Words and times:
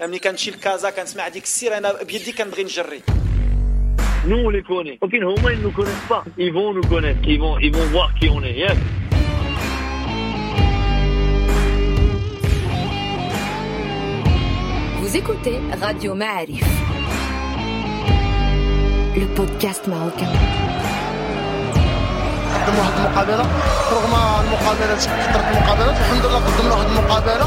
ملي 0.00 0.18
كنمشي 0.18 0.50
لكازا 0.50 0.90
كنسمع 0.90 1.28
ديك 1.28 1.44
السير 1.44 1.76
انا 1.78 2.02
بيدي 2.02 2.32
كنبغي 2.32 2.64
نجري 2.64 3.02
Nous, 4.26 4.36
on 4.46 4.50
les 4.50 4.62
connaît. 4.62 4.98
Ok, 5.00 5.14
au 5.14 5.40
moins, 5.40 5.52
ils 5.52 5.58
ne 5.58 5.62
nous 5.62 5.70
connaissent 5.70 6.06
pas. 6.08 6.22
Ils 6.36 6.52
vont 6.52 6.74
nous 6.74 6.82
connaître. 6.94 7.20
Ils 7.24 7.38
vont, 7.40 7.56
ils 7.66 7.72
vont 7.74 7.86
voir 7.94 8.12
qui 8.18 8.28
on 8.28 8.42
est. 8.42 8.52
Yes. 8.62 8.76
Vous 15.00 15.16
écoutez 15.16 15.58
Radio 15.80 16.14
Ma'arif, 16.14 16.64
le 19.16 19.26
podcast 19.38 19.86
marocain. 19.86 20.32
قدم 22.54 22.78
واحد 22.78 22.92
المقابله 22.98 23.46
رغم 23.92 24.14
المقابله 24.44 24.94
كثرت 24.96 25.44
المقابلات 25.52 25.96
الحمد 26.00 26.26
لله 26.26 26.38
قدمنا 26.46 26.74
واحد 26.74 26.86
المقابله 26.90 27.46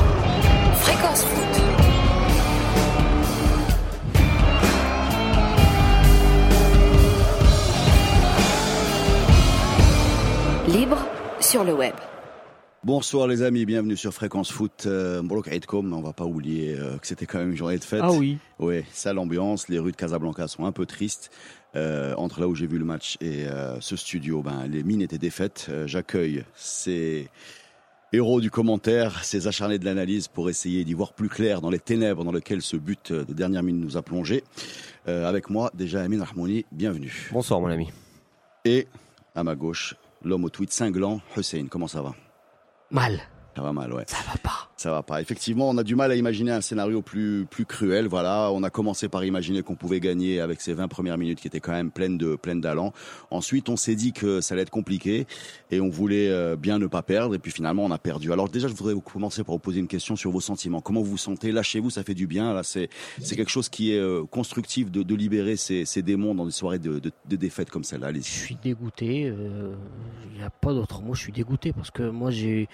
Libre 10.76 10.98
sur 11.40 11.64
le 11.64 11.72
web. 11.72 11.94
Bonsoir 12.84 13.26
les 13.26 13.40
amis, 13.40 13.64
bienvenue 13.64 13.96
sur 13.96 14.12
Fréquence 14.12 14.52
Foot. 14.52 14.84
Euh, 14.84 15.22
Mbrok 15.22 15.48
Aïdkom, 15.48 15.90
on 15.90 16.02
va 16.02 16.12
pas 16.12 16.26
oublier 16.26 16.76
euh, 16.78 16.98
que 16.98 17.06
c'était 17.06 17.24
quand 17.24 17.38
même 17.38 17.52
une 17.52 17.56
journée 17.56 17.78
de 17.78 17.84
fête. 17.84 18.02
Ah 18.02 18.12
oui. 18.12 18.36
Ouais, 18.58 18.84
sale 18.92 19.18
ambiance, 19.18 19.70
les 19.70 19.78
rues 19.78 19.92
de 19.92 19.96
Casablanca 19.96 20.48
sont 20.48 20.66
un 20.66 20.72
peu 20.72 20.84
tristes. 20.84 21.30
Euh, 21.76 22.14
entre 22.16 22.42
là 22.42 22.48
où 22.48 22.54
j'ai 22.54 22.66
vu 22.66 22.76
le 22.76 22.84
match 22.84 23.16
et 23.22 23.46
euh, 23.46 23.80
ce 23.80 23.96
studio, 23.96 24.42
ben, 24.42 24.66
les 24.66 24.82
mines 24.82 25.00
étaient 25.00 25.16
défaites. 25.16 25.68
Euh, 25.70 25.86
J'accueille 25.86 26.44
ces 26.54 27.30
héros 28.12 28.42
du 28.42 28.50
commentaire, 28.50 29.24
ces 29.24 29.46
acharnés 29.46 29.78
de 29.78 29.86
l'analyse 29.86 30.28
pour 30.28 30.50
essayer 30.50 30.84
d'y 30.84 30.92
voir 30.92 31.14
plus 31.14 31.30
clair 31.30 31.62
dans 31.62 31.70
les 31.70 31.78
ténèbres 31.78 32.22
dans 32.22 32.32
lesquelles 32.32 32.60
ce 32.60 32.76
but 32.76 33.12
de 33.12 33.32
dernière 33.32 33.62
minute 33.62 33.82
nous 33.82 33.96
a 33.96 34.02
plongé. 34.02 34.44
Euh, 35.08 35.26
avec 35.26 35.48
moi, 35.48 35.70
déjà 35.72 36.02
Amin 36.02 36.22
Rahmouni, 36.22 36.66
bienvenue. 36.70 37.30
Bonsoir 37.32 37.62
mon 37.62 37.68
ami. 37.68 37.88
Et 38.66 38.88
à 39.34 39.42
ma 39.42 39.54
gauche, 39.54 39.96
l'homme 40.26 40.44
au 40.44 40.50
tweet 40.50 40.72
cinglant, 40.72 41.20
Hussein, 41.36 41.66
comment 41.70 41.88
ça 41.88 42.02
va? 42.02 42.14
Mal. 42.90 43.20
Ça 43.54 43.62
va 43.62 43.72
mal, 43.72 43.92
ouais. 43.92 44.04
Ça 44.06 44.18
va 44.30 44.36
pas. 44.38 44.55
Ça 44.76 44.90
va 44.90 45.02
pas. 45.02 45.22
Effectivement, 45.22 45.70
on 45.70 45.78
a 45.78 45.82
du 45.82 45.94
mal 45.96 46.10
à 46.10 46.16
imaginer 46.16 46.50
un 46.50 46.60
scénario 46.60 47.00
plus 47.00 47.46
plus 47.48 47.64
cruel. 47.64 48.08
Voilà, 48.08 48.50
on 48.52 48.62
a 48.62 48.68
commencé 48.68 49.08
par 49.08 49.24
imaginer 49.24 49.62
qu'on 49.62 49.74
pouvait 49.74 50.00
gagner 50.00 50.38
avec 50.38 50.60
ces 50.60 50.74
20 50.74 50.88
premières 50.88 51.16
minutes 51.16 51.40
qui 51.40 51.46
étaient 51.46 51.60
quand 51.60 51.72
même 51.72 51.90
pleines 51.90 52.18
de 52.18 52.36
pleines 52.36 52.60
d'allant. 52.60 52.92
Ensuite, 53.30 53.70
on 53.70 53.76
s'est 53.76 53.94
dit 53.94 54.12
que 54.12 54.42
ça 54.42 54.52
allait 54.52 54.62
être 54.62 54.70
compliqué 54.70 55.26
et 55.70 55.80
on 55.80 55.88
voulait 55.88 56.28
euh, 56.28 56.56
bien 56.56 56.78
ne 56.78 56.86
pas 56.88 57.00
perdre. 57.00 57.34
Et 57.34 57.38
puis 57.38 57.52
finalement, 57.52 57.86
on 57.86 57.90
a 57.90 57.96
perdu. 57.96 58.34
Alors 58.34 58.50
déjà, 58.50 58.68
je 58.68 58.74
voudrais 58.74 58.92
vous 58.92 59.00
commencer 59.00 59.42
par 59.44 59.54
vous 59.54 59.60
poser 59.60 59.80
une 59.80 59.88
question 59.88 60.14
sur 60.14 60.30
vos 60.30 60.42
sentiments. 60.42 60.82
Comment 60.82 61.00
vous 61.00 61.12
vous 61.12 61.16
sentez? 61.16 61.52
Lâchez-vous, 61.52 61.88
ça 61.88 62.02
fait 62.02 62.14
du 62.14 62.26
bien. 62.26 62.52
Là, 62.52 62.62
c'est 62.62 62.90
c'est 63.22 63.34
quelque 63.34 63.50
chose 63.50 63.70
qui 63.70 63.94
est 63.94 63.98
euh, 63.98 64.24
constructif 64.26 64.90
de, 64.90 65.02
de 65.02 65.14
libérer 65.14 65.56
ces, 65.56 65.86
ces 65.86 66.02
démons 66.02 66.34
dans 66.34 66.44
des 66.44 66.52
soirées 66.52 66.78
de, 66.78 66.98
de, 66.98 67.10
de 67.26 67.36
défaite 67.36 67.70
comme 67.70 67.84
celle-là. 67.84 68.12
Je 68.12 68.20
suis 68.20 68.58
dégoûté. 68.62 69.32
Il 70.32 70.38
n'y 70.38 70.44
a 70.44 70.50
pas 70.50 70.74
d'autre 70.74 71.00
mot. 71.00 71.14
Je 71.14 71.22
suis 71.22 71.32
dégoûté 71.32 71.72
parce 71.72 71.90
que 71.90 72.02
moi 72.02 72.30
j'ai, 72.30 72.68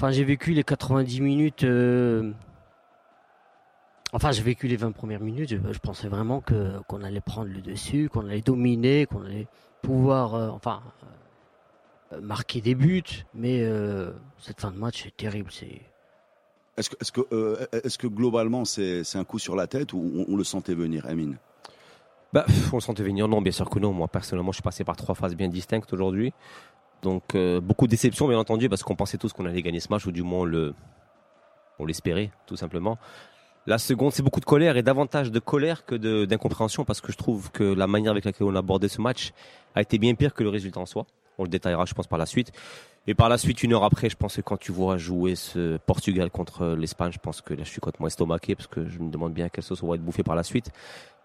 enfin 0.00 0.10
j'ai 0.12 0.24
vécu 0.24 0.52
les 0.52 0.64
90 0.64 1.20
minutes. 1.20 1.64
euh, 1.64 2.32
Enfin, 4.12 4.32
j'ai 4.32 4.42
vécu 4.42 4.66
les 4.66 4.74
20 4.76 4.90
premières 4.90 5.20
minutes. 5.20 5.50
Je, 5.50 5.72
je 5.72 5.78
pensais 5.78 6.08
vraiment 6.08 6.40
que 6.40 6.80
qu'on 6.88 7.04
allait 7.04 7.20
prendre 7.20 7.48
le 7.52 7.60
dessus, 7.60 8.08
qu'on 8.08 8.26
allait 8.26 8.40
dominer, 8.40 9.06
qu'on 9.06 9.24
allait 9.24 9.46
pouvoir, 9.82 10.34
euh, 10.34 10.48
enfin, 10.48 10.82
euh, 12.12 12.20
marquer 12.20 12.60
des 12.60 12.74
buts. 12.74 13.04
Mais 13.34 13.60
euh, 13.62 14.10
cette 14.38 14.60
fin 14.60 14.72
de 14.72 14.76
match 14.78 15.06
est 15.06 15.16
terrible. 15.16 15.52
C'est 15.52 15.80
Est-ce 16.76 16.90
que 16.90 16.96
est-ce 17.00 17.12
que 17.12 17.20
euh, 17.32 17.64
est-ce 17.84 17.98
que 17.98 18.08
globalement 18.08 18.64
c'est 18.64 19.04
c'est 19.04 19.18
un 19.18 19.24
coup 19.24 19.38
sur 19.38 19.54
la 19.54 19.68
tête 19.68 19.92
ou 19.92 20.00
on, 20.16 20.32
on 20.32 20.36
le 20.36 20.42
sentait 20.42 20.74
venir, 20.74 21.06
Amine? 21.06 21.36
Bah, 22.32 22.46
on 22.72 22.76
le 22.76 22.80
sentait 22.80 23.04
venir, 23.04 23.28
non, 23.28 23.40
bien 23.42 23.52
sûr 23.52 23.70
que 23.70 23.78
non. 23.78 23.92
Moi, 23.92 24.08
personnellement, 24.08 24.50
je 24.50 24.56
suis 24.56 24.62
passé 24.62 24.82
par 24.82 24.96
trois 24.96 25.14
phases 25.14 25.36
bien 25.36 25.48
distinctes 25.48 25.92
aujourd'hui. 25.92 26.32
Donc, 27.02 27.34
euh, 27.34 27.60
beaucoup 27.60 27.86
de 27.86 27.90
déception, 27.90 28.28
bien 28.28 28.38
entendu, 28.38 28.68
parce 28.68 28.82
qu'on 28.82 28.96
pensait 28.96 29.18
tous 29.18 29.32
qu'on 29.32 29.46
allait 29.46 29.62
gagner 29.62 29.80
ce 29.80 29.88
match, 29.90 30.06
ou 30.06 30.12
du 30.12 30.22
moins 30.22 30.44
le, 30.44 30.74
on 31.78 31.86
l'espérait, 31.86 32.30
tout 32.46 32.56
simplement. 32.56 32.98
La 33.66 33.78
seconde, 33.78 34.12
c'est 34.12 34.22
beaucoup 34.22 34.40
de 34.40 34.44
colère, 34.44 34.76
et 34.76 34.82
davantage 34.82 35.30
de 35.30 35.38
colère 35.38 35.84
que 35.84 36.24
d'incompréhension, 36.24 36.84
parce 36.84 37.00
que 37.00 37.12
je 37.12 37.16
trouve 37.16 37.50
que 37.50 37.64
la 37.64 37.86
manière 37.86 38.12
avec 38.12 38.24
laquelle 38.24 38.46
on 38.46 38.54
a 38.54 38.58
abordé 38.58 38.88
ce 38.88 39.00
match 39.00 39.32
a 39.74 39.82
été 39.82 39.98
bien 39.98 40.14
pire 40.14 40.34
que 40.34 40.42
le 40.42 40.48
résultat 40.48 40.80
en 40.80 40.86
soi. 40.86 41.06
On 41.38 41.44
le 41.44 41.48
détaillera, 41.48 41.84
je 41.86 41.94
pense, 41.94 42.06
par 42.06 42.18
la 42.18 42.26
suite. 42.26 42.52
Et 43.06 43.14
par 43.14 43.28
la 43.28 43.38
suite, 43.38 43.62
une 43.62 43.72
heure 43.72 43.84
après, 43.84 44.10
je 44.10 44.16
pense 44.16 44.36
que 44.36 44.40
quand 44.42 44.58
tu 44.58 44.72
vois 44.72 44.96
jouer 44.98 45.34
ce 45.34 45.78
Portugal 45.78 46.30
contre 46.30 46.66
l'Espagne, 46.78 47.12
je 47.12 47.18
pense 47.18 47.40
que 47.40 47.54
là, 47.54 47.64
je 47.64 47.70
suis 47.70 47.80
complètement 47.80 48.06
estomaqué, 48.06 48.54
parce 48.54 48.66
que 48.66 48.88
je 48.88 48.98
me 48.98 49.10
demande 49.10 49.32
bien 49.32 49.48
quelle 49.48 49.64
sauce 49.64 49.82
on 49.82 49.88
va 49.88 49.94
être 49.94 50.04
bouffé 50.04 50.22
par 50.22 50.34
la 50.34 50.42
suite. 50.42 50.70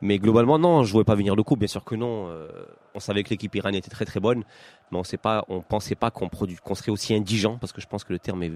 Mais 0.01 0.17
globalement, 0.17 0.57
non, 0.57 0.83
je 0.83 0.89
ne 0.89 0.91
voulais 0.93 1.03
pas 1.03 1.15
venir 1.15 1.35
le 1.35 1.43
coup, 1.43 1.55
bien 1.57 1.67
sûr 1.67 1.83
que 1.83 1.95
non. 1.95 2.27
Euh, 2.29 2.47
on 2.93 2.99
savait 2.99 3.23
que 3.23 3.29
l'équipe 3.29 3.53
iranienne 3.55 3.79
était 3.79 3.89
très 3.89 4.05
très 4.05 4.19
bonne, 4.19 4.43
mais 4.91 4.97
on 4.97 5.03
sait 5.03 5.17
pas, 5.17 5.45
on 5.49 5.61
pensait 5.61 5.95
pas 5.95 6.11
qu'on 6.11 6.29
produit, 6.29 6.55
qu'on 6.55 6.75
serait 6.75 6.91
aussi 6.91 7.13
indigent, 7.13 7.57
parce 7.59 7.73
que 7.73 7.81
je 7.81 7.87
pense 7.87 8.03
que 8.03 8.13
le 8.13 8.19
terme 8.19 8.43
est, 8.43 8.51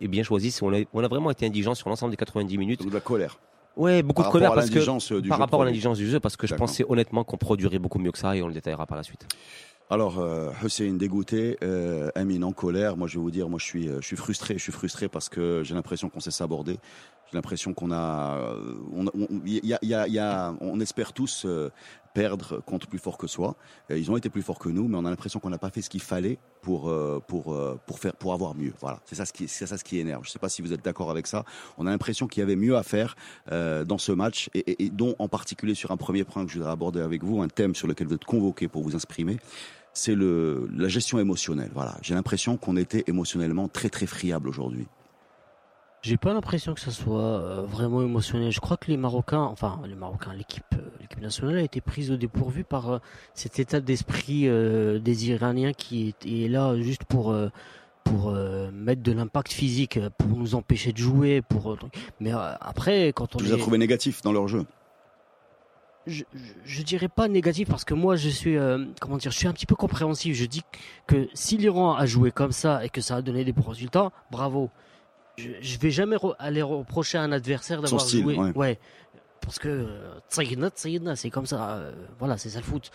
est 0.00 0.08
bien 0.08 0.22
choisi. 0.22 0.56
On 0.62 0.72
a, 0.72 0.78
on 0.92 1.02
a 1.02 1.08
vraiment 1.08 1.30
été 1.30 1.46
indigent 1.46 1.74
sur 1.74 1.88
l'ensemble 1.88 2.12
des 2.12 2.16
90 2.16 2.56
minutes. 2.56 2.80
Donc 2.80 2.90
de 2.90 2.94
la 2.94 3.00
colère. 3.00 3.38
Ouais, 3.76 4.02
beaucoup 4.02 4.22
Par 4.22 4.30
de 4.30 4.32
colère 4.32 4.54
parce 4.54 4.70
que 4.70 4.78
euh, 4.78 5.28
par 5.28 5.38
rapport 5.38 5.62
à 5.62 5.64
l'indigence 5.64 5.98
du 5.98 6.08
jeu, 6.08 6.20
parce 6.20 6.36
que 6.36 6.46
je 6.46 6.54
pensais 6.54 6.84
honnêtement 6.88 7.24
qu'on 7.24 7.36
produirait 7.36 7.80
beaucoup 7.80 7.98
mieux 7.98 8.12
que 8.12 8.18
ça, 8.18 8.36
et 8.36 8.42
on 8.42 8.46
le 8.46 8.54
détaillera 8.54 8.86
par 8.86 8.96
la 8.96 9.02
suite. 9.02 9.26
Alors, 9.90 10.18
euh, 10.18 10.50
Hussein 10.64 10.94
dégoûté, 10.94 11.58
euh, 11.62 12.10
en 12.42 12.52
colère. 12.52 12.96
Moi, 12.96 13.06
je 13.06 13.18
vais 13.18 13.22
vous 13.22 13.30
dire, 13.30 13.48
moi, 13.48 13.58
je 13.58 13.64
suis, 13.66 13.88
euh, 13.88 14.00
je 14.00 14.06
suis 14.06 14.16
frustré. 14.16 14.54
Je 14.54 14.62
suis 14.62 14.72
frustré 14.72 15.08
parce 15.08 15.28
que 15.28 15.62
j'ai 15.62 15.74
l'impression 15.74 16.08
qu'on 16.08 16.20
s'est 16.20 16.30
sabordé. 16.30 16.78
J'ai 17.30 17.36
l'impression 17.36 17.74
qu'on 17.74 17.90
a, 17.92 18.36
euh, 18.38 18.74
on, 18.92 19.06
on- 19.06 19.28
y 19.44 19.72
a, 19.74 19.78
y 19.82 19.94
a- 19.94 20.08
y 20.08 20.18
a- 20.18 20.54
on 20.60 20.80
espère 20.80 21.12
tous 21.12 21.44
euh, 21.46 21.70
perdre 22.14 22.62
contre 22.64 22.86
plus 22.86 22.98
fort 22.98 23.18
que 23.18 23.26
soi. 23.26 23.56
Euh, 23.90 23.98
ils 23.98 24.10
ont 24.10 24.16
été 24.16 24.30
plus 24.30 24.40
forts 24.40 24.58
que 24.58 24.70
nous, 24.70 24.88
mais 24.88 24.96
on 24.96 25.04
a 25.04 25.10
l'impression 25.10 25.40
qu'on 25.40 25.50
n'a 25.50 25.58
pas 25.58 25.70
fait 25.70 25.82
ce 25.82 25.90
qu'il 25.90 26.00
fallait 26.00 26.38
pour 26.62 26.88
euh, 26.88 27.20
pour 27.26 27.52
euh, 27.52 27.78
pour 27.86 27.98
faire 27.98 28.14
pour 28.14 28.32
avoir 28.32 28.54
mieux. 28.54 28.72
Voilà, 28.80 29.00
c'est 29.04 29.16
ça 29.16 29.26
ce 29.26 29.32
qui 29.32 29.48
ça 29.48 29.66
ce 29.66 29.84
qui 29.84 29.98
énerve. 29.98 30.24
Je 30.24 30.30
sais 30.30 30.38
pas 30.38 30.48
si 30.48 30.62
vous 30.62 30.72
êtes 30.72 30.84
d'accord 30.84 31.10
avec 31.10 31.26
ça. 31.26 31.44
On 31.76 31.86
a 31.86 31.90
l'impression 31.90 32.26
qu'il 32.26 32.40
y 32.40 32.42
avait 32.42 32.56
mieux 32.56 32.76
à 32.76 32.82
faire 32.82 33.16
dans 33.50 33.98
ce 33.98 34.12
match 34.12 34.48
et, 34.54 34.88
dont 34.90 35.16
en 35.18 35.28
particulier 35.28 35.74
sur 35.74 35.90
un 35.90 35.96
premier 35.96 36.24
point 36.24 36.44
que 36.44 36.50
je 36.50 36.58
voudrais 36.58 36.72
aborder 36.72 37.00
avec 37.00 37.24
vous, 37.24 37.42
un 37.42 37.48
thème 37.48 37.74
sur 37.74 37.88
lequel 37.88 38.06
vous 38.06 38.14
êtes 38.14 38.24
convoqué 38.24 38.68
pour 38.68 38.82
vous 38.82 38.94
exprimer 38.94 39.36
c'est 39.96 40.16
la 40.16 40.88
gestion 40.88 41.18
émotionnelle. 41.18 41.70
Voilà, 41.72 41.96
j'ai 42.02 42.14
l'impression 42.14 42.56
qu'on 42.56 42.76
était 42.76 43.04
émotionnellement 43.06 43.68
très 43.68 43.88
très 43.88 44.06
friable 44.06 44.48
aujourd'hui. 44.48 44.86
J'ai 46.04 46.18
pas 46.18 46.34
l'impression 46.34 46.74
que 46.74 46.80
ça 46.80 46.90
soit 46.90 47.18
euh, 47.18 47.62
vraiment 47.62 48.02
émotionnel. 48.02 48.52
Je 48.52 48.60
crois 48.60 48.76
que 48.76 48.90
les 48.90 48.98
Marocains, 48.98 49.40
enfin 49.40 49.80
les 49.86 49.94
Marocains, 49.94 50.34
l'équipe, 50.34 50.62
euh, 50.74 50.90
l'équipe 51.00 51.22
nationale 51.22 51.56
a 51.56 51.62
été 51.62 51.80
prise 51.80 52.10
au 52.10 52.18
dépourvu 52.18 52.62
par 52.62 52.90
euh, 52.90 52.98
cet 53.32 53.58
état 53.58 53.80
d'esprit 53.80 54.42
des 54.42 55.30
Iraniens 55.30 55.72
qui 55.72 56.14
est, 56.26 56.48
là 56.48 56.78
juste 56.78 57.04
pour 57.04 57.34
pour 58.04 58.32
mettre 58.70 59.02
de 59.02 59.12
l'impact 59.12 59.50
physique, 59.50 59.98
pour 60.18 60.28
nous 60.28 60.54
empêcher 60.54 60.92
de 60.92 60.98
jouer, 60.98 61.40
pour. 61.40 61.74
mais 62.20 62.32
après, 62.32 63.14
quand 63.14 63.34
on 63.34 63.38
Tu 63.38 63.46
les 63.46 63.52
as 63.52 63.56
est, 63.56 63.58
trouvés 63.58 63.78
négatifs 63.78 64.20
dans 64.20 64.32
leur 64.32 64.46
jeu. 64.46 64.66
je, 66.06 66.24
je, 66.34 66.52
je 66.64 66.82
dirais 66.82 67.08
pas 67.08 67.28
négatif 67.28 67.68
parce 67.68 67.84
que 67.84 67.94
moi 67.94 68.16
je 68.16 68.28
suis 68.28 68.56
euh, 68.58 68.84
comment 69.00 69.16
dire 69.16 69.30
je 69.30 69.38
suis 69.38 69.46
un 69.48 69.52
petit 69.52 69.64
peu 69.66 69.74
compréhensif 69.74 70.36
je 70.36 70.44
dis 70.44 70.62
que 71.06 71.28
si 71.32 71.56
l'Iran 71.56 71.94
a 71.94 72.04
joué 72.04 72.30
comme 72.30 72.52
ça 72.52 72.84
et 72.84 72.90
que 72.90 73.00
ça 73.00 73.16
a 73.16 73.22
donné 73.22 73.44
des 73.44 73.52
bons 73.52 73.68
résultats 73.68 74.12
bravo 74.30 74.70
je, 75.36 75.50
je 75.60 75.78
vais 75.78 75.90
jamais 75.90 76.16
re- 76.16 76.36
aller 76.38 76.62
reprocher 76.62 77.18
à 77.18 77.22
un 77.22 77.32
adversaire 77.32 77.80
d'avoir 77.82 78.06
joué 78.06 78.36
ouais. 78.54 78.78
parce 79.40 79.58
que 79.58 79.68
euh, 79.68 81.14
c'est 81.16 81.30
comme 81.30 81.46
ça 81.46 81.70
euh, 81.76 81.92
voilà 82.18 82.36
c'est 82.38 82.50
ça 82.50 82.58
le 82.58 82.64
foot 82.64 82.90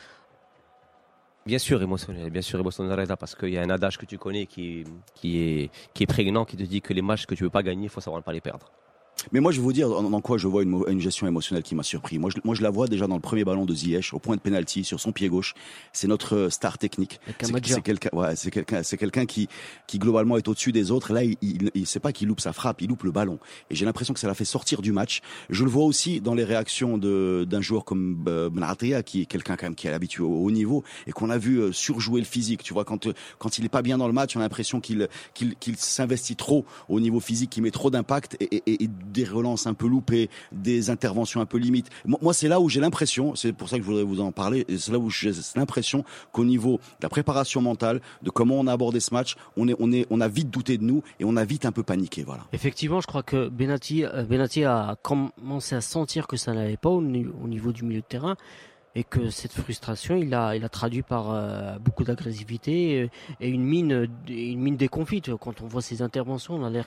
Bien 1.45 1.57
sûr 1.57 1.81
émotionnel, 1.81 2.29
bien 2.29 2.41
sûr 2.43 2.59
émotionnel 2.59 3.07
parce 3.19 3.33
qu'il 3.33 3.49
y 3.49 3.57
a 3.57 3.61
un 3.61 3.69
adage 3.69 3.97
que 3.97 4.05
tu 4.05 4.17
connais 4.19 4.45
qui, 4.45 4.83
qui, 5.15 5.39
est, 5.39 5.71
qui 5.93 6.03
est 6.03 6.05
prégnant, 6.05 6.45
qui 6.45 6.57
te 6.57 6.63
dit 6.63 6.81
que 6.81 6.93
les 6.93 7.01
matchs 7.01 7.25
que 7.25 7.33
tu 7.33 7.43
veux 7.43 7.49
pas 7.49 7.63
gagner, 7.63 7.85
il 7.85 7.89
faut 7.89 8.01
savoir 8.01 8.19
ne 8.19 8.23
pas 8.23 8.33
les 8.33 8.41
perdre. 8.41 8.69
Mais 9.31 9.39
moi, 9.39 9.51
je 9.51 9.57
vais 9.57 9.63
vous 9.63 9.73
dire 9.73 9.89
dans 9.89 10.21
quoi 10.21 10.37
je 10.37 10.47
vois 10.47 10.63
une, 10.63 10.99
gestion 10.99 11.27
émotionnelle 11.27 11.63
qui 11.63 11.75
m'a 11.75 11.83
surpris. 11.83 12.19
Moi 12.19 12.29
je, 12.29 12.39
moi, 12.43 12.55
je 12.55 12.61
la 12.61 12.69
vois 12.69 12.87
déjà 12.87 13.07
dans 13.07 13.15
le 13.15 13.21
premier 13.21 13.43
ballon 13.43 13.65
de 13.65 13.73
Ziyech, 13.73 14.13
au 14.13 14.19
point 14.19 14.35
de 14.35 14.41
penalty, 14.41 14.83
sur 14.83 14.99
son 14.99 15.11
pied 15.11 15.29
gauche. 15.29 15.53
C'est 15.93 16.07
notre 16.07 16.35
euh, 16.35 16.49
star 16.49 16.77
technique. 16.77 17.19
C'est 17.41 17.81
quelqu'un, 17.81 18.09
ouais, 18.13 18.33
quelqu'un, 18.51 18.83
c'est 18.83 18.97
quelqu'un 18.97 19.25
qui, 19.25 19.47
qui 19.87 19.99
globalement 19.99 20.37
est 20.37 20.47
au-dessus 20.47 20.71
des 20.71 20.91
autres. 20.91 21.13
Là, 21.13 21.23
il, 21.23 21.37
il, 21.41 21.71
il 21.73 21.87
sait 21.87 21.99
pas 21.99 22.11
qu'il 22.11 22.27
loupe 22.27 22.41
sa 22.41 22.53
frappe, 22.53 22.81
il 22.81 22.89
loupe 22.89 23.03
le 23.03 23.11
ballon. 23.11 23.39
Et 23.69 23.75
j'ai 23.75 23.85
l'impression 23.85 24.13
que 24.13 24.19
ça 24.19 24.27
l'a 24.27 24.33
fait 24.33 24.45
sortir 24.45 24.81
du 24.81 24.91
match. 24.91 25.21
Je 25.49 25.63
le 25.63 25.69
vois 25.69 25.85
aussi 25.85 26.21
dans 26.21 26.33
les 26.33 26.43
réactions 26.43 26.97
d'un 26.97 27.61
joueur 27.61 27.85
comme 27.85 28.23
euh, 28.27 28.49
Benatia, 28.49 29.03
qui 29.03 29.21
est 29.21 29.25
quelqu'un 29.25 29.55
quand 29.55 29.67
même 29.67 29.75
qui 29.75 29.87
est 29.87 29.91
habitué 29.91 30.23
au 30.23 30.43
haut 30.43 30.51
niveau 30.51 30.83
et 31.07 31.11
qu'on 31.11 31.29
a 31.29 31.37
vu 31.37 31.59
euh, 31.59 31.71
surjouer 31.71 32.19
le 32.19 32.25
physique. 32.25 32.63
Tu 32.63 32.73
vois, 32.73 32.85
quand 32.85 33.07
quand 33.37 33.57
il 33.57 33.65
est 33.65 33.69
pas 33.69 33.81
bien 33.81 33.97
dans 33.97 34.07
le 34.07 34.13
match, 34.13 34.35
on 34.35 34.39
a 34.39 34.43
l'impression 34.43 34.79
qu'il 34.79 35.07
qu'il 35.33 35.55
qu'il 35.55 35.77
s'investit 35.77 36.35
trop 36.35 36.65
au 36.87 36.99
niveau 36.99 37.19
physique, 37.19 37.49
qu'il 37.51 37.63
met 37.63 37.71
trop 37.71 37.89
d'impact 37.89 38.37
et, 38.39 38.63
et, 38.65 38.83
et 38.83 38.89
des 39.11 39.23
relances 39.25 39.67
un 39.67 39.73
peu 39.73 39.87
loupées, 39.87 40.29
des 40.51 40.89
interventions 40.89 41.41
un 41.41 41.45
peu 41.45 41.57
limites. 41.57 41.89
Moi, 42.05 42.33
c'est 42.33 42.47
là 42.47 42.59
où 42.59 42.69
j'ai 42.69 42.79
l'impression, 42.79 43.35
c'est 43.35 43.53
pour 43.53 43.69
ça 43.69 43.77
que 43.77 43.83
je 43.83 43.87
voudrais 43.87 44.03
vous 44.03 44.21
en 44.21 44.31
parler, 44.31 44.65
c'est 44.77 44.91
là 44.91 44.99
où 44.99 45.09
j'ai 45.09 45.31
l'impression 45.55 46.03
qu'au 46.31 46.45
niveau 46.45 46.73
de 46.77 47.03
la 47.03 47.09
préparation 47.09 47.61
mentale, 47.61 48.01
de 48.23 48.29
comment 48.29 48.55
on 48.55 48.67
a 48.67 48.73
abordé 48.73 48.99
ce 48.99 49.13
match, 49.13 49.35
on 49.57 49.67
est, 49.67 49.75
on 49.79 49.91
est, 49.91 50.05
on 50.09 50.21
a 50.21 50.27
vite 50.27 50.49
douté 50.49 50.77
de 50.77 50.83
nous 50.83 51.03
et 51.19 51.25
on 51.25 51.35
a 51.35 51.45
vite 51.45 51.65
un 51.65 51.71
peu 51.71 51.83
paniqué, 51.83 52.23
voilà. 52.23 52.43
Effectivement, 52.53 53.01
je 53.01 53.07
crois 53.07 53.23
que 53.23 53.49
Benati, 53.49 54.03
euh, 54.05 54.23
a 54.65 54.95
commencé 55.01 55.75
à 55.75 55.81
sentir 55.81 56.27
que 56.27 56.37
ça 56.37 56.53
n'allait 56.53 56.77
pas 56.77 56.89
au, 56.89 57.01
ni- 57.01 57.27
au 57.43 57.47
niveau 57.47 57.71
du 57.71 57.83
milieu 57.83 58.01
de 58.01 58.05
terrain 58.05 58.35
et 58.95 59.03
que 59.03 59.29
cette 59.29 59.53
frustration, 59.53 60.15
il 60.15 60.33
a, 60.33 60.55
il 60.55 60.63
a 60.63 60.69
traduit 60.69 61.03
par 61.03 61.31
euh, 61.31 61.77
beaucoup 61.79 62.03
d'agressivité 62.03 63.01
et, 63.03 63.11
et 63.39 63.49
une 63.49 63.63
mine, 63.63 63.93
euh, 63.93 64.07
une 64.27 64.59
mine 64.59 64.77
déconfite. 64.77 65.35
Quand 65.35 65.61
on 65.61 65.67
voit 65.67 65.81
ses 65.81 66.01
interventions, 66.01 66.55
on 66.55 66.63
a 66.65 66.69
l'air, 66.69 66.85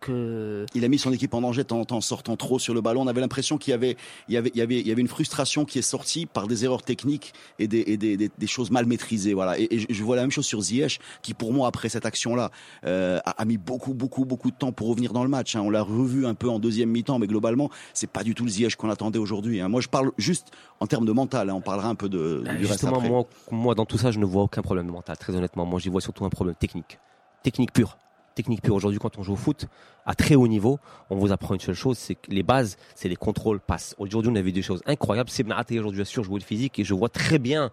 que 0.00 0.66
Il 0.74 0.84
a 0.84 0.88
mis 0.88 0.98
son 0.98 1.12
équipe 1.12 1.32
en 1.34 1.40
danger 1.40 1.62
de 1.62 1.68
temps 1.68 1.78
en 1.80 1.84
temps 1.84 1.96
en 1.98 2.00
sortant 2.00 2.36
trop 2.36 2.58
sur 2.58 2.74
le 2.74 2.80
ballon. 2.80 3.02
On 3.02 3.06
avait 3.06 3.20
l'impression 3.20 3.58
qu'il 3.58 3.70
y 3.70 3.74
avait, 3.74 3.96
il 4.28 4.34
y 4.34 4.36
avait, 4.36 4.50
il 4.54 4.58
y 4.58 4.62
avait, 4.62 4.80
il 4.80 4.86
y 4.88 4.90
avait 4.92 5.00
une 5.00 5.08
frustration 5.08 5.64
qui 5.64 5.78
est 5.78 5.82
sortie 5.82 6.26
par 6.26 6.48
des 6.48 6.64
erreurs 6.64 6.82
techniques 6.82 7.32
et 7.58 7.68
des, 7.68 7.84
et 7.86 7.96
des, 7.96 8.16
des, 8.16 8.30
des 8.36 8.46
choses 8.46 8.70
mal 8.70 8.86
maîtrisées. 8.86 9.34
Voilà. 9.34 9.58
Et, 9.58 9.68
et 9.70 9.86
je- 9.94 10.02
vois 10.04 10.16
la 10.16 10.22
même 10.22 10.30
chose 10.32 10.46
sur 10.46 10.60
Ziyech, 10.60 10.98
qui 11.22 11.32
pour 11.34 11.52
moi 11.52 11.68
après 11.68 11.88
cette 11.88 12.06
action-là 12.06 12.50
euh, 12.84 13.18
a, 13.24 13.30
a 13.40 13.44
mis 13.44 13.56
beaucoup, 13.56 13.94
beaucoup, 13.94 14.24
beaucoup 14.24 14.50
de 14.50 14.56
temps 14.56 14.72
pour 14.72 14.88
revenir 14.88 15.12
dans 15.12 15.22
le 15.22 15.28
match. 15.30 15.54
hein. 15.54 15.60
On 15.62 15.70
l'a 15.70 15.82
revu 15.82 16.26
un 16.26 16.34
peu 16.34 16.48
en 16.48 16.58
deuxième 16.58 16.90
mi-temps, 16.90 17.18
mais 17.20 17.26
globalement, 17.28 17.70
c'est 17.94 18.10
pas 18.10 18.24
du 18.24 18.34
tout 18.34 18.44
le 18.44 18.50
Ziyech 18.50 18.74
qu'on 18.76 18.90
attendait 18.90 19.18
aujourd'hui. 19.20 19.60
hein. 19.60 19.68
Moi, 19.68 19.80
je 19.80 19.88
parle 19.88 20.10
juste 20.18 20.48
en 20.80 20.86
termes 20.86 21.06
de 21.06 21.12
mental. 21.12 21.50
hein. 21.50 21.54
On 21.54 21.60
parlera 21.60 21.88
un 21.88 21.94
peu 21.94 22.08
de 22.08 22.42
du 22.42 22.48
reste 22.48 22.58
Bah, 22.58 22.58
Justement, 22.66 22.96
après. 22.96 23.08
moi, 23.10 23.24
moi, 23.52 23.74
dans 23.74 23.86
tout 23.86 23.98
ça, 23.98 24.10
je 24.10 24.18
ne 24.18 24.24
vois 24.24 24.42
aucun 24.42 24.62
problème 24.62 24.86
de 24.86 24.92
mental, 24.92 25.16
très 25.18 25.36
honnêtement. 25.36 25.66
Moi, 25.66 25.78
j'y 25.78 25.88
vois 25.88 26.00
surtout 26.00 26.24
un 26.24 26.30
problème 26.30 26.56
technique. 26.56 26.98
Technique 27.44 27.72
pure. 27.72 27.96
Technique 28.38 28.62
pure. 28.62 28.76
Aujourd'hui, 28.76 29.00
quand 29.00 29.18
on 29.18 29.24
joue 29.24 29.32
au 29.32 29.36
foot, 29.36 29.66
à 30.06 30.14
très 30.14 30.36
haut 30.36 30.46
niveau, 30.46 30.78
on 31.10 31.16
vous 31.16 31.32
apprend 31.32 31.54
une 31.54 31.60
seule 31.60 31.74
chose, 31.74 31.98
c'est 31.98 32.14
que 32.14 32.30
les 32.30 32.44
bases, 32.44 32.76
c'est 32.94 33.08
les 33.08 33.16
contrôles 33.16 33.58
passes. 33.58 33.96
Aujourd'hui, 33.98 34.30
on 34.32 34.36
a 34.36 34.40
vu 34.40 34.52
des 34.52 34.62
choses 34.62 34.80
incroyables. 34.86 35.28
C'est 35.28 35.42
Benaté 35.42 35.76
aujourd'hui 35.80 36.02
a 36.02 36.04
surjoué 36.04 36.38
le 36.38 36.44
physique 36.44 36.78
et 36.78 36.84
je 36.84 36.94
vois 36.94 37.08
très 37.08 37.40
bien 37.40 37.72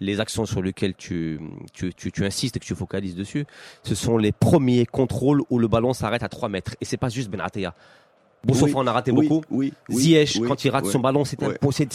les 0.00 0.20
actions 0.20 0.44
sur 0.44 0.60
lesquelles 0.60 0.94
tu, 0.94 1.40
tu, 1.72 1.94
tu, 1.94 2.12
tu 2.12 2.26
insistes 2.26 2.58
et 2.58 2.60
que 2.60 2.66
tu 2.66 2.74
focalises 2.74 3.14
dessus. 3.14 3.46
Ce 3.82 3.94
sont 3.94 4.18
les 4.18 4.32
premiers 4.32 4.84
contrôles 4.84 5.40
où 5.48 5.58
le 5.58 5.68
ballon 5.68 5.94
s'arrête 5.94 6.22
à 6.22 6.28
3 6.28 6.50
mètres. 6.50 6.76
Et 6.82 6.84
c'est 6.84 6.98
pas 6.98 7.08
juste 7.08 7.30
Benatea. 7.30 7.74
Boussofa 8.46 8.66
Oui, 8.66 8.74
en 8.76 8.86
a 8.86 8.92
raté 8.92 9.10
oui, 9.10 9.26
beaucoup. 9.28 9.44
Oui, 9.50 9.72
oui, 9.88 9.96
Ziyech, 9.96 10.36
oui, 10.40 10.48
quand 10.48 10.64
il 10.64 10.70
rate 10.70 10.84
oui. 10.84 10.92
son 10.92 11.00
ballon, 11.00 11.24
c'est 11.24 11.38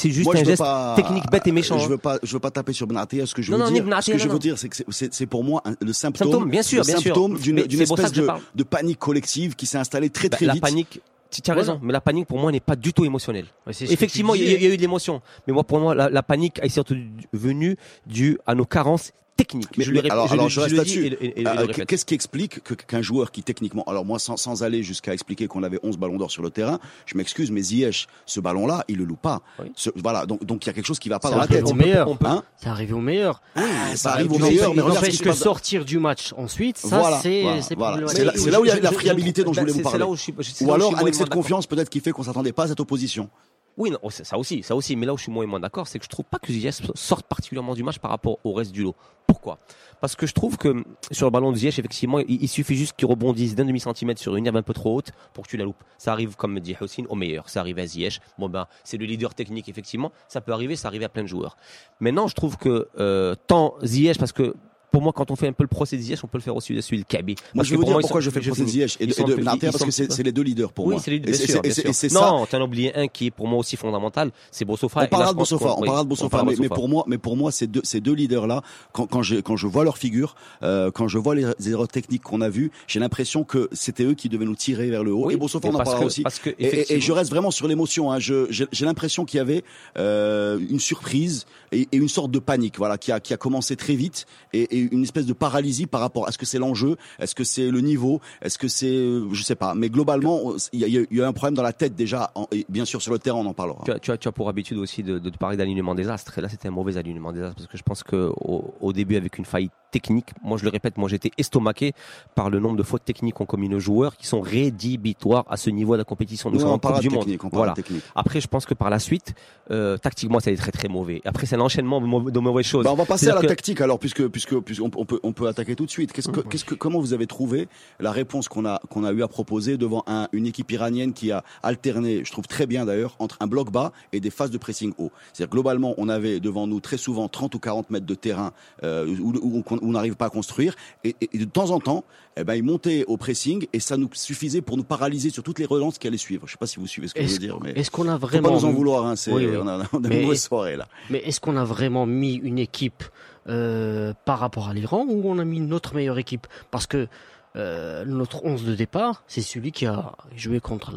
juste 0.10 0.26
Moi, 0.26 0.36
un 0.38 0.44
geste 0.44 0.58
pas- 0.58 0.94
technique 0.96 1.24
bête 1.32 1.46
et 1.48 1.52
méchant. 1.52 1.78
Je 1.78 1.86
hein. 1.86 1.90
veux 1.90 1.98
pas, 1.98 2.18
je 2.24 2.34
veux 2.34 2.40
pas 2.40 2.52
taper 2.52 2.74
sur 2.74 2.88
Benatia. 2.88 3.26
Ce 3.26 3.34
que 3.36 3.42
je 3.42 3.52
veux 3.52 3.58
Non, 3.58 3.70
dire, 3.70 3.84
Benatia, 3.84 4.14
ce 4.14 4.18
que 4.18 4.18
je 4.18 4.24
non, 4.28 4.30
veux 4.30 4.34
non. 4.36 4.40
dire, 4.40 4.58
c'est 4.58 4.70
que 4.70 4.76
c'est- 4.90 5.26
pour 5.28 5.44
moi 5.44 5.62
un- 5.66 5.76
le 5.82 5.94
symptôme, 5.94 6.32
Symptôme, 6.32 6.50
bien 6.50 6.64
sûr, 6.64 6.82
le 6.82 6.86
bien 6.88 6.98
sûr. 6.98 7.14
symptôme 7.16 7.38
d'une 7.40 7.60
espèce 7.60 8.12
de, 8.12 8.64
panique 8.64 9.00
collective 9.00 9.56
qui 9.56 9.66
s'est 9.66 9.78
installée 9.78 10.10
très 10.10 10.30
Bah, 10.30 10.38
très 10.38 10.46
la 10.46 10.54
vite. 10.54 10.62
panique, 10.62 11.02
tu 11.32 11.52
as 11.52 11.54
raison, 11.54 11.80
mais 11.84 11.94
la 11.94 12.02
panique 12.02 12.28
pour 12.28 12.40
moi 12.40 12.52
n'est 12.52 12.60
pas 12.60 12.76
du 12.76 12.94
tout 12.94 13.06
émotionnelle. 13.06 13.46
Effectivement, 13.68 14.34
il 14.36 14.44
y, 14.44 14.56
a- 14.56 14.70
eu 14.74 14.76
de 14.78 14.82
l'émotion, 14.82 15.22
mais 15.48 15.54
moi 15.54 15.64
pour 15.64 15.80
moi 15.80 15.94
la, 15.94 16.10
la 16.10 16.24
panique 16.24 16.60
est 16.64 16.70
surtout 16.70 16.96
venue 17.34 17.78
due 18.08 18.38
à 18.48 18.56
nos 18.56 18.66
carences 18.66 19.12
techniques. 19.40 19.70
Mais- 19.78 19.84
je 19.86 19.92
le 19.92 20.02
mais 20.02 20.12
alors- 20.12 20.28
je, 20.28 20.34
alors, 20.34 20.50
je 20.50 20.56
je 20.56 20.60
reste 20.62 20.76
là-dessus. 20.76 21.18
Euh, 21.22 21.52
répète. 21.62 21.88
Qu'est-ce 21.88 22.06
qui 22.06 22.14
explique 22.14 22.64
que- 22.64 22.74
qu'un 22.74 23.02
joueur 23.02 23.32
qui 23.32 23.42
techniquement, 23.44 23.84
alors 23.88 24.06
moi 24.06 24.20
sans, 24.20 24.38
sans 24.38 24.64
aller 24.64 24.84
jusqu'à 24.84 25.14
expliquer 25.14 25.48
qu'on 25.48 25.64
avait 25.64 25.80
11 25.84 25.98
ballons 25.98 26.18
d'or 26.18 26.30
sur 26.32 26.44
le 26.44 26.50
terrain, 26.50 26.80
je 27.06 27.18
m'excuse, 27.18 27.50
mais 27.52 27.62
Ziyech, 27.62 28.08
ce 28.26 28.40
ballon-là, 28.40 28.84
il 28.88 28.98
le 28.98 29.06
loupe 29.06 29.22
pas. 29.22 29.42
Oui. 29.60 29.72
Ce- 29.76 29.90
voilà, 29.96 30.26
donc 30.26 30.44
donc 30.46 30.66
il 30.66 30.68
y 30.68 30.70
a 30.70 30.74
quelque 30.74 30.86
chose 30.86 31.00
qui 31.00 31.10
va 31.10 31.20
pas 31.20 31.30
Ça 31.30 31.34
dans 31.36 31.38
la 31.40 31.44
arrive 31.46 31.58
tête. 31.64 31.68
au 31.68 31.74
meilleur. 31.74 32.08
on 32.10 32.16
peut- 32.16 32.26
Hein 32.28 32.44
ça 32.62 32.72
arrive 32.72 32.96
au 32.96 33.00
meilleur. 33.02 33.42
Ah, 33.56 33.62
ça 33.96 34.12
arrive 34.12 34.32
au 34.32 34.36
il 34.36 34.42
meilleur, 34.42 34.74
mais 34.76 34.82
regarde 34.82 35.06
qui 35.08 35.18
se 35.18 35.24
que 35.24 35.32
sortir 35.34 35.86
du 35.86 36.00
match 36.00 36.34
ensuite, 36.38 36.78
ça 36.78 37.00
Voilà, 37.00 37.20
c'est 37.22 37.42
voilà, 37.42 37.62
c'est 37.62 37.76
voilà. 37.76 37.92
problématique. 37.98 38.18
C'est 38.20 38.26
là- 38.52 38.60
où 38.62 38.66
il 38.66 38.68
y 38.68 38.72
a 38.72 38.80
la 38.80 38.92
friabilité 38.92 39.44
dont 39.44 39.54
je 39.54 39.60
voulais 39.62 39.72
bah, 39.72 39.78
vous 39.78 39.78
c'est- 39.80 39.84
c'est 39.84 39.84
parler. 39.84 40.00
là 40.00 40.08
où 40.08 40.16
je 40.16 40.22
suis- 40.22 40.34
c'est 40.54 40.66
Ou 40.66 40.74
alors 40.74 40.94
suis 40.94 41.04
un 41.04 41.08
excès 41.08 41.24
de 41.24 41.30
confiance, 41.30 41.66
peut-être 41.68 41.90
qui 41.90 42.00
fait 42.02 42.12
qu'on 42.12 42.24
s'attendait 42.24 42.52
pas 42.52 42.64
à 42.64 42.68
cette 42.68 42.80
opposition. 42.80 43.30
Oui, 43.80 43.92
non, 43.92 44.10
ça, 44.10 44.38
aussi, 44.38 44.62
ça 44.62 44.76
aussi. 44.76 44.98
Mais 44.98 45.06
là 45.06 45.14
où 45.14 45.18
je 45.18 45.24
suis 45.24 45.32
moins 45.32 45.46
et 45.46 45.48
moins 45.48 45.62
d'accord, 45.62 45.88
c'est 45.88 46.00
que 46.00 46.06
je 46.06 46.10
trouve 46.10 46.26
pas 46.26 46.38
que 46.38 46.52
Ziyech 46.52 46.82
sorte 46.96 47.26
particulièrement 47.26 47.74
du 47.74 47.82
match 47.82 47.98
par 47.98 48.12
rapport 48.12 48.38
au 48.44 48.52
reste 48.52 48.74
du 48.74 48.84
lot. 48.84 48.94
Pourquoi? 49.26 49.58
Parce 50.02 50.18
que 50.18 50.28
je 50.28 50.34
trouve 50.34 50.58
que 50.58 50.84
sur 51.12 51.28
le 51.28 51.32
ballon 51.32 51.54
de 51.54 51.58
Ziyech, 51.58 51.80
effectivement, 51.80 52.20
il, 52.20 52.50
suffit 52.50 52.76
juste 52.76 52.98
qu'il 52.98 53.08
rebondisse 53.08 53.56
d'un 53.56 53.64
demi 53.64 53.80
centimètre 53.80 54.20
sur 54.20 54.36
une 54.36 54.46
herbe 54.46 54.58
un 54.58 54.64
peu 54.64 54.74
trop 54.74 54.98
haute 54.98 55.12
pour 55.34 55.46
que 55.46 55.50
tu 55.50 55.56
la 55.56 55.64
loupes. 55.64 55.82
Ça 55.98 56.12
arrive, 56.12 56.36
comme 56.36 56.52
me 56.52 56.60
dit 56.60 56.76
Houssine, 56.80 57.06
au 57.08 57.16
meilleur. 57.16 57.48
Ça 57.48 57.62
arrive 57.62 57.80
à 57.80 57.86
Ziyech. 57.86 58.20
Bon 58.38 58.50
ben, 58.50 58.68
c'est 58.84 58.98
le 58.98 59.06
leader 59.06 59.34
technique, 59.34 59.70
effectivement. 59.70 60.12
Ça 60.28 60.42
peut 60.42 60.52
arriver, 60.52 60.76
ça 60.76 60.90
arrive 60.90 61.04
à 61.04 61.10
plein 61.10 61.24
de 61.24 61.30
joueurs. 61.30 61.56
Maintenant, 62.02 62.28
je 62.28 62.36
trouve 62.36 62.58
que 62.58 62.90
euh, 63.00 63.36
tant 63.48 63.76
Ziyech, 63.82 64.18
parce 64.18 64.34
que 64.34 64.56
pour 64.92 65.02
moi, 65.02 65.14
quand 65.14 65.30
on 65.32 65.36
fait 65.36 65.48
un 65.48 65.54
peu 65.54 65.64
le 65.64 65.68
procès 65.68 65.98
de 65.98 66.02
Ziyech, 66.02 66.24
on 66.24 66.28
peut 66.28 66.38
le 66.38 66.44
faire 66.44 66.56
aussi 66.56 66.74
de 66.74 66.82
celui 66.82 67.00
de 67.00 67.06
Kaby. 67.08 67.36
Moi, 67.54 67.64
je 67.64 67.72
vais 67.72 67.76
vous 67.78 67.84
dire 67.84 67.94
moi, 67.94 68.02
pourquoi 68.02 68.22
sont- 68.22 68.26
je 68.26 68.30
fais 68.32 68.40
le 68.40 68.44
je 68.46 68.50
procès 68.50 68.64
de. 68.64 68.68
Ziyech 68.68 68.98
et 69.00 69.06
de, 69.08 69.12
et 69.12 69.24
de 69.24 69.72
parce 69.72 69.84
que 69.84 69.92
c'est 69.92 70.24
les 70.24 70.32
deux 70.32 70.42
leaders 70.42 70.72
pour 70.72 70.86
oui, 70.86 70.96
moi. 70.96 71.02
c'est 71.04 71.12
les 71.12 71.18
Et 71.18 71.20
bien 71.22 71.34
c'est- 71.34 72.12
non, 72.14 72.40
ça. 72.42 72.48
tu 72.50 72.56
en 72.56 72.62
as 72.62 72.64
oublié 72.64 72.96
un 72.96 73.08
qui 73.08 73.28
est 73.28 73.32
pour 73.32 73.48
moi 73.48 73.60
aussi 73.60 73.76
fondamental, 73.78 74.32
c'est 74.52 74.66
Bossofa. 74.66 75.02
On 75.04 75.08
parlera 75.08 75.32
je 75.32 75.34
de 75.36 75.58
qu'on- 75.58 75.66
on 75.78 75.82
oui, 75.82 75.86
parlera 75.86 76.04
de 76.04 76.56
de 76.56 76.62
mais, 76.62 76.70
pour 76.70 76.90
moi, 76.90 77.04
mais 77.08 77.18
pour 77.18 77.38
moi, 77.38 77.52
ces 77.52 77.68
deux, 77.68 77.82
ces 77.84 78.02
deux 78.02 78.14
leaders-là, 78.14 78.62
quand, 78.92 79.08
quand, 79.08 79.22
j'ai- 79.22 79.42
quand 79.42 79.56
je 79.58 79.68
vois 79.68 79.84
leur 79.84 79.98
figure, 79.98 80.36
euh, 80.64 80.92
quand 80.92 81.08
je 81.08 81.18
vois 81.18 81.36
les 81.36 81.46
erreurs 81.70 81.88
techniques 81.88 82.24
qu'on 82.24 82.42
a 82.42 82.50
vues, 82.50 82.72
j'ai 82.88 83.00
l'impression 83.00 83.44
que 83.44 83.70
c'était 83.72 84.04
eux 84.04 84.14
qui 84.16 84.30
devaient 84.30 84.46
nous 84.46 84.56
tirer 84.56 84.90
vers 84.90 85.04
le 85.04 85.12
haut. 85.14 85.28
Oui, 85.28 85.36
et 85.36 85.38
Bossofa, 85.38 85.68
mais 85.68 85.76
on 85.76 85.78
en 85.80 85.84
parlera 85.84 86.00
que- 86.02 86.06
aussi. 86.06 86.24
que, 86.44 86.50
Et- 86.60 87.00
je 87.00 87.12
reste 87.12 87.30
vraiment 87.30 87.52
sur 87.52 87.68
l'émotion. 87.68 88.12
Hein. 88.12 88.20
Je- 88.20 88.48
J'ai 88.50 88.66
j'ai 88.72 88.86
l'impression 88.86 89.26
qu'il 89.26 89.38
y 89.38 89.42
avait 89.42 89.64
euh, 89.98 90.60
une 90.70 90.80
surprise 90.80 91.46
et, 91.72 91.88
et 91.92 91.98
une 91.98 92.08
sorte 92.10 92.32
de 92.32 92.40
panique, 92.40 92.78
voilà, 92.78 92.98
qui 92.98 93.12
a, 93.12 93.20
qui 93.20 93.34
a 93.34 93.38
commencé 93.38 93.76
très 93.76 93.96
vite 93.96 94.26
et, 94.54 94.62
et 94.78 94.90
une 94.92 95.04
espèce 95.04 95.26
de 95.26 95.34
paralysie 95.34 95.86
par 95.88 96.02
rapport. 96.02 96.28
à 96.28 96.32
ce 96.32 96.38
que 96.38 96.46
c'est 96.46 96.60
l'enjeu 96.60 96.96
Est-ce 97.20 97.36
que 97.36 97.44
c'est 97.44 97.70
le 97.72 97.82
niveau 97.82 98.22
Est-ce 98.42 98.58
que 98.58 98.68
c'est, 98.68 98.88
euh, 98.88 99.28
je 99.34 99.44
sais 99.44 99.56
pas. 99.56 99.74
Mais 99.76 99.90
globalement, 99.90 100.54
il 100.74 100.80
y, 100.86 100.90
y 100.90 100.98
a- 100.98 101.06
il 101.10 101.18
y 101.18 101.22
a 101.22 101.28
un 101.28 101.34
problème 101.34 101.56
dans 101.56 101.64
la 101.64 101.74
tête 101.74 101.96
déjà. 101.96 102.32
en- 102.36 102.48
et 102.52 102.66
bien 102.70 102.86
sûr, 102.86 103.02
sur 103.02 103.12
le 103.14 103.20
terrain, 103.20 103.38
on 103.40 103.46
en 103.46 103.54
parlera. 103.54 103.82
Tu 103.86 103.92
as, 103.92 104.00
tu 104.00 104.12
as- 104.12 104.18
tu 104.18 104.28
as 104.28 104.32
pour 104.32 104.50
habitude 104.50 104.78
aussi 104.78 105.04
de, 105.04 105.20
de 105.20 105.30
te 105.30 105.38
parler 105.38 105.58
d'alignement 105.58 105.96
des 105.96 106.10
astres. 106.10 106.38
Et 106.38 106.42
là, 106.42 106.50
c'était 106.50 106.68
un 106.68 106.72
mauvais 106.72 106.98
alignement 106.98 107.32
des 107.32 107.42
astres 107.42 107.56
parce 107.56 107.68
que 107.68 107.78
je 107.78 107.84
pense 107.84 108.04
que 108.04 108.32
au, 108.42 108.74
au 108.82 108.94
début, 108.94 109.16
avec 109.16 109.38
une 109.38 109.46
faille 109.46 109.70
technique, 109.92 110.28
moi 110.44 110.58
je 110.60 110.64
le 110.66 110.70
répète, 110.70 110.98
moi 110.98 111.10
j'étais 111.10 111.32
estomaqué 111.40 111.94
par 112.36 112.52
le 112.52 112.60
nombre 112.60 112.78
de 112.78 112.84
fautes 112.84 113.04
techniques 113.04 113.34
qu'ont 113.36 113.46
commis 113.48 113.70
nos 113.70 113.80
joueurs 113.80 114.18
qui 114.18 114.28
sont 114.28 114.40
rédhibitoires 114.40 115.46
à 115.50 115.58
ce 115.58 115.70
niveau 115.70 115.94
de 115.94 115.98
la 116.00 116.04
compétition. 116.04 116.50
Nous 116.52 116.60
sommes 116.60 116.70
on 116.84 116.92
de 116.96 117.00
du 117.02 117.10
Monde. 117.10 117.26
On 117.44 117.50
Voilà. 117.50 117.74
de. 117.74 117.84
Après, 118.16 118.40
je 118.40 118.48
pense 118.48 118.66
que 118.66 118.74
par 118.76 118.90
la 118.90 119.00
suite, 119.00 119.34
euh, 119.72 119.98
tactiquement, 119.98 120.40
ça 120.40 120.50
a 120.50 120.54
été 120.54 120.62
très 120.62 120.72
très 120.72 120.88
mauvais. 120.88 121.22
Après, 121.26 121.46
c'est 121.46 121.56
un 121.60 121.66
enchaînement 121.66 122.00
de 122.02 122.06
mau- 122.06 122.32
de 122.32 122.40
mauvaises 122.40 122.66
choses. 122.66 122.84
Bah, 122.86 122.92
on 122.92 122.96
va 122.96 123.06
passer 123.06 123.28
à 123.30 123.36
la 123.36 123.42
que- 123.42 123.48
tactique 123.48 123.82
alors 123.82 124.00
puisque 124.00 124.28
puisque, 124.28 124.58
puisqu'on 124.60 124.90
on 124.96 125.06
peut 125.06 125.20
on 125.24 125.34
peut 125.34 125.48
attaquer 125.48 125.76
tout 125.76 125.86
de 125.86 125.92
suite. 125.92 126.12
Qu'est-ce 126.14 126.30
que, 126.30 126.40
qu'est-ce 126.42 126.66
que 126.66 126.76
comment 126.76 127.00
vous 127.00 127.14
avez 127.14 127.28
trouvé 127.28 127.68
la 128.00 128.12
réponse 128.12 128.48
qu'on 128.48 128.66
a 128.66 128.80
qu'on 128.90 129.04
a 129.04 129.12
eu 129.12 129.24
à 129.24 129.28
proposer 129.28 129.78
devant 129.78 130.04
un, 130.08 130.28
une 130.32 130.46
équipe 130.48 130.72
iranienne 130.72 131.14
qui 131.14 131.32
a 131.32 131.44
alterné, 131.64 132.24
je 132.26 132.32
trouve 132.32 132.48
très 132.48 132.66
bien 132.66 132.86
d'ailleurs, 132.86 133.16
entre 133.20 133.38
un 133.42 133.48
bloc 133.48 133.72
bas 133.72 133.92
et 134.14 134.20
des 134.20 134.30
phases 134.30 134.52
de 134.52 134.58
pressing 134.58 134.94
haut? 134.98 135.12
C'est-à-dire 135.34 135.52
globalement, 135.52 135.94
on 135.98 136.10
avait 136.10 136.40
devant 136.40 136.68
nous 136.68 136.80
très 136.80 136.98
souvent 136.98 137.28
30 137.28 137.56
ou 137.56 137.60
40 137.60 137.90
mètres 137.90 138.06
de 138.06 138.16
terrain 138.16 138.52
euh, 138.84 139.06
où, 139.20 139.34
où 139.42 139.64
on- 139.70 139.76
où 139.76 139.80
on 139.82 139.92
n'arrive 139.92 140.16
pas 140.16 140.26
à 140.26 140.30
construire 140.30 140.76
et, 141.04 141.16
et- 141.22 141.30
et 141.34 141.38
de 141.38 141.46
temps 141.46 141.72
en 141.72 141.80
temps, 141.80 142.04
eh 142.38 142.44
ben 142.44 142.56
ils 142.56 142.64
montaient 142.64 143.04
au 143.08 143.18
pressing 143.18 143.68
et 143.74 143.80
ça 143.80 143.98
nous 143.98 144.10
suffisait 144.14 144.62
pour 144.62 144.78
nous 144.78 144.84
paralyser 144.84 145.30
sur 145.30 145.44
toutes 145.44 145.60
les 145.60 145.66
relances 145.66 145.98
qui 145.98 146.08
allaient 146.08 146.18
suivre. 146.18 146.44
Je 146.48 146.52
sais 146.54 146.58
pas 146.58 146.68
si 146.68 146.80
vous 146.80 146.88
suivez 146.88 147.08
ce 147.08 147.14
que 147.14 147.22
je 147.26 147.28
veux 147.34 147.38
dire, 147.40 147.58
mais 147.62 147.72
est-ce 147.72 147.92
qu'on 147.92 148.08
a 148.08 148.18
vraiment 148.18 148.50
pas 148.50 148.56
nous 148.56 148.66
en 148.66 148.72
vouloir. 148.72 149.06
Hein, 149.06 149.16
c'est 149.16 149.32
Oui, 149.32 149.46
oui. 149.46 149.58
on 149.62 149.68
a, 149.68 149.84
on 149.94 150.04
a 150.04 150.08
Mais 150.08 150.18
une 150.18 150.22
mauvaise 150.24 150.42
soirée 150.44 150.76
là. 150.78 150.88
Mais 151.10 151.20
est-ce 151.20 151.40
qu'on 151.50 151.58
a 151.58 151.64
vraiment 151.64 152.06
mis 152.06 152.36
une 152.36 152.60
équipe 152.60 153.04
euh, 153.48 154.14
par 154.26 154.38
rapport 154.40 154.70
à 154.70 154.74
l'Iran 154.74 155.06
ou 155.10 155.24
on 155.26 155.40
a 155.40 155.46
mis 155.46 155.60
notre 155.60 155.96
meilleure 155.96 156.20
équipe? 156.20 156.46
Parce 156.70 156.86
que 156.86 157.08
euh, 157.56 158.06
notre 158.06 158.46
11 158.46 158.66
de 158.66 158.76
départ, 158.76 159.24
c'est 159.28 159.42
celui 159.42 159.72
qui 159.72 159.88
a 159.88 160.14
joué 160.36 160.60
contre 160.60 160.94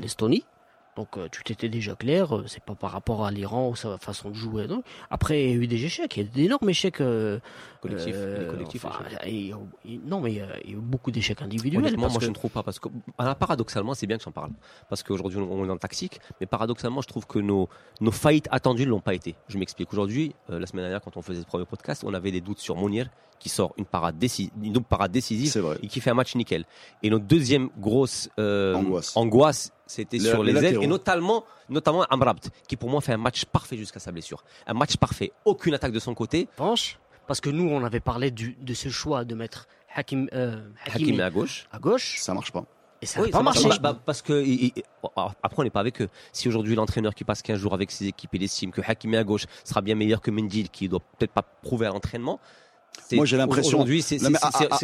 l'Estonie. 0.00 0.44
Donc 0.94 1.16
euh, 1.16 1.26
tu 1.32 1.42
t'étais 1.42 1.70
déjà 1.70 1.94
clair, 1.94 2.36
euh, 2.36 2.44
c'est 2.46 2.62
pas 2.62 2.74
par 2.74 2.90
rapport 2.90 3.24
à 3.24 3.30
l'Iran 3.30 3.70
ou 3.70 3.76
sa 3.76 3.96
façon 3.96 4.28
de 4.28 4.34
jouer. 4.34 4.66
non? 4.66 4.82
Après, 5.10 5.42
il 5.44 5.48
y 5.50 5.52
a 5.52 5.56
eu 5.56 5.66
des 5.66 5.82
échecs, 5.86 6.16
il 6.18 6.22
y 6.24 6.26
a 6.26 6.30
d'énormes 6.30 6.68
échecs 6.68 7.00
euh, 7.00 7.38
euh, 7.86 8.50
collectifs, 8.50 8.84
enfin, 8.84 9.04
il- 9.26 9.54
non, 10.04 10.20
mais 10.20 10.40
euh, 10.40 10.46
il 10.64 10.70
y 10.70 10.74
a 10.74 10.76
eu 10.76 10.80
beaucoup 10.80 11.10
d'échecs 11.10 11.40
individuels. 11.40 11.80
Honnêtement, 11.82 12.02
parce 12.02 12.12
moi 12.14 12.18
que- 12.20 12.24
je 12.26 12.30
ne 12.30 12.34
trouve 12.34 12.50
pas 12.50 12.62
parce 12.62 12.78
que 12.78 12.88
alors, 13.16 13.36
paradoxalement, 13.36 13.94
c'est 13.94 14.06
bien 14.06 14.18
que 14.18 14.22
j'en 14.24 14.32
parle 14.32 14.50
parce 14.90 15.02
qu'aujourd'hui 15.02 15.38
on 15.38 15.64
est 15.64 15.66
dans 15.66 15.72
le 15.72 15.78
tactique, 15.78 16.20
mais 16.40 16.46
paradoxalement, 16.46 17.00
je 17.00 17.08
trouve 17.08 17.26
que 17.26 17.38
nos 17.38 17.68
nos 18.02 18.10
faillites 18.12 18.48
attendues 18.50 18.84
ne 18.84 18.90
l'ont 18.90 19.00
pas 19.00 19.14
été. 19.14 19.34
Je 19.48 19.56
m'explique. 19.58 19.90
Aujourd'hui, 19.92 20.34
euh, 20.50 20.58
la 20.58 20.66
semaine 20.66 20.82
dernière, 20.84 21.00
quand 21.00 21.16
on 21.16 21.22
faisait 21.22 21.40
ce 21.40 21.46
premier 21.46 21.64
podcast, 21.64 22.04
on 22.06 22.12
avait 22.12 22.30
des 22.32 22.40
doutes 22.42 22.58
sur 22.58 22.76
Mounir 22.76 23.08
qui 23.38 23.48
sort 23.48 23.72
une 23.76 23.86
parade 23.86 24.18
décisive, 24.18 24.52
une 24.62 24.72
double 24.72 24.86
parade 24.86 25.10
décisive 25.10 25.50
et 25.82 25.88
qui 25.88 26.00
fait 26.00 26.10
un 26.10 26.14
match 26.14 26.36
nickel. 26.36 26.64
Et 27.02 27.10
notre 27.10 27.24
deuxième 27.24 27.70
grosse 27.76 28.28
euh, 28.38 28.74
Angoisse. 28.76 29.16
angoisse, 29.16 29.72
c'était 29.92 30.18
sur 30.18 30.42
les 30.42 30.52
les, 30.52 30.64
ailes 30.64 30.78
et 30.82 30.86
notamment 30.86 31.44
notamment 31.68 32.02
Amrabt 32.04 32.50
qui 32.68 32.76
pour 32.76 32.88
moi 32.90 33.00
fait 33.00 33.12
un 33.12 33.16
match 33.18 33.44
parfait 33.44 33.76
jusqu'à 33.76 34.00
sa 34.00 34.10
blessure. 34.12 34.42
Un 34.66 34.74
match 34.74 34.96
parfait, 34.96 35.32
aucune 35.44 35.74
attaque 35.74 35.92
de 35.92 35.98
son 36.00 36.14
côté. 36.14 36.48
revanche, 36.58 36.98
parce 37.26 37.40
que 37.40 37.50
nous, 37.50 37.68
on 37.68 37.84
avait 37.84 38.00
parlé 38.00 38.30
du, 38.30 38.56
de 38.60 38.74
ce 38.74 38.88
choix 38.88 39.24
de 39.24 39.34
mettre 39.34 39.68
Hakim, 39.94 40.28
euh, 40.32 40.60
Hakimi 40.86 41.04
Hakimi 41.10 41.20
à 41.22 41.30
gauche. 41.30 41.66
à 41.70 41.78
gauche, 41.78 42.16
Ça 42.18 42.34
marche 42.34 42.50
pas. 42.52 42.64
et 43.00 43.06
ça 43.06 43.20
n'a 43.20 43.26
Oui, 43.26 43.30
pas 43.30 43.38
ça 43.38 43.42
marché. 43.44 43.68
Bah, 43.80 43.96
parce 44.04 44.22
que 44.22 44.42
il- 44.42 44.72
il- 44.76 44.82
alors, 45.16 45.34
après 45.42 45.60
on 45.60 45.64
n'est 45.64 45.70
pas 45.70 45.80
avec 45.80 46.00
eux. 46.02 46.08
Si 46.32 46.48
aujourd'hui 46.48 46.74
l'entraîneur 46.74 47.14
qui 47.14 47.24
passe 47.24 47.42
15 47.42 47.58
jours 47.58 47.74
avec 47.74 47.90
ses 47.90 48.06
équipes, 48.06 48.30
il 48.34 48.42
estime 48.42 48.70
que 48.72 48.80
Hakimi 48.84 49.16
à 49.16 49.24
gauche 49.24 49.44
sera 49.64 49.80
bien 49.82 49.94
meilleur 49.94 50.20
que 50.20 50.30
Mendy, 50.30 50.68
qui 50.68 50.88
doit 50.88 51.00
peut-être 51.18 51.32
pas 51.32 51.42
prouver 51.42 51.86
à 51.86 51.90
l'entraînement, 51.90 52.40
Moi, 53.12 53.26
j'ai 53.26 53.36
l'impression- 53.36 53.78
Aujourd'hui, 53.78 54.02
c'est 54.02 54.18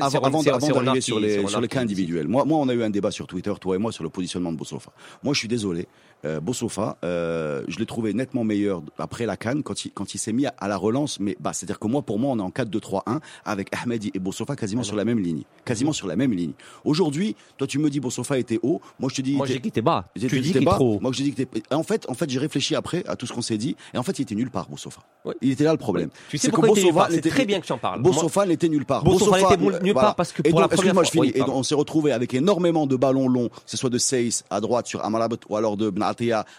avant, 0.01 0.43
d'arriver 0.83 1.01
sur 1.01 1.19
les, 1.21 1.47
sur 1.49 1.61
cas 1.69 1.81
individuels, 1.81 2.29
moi, 2.29 2.45
moi, 2.45 2.59
on 2.59 2.69
a 2.69 2.75
eu 2.75 2.83
un 2.83 2.91
débat 2.91 3.11
sur 3.11 3.27
Twitter, 3.27 3.53
toi 3.61 3.77
et 3.77 3.79
moi, 3.79 3.93
sur 3.93 4.05
le 4.05 4.11
positionnement 4.11 4.53
de 4.53 4.57
Bossofa. 4.59 4.93
Moi, 5.23 5.35
je 5.35 5.39
suis 5.39 5.49
désolé. 5.49 5.87
Euh, 6.25 6.41
Bossofa, 6.41 6.97
euh, 7.05 7.63
je 7.69 7.79
l'ai 7.79 7.87
trouvé 7.87 8.13
nettement 8.13 8.43
meilleur 8.43 8.83
après 8.99 9.25
la 9.25 9.37
canne 9.37 9.63
quand 9.63 9.85
il, 9.85 9.93
quand 9.93 10.15
il 10.15 10.19
s'est 10.19 10.33
mis 10.33 10.47
à, 10.47 10.55
à 10.59 10.67
la 10.67 10.77
relance. 10.77 11.21
Mais 11.21 11.37
bah, 11.39 11.53
c'est-à-dire 11.53 11.79
que 11.79 11.87
moi, 11.87 12.03
pour 12.03 12.19
moi, 12.19 12.33
on 12.33 12.39
est 12.39 12.43
en 12.43 12.51
4-2-3-1 12.51 13.21
avec 13.45 13.69
Ahmedi 13.73 14.11
et 14.15 14.19
Bossofa 14.19 14.57
quasiment 14.57 14.83
sur 14.83 14.97
la 14.97 15.05
même 15.05 15.21
ligne. 15.21 15.43
Quasiment 15.65 15.93
sur 15.93 16.09
la 16.09 16.17
même 16.17 16.33
ligne. 16.33 16.53
Aujourd'hui, 16.85 17.37
toi, 17.57 17.67
tu 17.69 17.79
me 17.79 17.89
dis 17.89 18.01
Bossofa 18.01 18.37
était 18.39 18.59
haut. 18.63 18.81
Moi, 18.99 19.11
je 19.11 19.17
te 19.17 19.23
dis. 19.23 19.35
Moi, 19.37 19.47
j'ai 19.47 19.53
était- 19.55 19.59
dit 19.59 19.63
qu'il 19.63 19.69
était 19.71 19.83
bas. 19.83 20.07
Tu 20.15 20.21
dis 20.41 20.49
il 20.49 20.53
qu'il 20.53 20.65
trop 20.65 20.95
haut. 20.97 21.01
Moi, 21.01 21.13
je 21.13 21.23
dis 21.23 21.33
que 21.35 21.43
en 21.75 21.83
fait, 21.85 22.05
en 22.09 22.15
fait, 22.15 22.29
j'ai 22.29 22.39
réfléchi 22.41 22.75
après 22.75 23.05
à 23.07 23.15
tout 23.15 23.27
ce 23.27 23.33
qu'on 23.33 23.43
s'est 23.43 23.59
dit. 23.59 23.77
Et 23.95 23.99
en 23.99 24.03
fait, 24.03 24.19
il 24.19 24.23
était 24.23 24.35
nulle 24.35 24.51
part, 24.51 24.69
Bossofa. 24.69 25.03
Il 25.41 25.53
était 25.53 25.65
là 25.65 25.73
le 25.73 25.79
problème. 25.79 26.11
Tu 26.31 26.39
sais 26.39 26.51
pourquoi 26.51 26.71
Bossofa 26.71 27.09
C'est 27.11 27.31
très 27.31 27.45
bien 27.47 27.61
que 27.61 27.67
tu 27.67 27.73
en 27.73 27.79
parles. 27.79 28.03
Bossofa 28.03 28.45
n'était 28.47 28.69
nulle 28.69 28.87
part. 28.87 29.05
Bossofa 29.05 29.57
n'était 29.57 29.83
nulle 29.83 29.95
part 29.95 30.17
parce 30.17 30.33
que 30.33 30.43
et 30.45 30.51
pour 30.51 30.61
la 30.61 30.69
première 30.69 30.95
fois- 30.95 31.27
et 31.27 31.43
on 31.43 31.63
s'est 31.63 31.75
retrouvé 31.75 32.11
avec 32.13 32.35
énormément 32.35 32.87
de 32.87 32.97
ballons 32.97 33.29
longs, 33.29 33.49
que 33.51 33.55
ce 33.67 33.77
soit 33.77 33.91
de 33.91 33.99
Seyss 33.99 34.45
à 34.51 34.61
droite 34.61 34.87
sur 34.87 35.05
Amrabat 35.05 35.37
ou 35.49 35.57
alors 35.57 35.77
de 35.77 35.91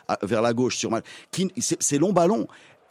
À- 0.08 0.20
vers 0.24 0.42
la 0.42 0.54
gauche 0.54 0.78
sur 0.78 0.92
Mal. 0.92 1.04
Qui- 1.32 1.52
c'est- 1.58 1.82
Ces 1.82 1.98
longs 1.98 2.14
ballons, 2.14 2.48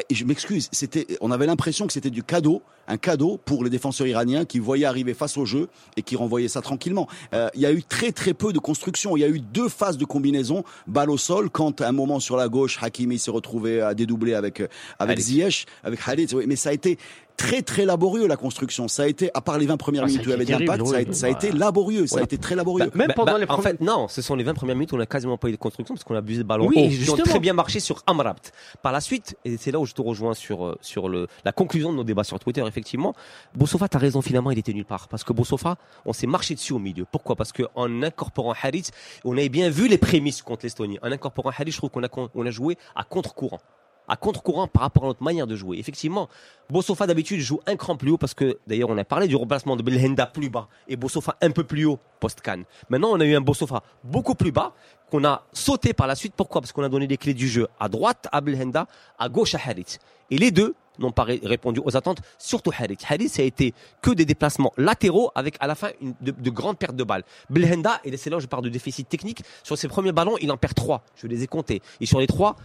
et 0.08 0.14
je 0.14 0.24
m'excuse, 0.24 0.68
c'était, 0.72 1.06
on 1.20 1.30
avait 1.30 1.46
l'impression 1.46 1.86
que 1.86 1.92
c'était 1.92 2.10
du 2.10 2.22
cadeau, 2.22 2.62
un 2.86 2.96
cadeau 2.96 3.38
pour 3.44 3.64
les 3.64 3.70
défenseurs 3.70 4.06
iraniens 4.06 4.44
qui 4.44 4.58
voyaient 4.60 4.86
arriver 4.86 5.12
face 5.12 5.36
au 5.36 5.44
jeu 5.44 5.68
et 5.96 6.02
qui 6.02 6.16
renvoyaient 6.16 6.48
ça 6.48 6.62
tranquillement. 6.62 7.06
Euh, 7.34 7.48
Il 7.54 7.60
y 7.60 7.66
a 7.66 7.72
eu 7.72 7.82
très 7.82 8.12
très 8.12 8.32
peu 8.32 8.52
de 8.52 8.58
construction. 8.58 9.16
Il 9.16 9.20
y 9.20 9.24
a 9.24 9.28
eu 9.28 9.40
deux 9.40 9.68
phases 9.68 9.98
de 9.98 10.04
combinaison, 10.04 10.64
balle 10.86 11.10
au 11.10 11.18
sol, 11.18 11.50
quand 11.50 11.80
à 11.80 11.88
un 11.88 11.92
moment 11.92 12.20
sur 12.20 12.36
la 12.36 12.48
gauche, 12.48 12.78
Hakimi 12.80 13.18
s'est 13.18 13.30
retrouvé 13.30 13.80
à 13.82 13.92
dédoubler 13.94 14.34
avec 14.34 14.60
euh, 14.60 14.68
avec. 14.98 15.18
Ziyech, 15.18 15.66
avec 15.84 16.00
oui, 16.32 16.44
mais 16.46 16.56
ça 16.56 16.70
a 16.70 16.72
été 16.72 16.96
très 17.38 17.62
très 17.62 17.86
laborieux 17.86 18.26
la 18.26 18.36
construction. 18.36 18.88
Ça 18.88 19.04
a 19.04 19.06
été, 19.06 19.30
à 19.32 19.40
part 19.40 19.56
les 19.56 19.64
20 19.64 19.78
premières 19.78 20.02
Ah, 20.04 20.06
minutes 20.08 20.20
où 20.20 20.24
il 20.24 20.28
y 20.28 20.32
a 20.32 20.34
avait 20.34 20.44
de 20.44 20.50
l'impact, 20.50 20.84
ça, 20.86 20.96
a, 20.96 21.12
ça 21.14 21.26
a 21.26 21.30
été 21.30 21.50
Bah, 21.52 21.58
laborieux. 21.58 22.06
Ça 22.06 22.18
a 22.18 22.22
été 22.22 22.36
très 22.36 22.54
laborieux. 22.54 22.90
Même 22.94 23.08
Bah, 23.08 23.14
pendant 23.14 23.32
bah, 23.32 23.38
les 23.38 23.44
En 23.44 23.46
premiers- 23.56 23.62
fait, 23.62 23.80
non, 23.80 24.08
ce 24.08 24.20
sont 24.20 24.34
les 24.34 24.44
20 24.44 24.52
premières 24.54 24.74
minutes 24.76 24.92
où 24.92 24.96
on 24.96 24.98
n'a 24.98 25.06
quasiment 25.06 25.38
pas 25.38 25.48
eu 25.48 25.52
de 25.52 25.56
construction 25.56 25.94
parce 25.94 26.04
qu'on 26.04 26.14
a 26.16 26.18
abusé 26.18 26.42
de 26.42 26.46
ballon 26.48 26.66
Oui, 26.66 26.98
qui 27.02 27.08
ont 27.10 27.16
très 27.16 27.38
bien 27.38 27.54
marché 27.54 27.80
sur 27.80 28.02
Amrabt. 28.06 28.52
Par 28.82 28.92
la 28.92 29.00
suite, 29.00 29.36
et 29.46 29.56
c'est 29.56 29.70
là 29.70 29.78
où 29.78 29.86
je 29.86 29.94
te 29.94 30.02
rejoins 30.02 30.34
sur, 30.34 30.66
euh, 30.66 30.76
sur 30.82 31.08
le, 31.08 31.28
la 31.44 31.52
conclusion 31.52 31.90
de 31.92 31.96
nos 31.96 32.04
débats 32.04 32.24
sur 32.24 32.38
Twitter, 32.38 32.62
effectivement, 32.66 33.14
Bossofa, 33.54 33.88
t'as 33.88 33.98
raison, 33.98 34.20
finalement, 34.20 34.50
il 34.50 34.58
était 34.58 34.72
nulle 34.74 34.84
part. 34.84 35.08
Parce 35.08 35.24
que 35.24 35.32
Bossofa, 35.32 35.76
on 36.04 36.12
s'est 36.12 36.26
marché 36.26 36.54
dessus 36.54 36.72
au 36.72 36.78
milieu. 36.78 37.06
Pourquoi? 37.10 37.36
Parce 37.36 37.52
qu'en 37.52 38.02
incorporant 38.02 38.52
Harit, 38.60 38.88
on 39.24 39.32
avait 39.38 39.48
bien 39.48 39.70
vu 39.70 39.86
les 39.88 39.98
prémices 39.98 40.42
contre 40.42 40.64
l'Estonie. 40.66 40.98
En 41.02 41.12
incorporant 41.12 41.50
Harit, 41.50 41.70
je 41.70 41.76
trouve 41.76 41.90
qu'on 41.90 42.02
a, 42.04 42.08
on 42.34 42.44
a 42.46 42.50
joué 42.50 42.76
à 42.96 43.04
contre-courant. 43.04 43.60
À 44.08 44.16
contre-courant 44.16 44.66
par 44.66 44.82
rapport 44.82 45.04
à 45.04 45.06
notre 45.08 45.22
manière 45.22 45.46
de 45.46 45.54
jouer. 45.54 45.78
Effectivement, 45.78 46.28
Bossofa 46.70 47.06
d'habitude 47.06 47.40
joue 47.40 47.60
un 47.66 47.76
cran 47.76 47.96
plus 47.96 48.10
haut 48.10 48.18
parce 48.18 48.34
que 48.34 48.58
d'ailleurs 48.66 48.88
on 48.88 48.96
a 48.96 49.04
parlé 49.04 49.28
du 49.28 49.36
remplacement 49.36 49.76
de 49.76 49.82
Belhenda 49.82 50.26
plus 50.26 50.48
bas 50.48 50.68
et 50.88 50.96
Bossofa 50.96 51.36
un 51.42 51.50
peu 51.50 51.64
plus 51.64 51.84
haut 51.84 51.98
post-can. 52.18 52.62
Maintenant 52.88 53.10
on 53.12 53.20
a 53.20 53.24
eu 53.24 53.34
un 53.34 53.40
Bossofa 53.40 53.82
beaucoup 54.04 54.34
plus 54.34 54.50
bas 54.52 54.72
qu'on 55.10 55.24
a 55.24 55.44
sauté 55.52 55.92
par 55.92 56.06
la 56.06 56.14
suite. 56.14 56.32
Pourquoi? 56.36 56.60
Parce 56.60 56.72
qu'on 56.72 56.82
a 56.82 56.88
donné 56.88 57.06
les 57.06 57.16
clés 57.16 57.34
du 57.34 57.48
jeu 57.48 57.68
à 57.78 57.88
droite 57.88 58.28
à 58.32 58.40
Belhenda, 58.40 58.86
à 59.18 59.28
gauche 59.28 59.54
à 59.54 59.58
Harit. 59.58 59.98
Et 60.30 60.38
les 60.38 60.50
deux 60.50 60.74
n'ont 60.98 61.12
pas 61.12 61.24
ré- 61.24 61.40
répondu 61.44 61.80
aux 61.84 61.96
attentes, 61.96 62.18
surtout 62.38 62.72
Harit. 62.76 62.98
Harit, 63.08 63.28
ça 63.28 63.42
a 63.42 63.44
été 63.44 63.72
que 64.02 64.10
des 64.10 64.24
déplacements 64.24 64.72
latéraux 64.76 65.30
avec 65.34 65.56
à 65.60 65.66
la 65.66 65.74
fin 65.74 65.90
une, 66.00 66.14
de, 66.20 66.32
de 66.32 66.50
grandes 66.50 66.76
pertes 66.76 66.96
de 66.96 67.04
balles. 67.04 67.24
Belhenda, 67.50 68.00
et 68.04 68.16
c'est 68.16 68.30
là 68.30 68.38
où 68.38 68.40
je 68.40 68.46
parle 68.46 68.64
de 68.64 68.68
déficit 68.68 69.08
technique, 69.08 69.42
sur 69.62 69.78
ses 69.78 69.88
premiers 69.88 70.12
ballons, 70.12 70.36
il 70.40 70.50
en 70.50 70.56
perd 70.56 70.74
trois. 70.74 71.02
Je 71.16 71.26
les 71.26 71.42
ai 71.42 71.46
comptés. 71.46 71.80
Et 72.00 72.06
sur 72.06 72.18
les 72.18 72.26
trois, 72.26 72.56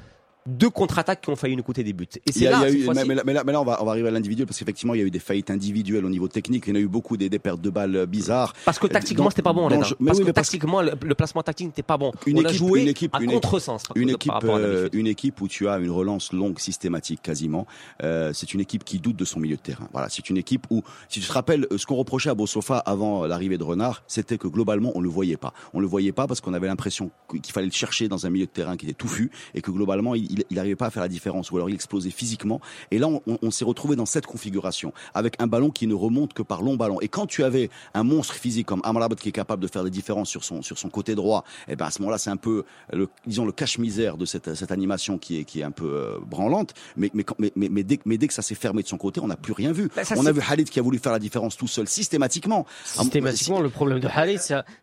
deux 0.46 0.70
contre-attaques 0.70 1.22
qui 1.22 1.30
ont 1.30 1.36
failli 1.36 1.56
nous 1.56 1.64
coûter 1.64 1.84
des 1.84 1.94
buts. 1.94 2.08
Et 2.26 2.32
c'est 2.32 2.48
a- 2.48 2.52
là, 2.52 2.60
a 2.60 2.70
eu- 2.70 2.88
mais, 3.08 3.16
mais 3.26 3.34
là, 3.34 3.44
mais 3.46 3.56
on 3.56 3.64
va, 3.64 3.82
on 3.82 3.86
va 3.86 3.92
arriver 3.92 4.08
à 4.10 4.12
l'individuel 4.12 4.46
parce 4.48 4.60
qu'effectivement, 4.60 4.94
il 4.94 5.00
y 5.00 5.04
a 5.04 5.06
eu 5.06 5.12
des 5.12 5.20
faillites 5.20 5.50
individuelles 5.50 6.06
au 6.06 6.10
niveau 6.10 6.28
technique. 6.28 6.66
Il 6.68 6.70
y 6.72 6.74
en 6.74 6.76
a 6.76 6.84
eu 6.84 6.88
beaucoup 6.88 7.16
des, 7.18 7.30
des 7.30 7.40
pertes 7.40 7.62
de 7.62 7.70
balles 7.70 7.96
euh, 7.96 8.06
bizarres. 8.06 8.54
Parce 8.66 8.80
que 8.80 8.88
tactiquement, 8.88 9.26
Dans- 9.26 9.30
c'était 9.30 9.42
pas 9.42 9.54
bon, 9.54 9.70
dans 9.70 9.78
Parce 9.80 9.92
oui, 9.92 9.98
que 9.98 10.04
mais 10.04 10.08
parce 10.08 10.20
que- 10.20 10.32
tactiquement, 10.32 10.82
le, 10.82 10.92
le 11.02 11.16
placement 11.16 11.44
tactique 11.44 11.68
n'était 11.68 11.82
pas 11.84 11.98
bon. 11.98 12.12
Une 12.26 12.38
On 12.40 12.42
a 12.46 12.50
équipe- 12.50 12.58
joué 12.58 12.82
une 12.82 12.88
équipe- 12.90 13.16
à 13.16 13.22
une- 13.22 13.32
contresens 13.32 13.84
Une 13.96 14.10
équipe, 14.10 14.34
euh, 14.44 14.90
une 14.94 15.08
équipe 15.08 15.42
où 15.42 15.48
tu 15.48 15.68
as 15.68 15.78
une 15.78 15.92
relance 15.92 16.34
longue 16.34 16.60
systématique 16.60 17.22
quasiment. 17.22 17.66
Euh, 18.04 18.32
c'est 18.34 18.54
une 18.54 18.60
équipe 18.60 18.84
qui 18.84 19.00
doute 19.00 19.16
de 19.16 19.26
son 19.26 19.40
milieu 19.40 19.56
de 19.56 19.62
terrain. 19.62 19.88
Voilà, 19.94 20.10
c'est 20.10 20.30
une 20.30 20.38
équipe 20.38 20.68
où, 20.70 20.84
si 21.10 21.20
tu 21.22 21.28
te 21.28 21.32
rappelles, 21.34 21.68
euh, 21.72 21.78
ce 21.78 21.86
qu'on 21.86 21.96
reprochait 21.96 22.30
à 22.30 22.36
Bossofa 22.36 22.78
avant 22.80 23.26
l'arrivée 23.26 23.58
de 23.58 23.64
Renard, 23.64 24.04
c'était 24.08 24.38
que 24.38 24.48
globalement 24.48 24.92
on 24.96 25.02
le 25.02 25.10
voyait 25.10 25.38
pas. 25.38 25.54
On 25.74 25.80
le 25.80 25.88
voyait 25.88 26.12
pas 26.12 26.28
parce 26.28 26.42
qu'on 26.42 26.54
avait 26.54 26.68
l'impression 26.68 27.12
qu'il 27.30 27.54
fallait 27.54 27.68
le 27.68 27.72
chercher 27.72 28.08
dans 28.08 28.26
un 28.26 28.30
milieu 28.30 28.46
de 28.46 28.52
terrain 28.52 28.76
qui 28.78 28.86
était 28.86 28.94
touffu 28.94 29.32
et 29.56 29.62
que 29.62 29.72
globalement 29.72 30.16
il, 30.16 30.33
il, 30.34 30.44
il 30.50 30.60
arrivait 30.60 30.76
pas 30.76 30.88
à 30.88 30.90
faire 30.90 31.02
la 31.04 31.08
différence 31.10 31.52
ou 31.52 31.56
alors 31.58 31.70
il 31.70 31.76
explosait 31.76 32.10
physiquement. 32.12 32.60
Et 32.92 32.98
là, 33.00 33.08
on, 33.08 33.22
on- 33.42 33.52
s'est 33.52 33.66
retrouvé 33.66 33.96
dans 33.96 34.06
cette 34.08 34.26
configuration 34.26 34.94
avec 35.14 35.36
un 35.40 35.48
ballon 35.48 35.70
qui 35.70 35.86
ne 35.88 35.94
remonte 35.94 36.34
que 36.34 36.42
par 36.42 36.62
long 36.62 36.76
ballon. 36.76 37.00
Et 37.02 37.08
quand 37.08 37.28
tu 37.28 37.44
avais 37.44 37.70
un 37.94 38.04
monstre 38.04 38.34
physique 38.34 38.66
comme 38.68 38.82
Amrabat 38.84 39.16
qui 39.16 39.30
est 39.30 39.34
capable 39.34 39.62
de 39.62 39.68
faire 39.68 39.84
des 39.84 39.90
différences 39.92 40.30
sur 40.30 40.44
son 40.44 40.62
sur 40.62 40.78
son 40.78 40.90
côté 40.90 41.14
droit, 41.16 41.44
et 41.68 41.76
ben 41.76 41.86
à 41.86 41.92
ce 41.92 42.02
moment-là, 42.02 42.18
c'est 42.18 42.32
un 42.32 42.38
peu 42.38 42.64
le 42.92 43.08
disons 43.28 43.46
le 43.46 43.52
cache-misère 43.52 44.18
de 44.18 44.26
cette 44.26 44.56
cette 44.56 44.72
animation 44.72 45.18
qui 45.20 45.38
est 45.40 45.44
qui 45.46 45.60
est 45.60 45.64
un 45.64 45.72
peu 45.72 45.86
euh, 45.86 46.18
branlante. 46.26 46.74
Mais 46.98 47.12
mais, 47.14 47.24
mais 47.38 47.52
mais 47.56 47.70
mais 47.70 47.84
dès, 47.84 47.98
que- 47.98 48.04
mais 48.06 48.18
dès 48.18 48.28
que 48.28 48.34
ça 48.34 48.42
s'est 48.42 48.56
fermé 48.56 48.82
de 48.84 48.88
son 48.88 48.98
côté, 48.98 49.20
on 49.22 49.28
n'a 49.28 49.36
plus 49.38 49.54
rien 49.54 49.72
vu. 49.72 49.90
Bah, 49.96 50.02
on 50.18 50.26
a 50.26 50.32
vu 50.32 50.42
Khalid 50.42 50.70
qui 50.70 50.80
a 50.80 50.82
voulu 50.82 50.98
faire 51.00 51.12
la 51.12 51.20
différence 51.20 51.56
tout 51.56 51.68
seul 51.68 51.88
systématiquement. 51.88 52.66
Systématiquement, 52.86 53.62
le 53.62 53.70
problème 53.70 54.00
de 54.00 54.08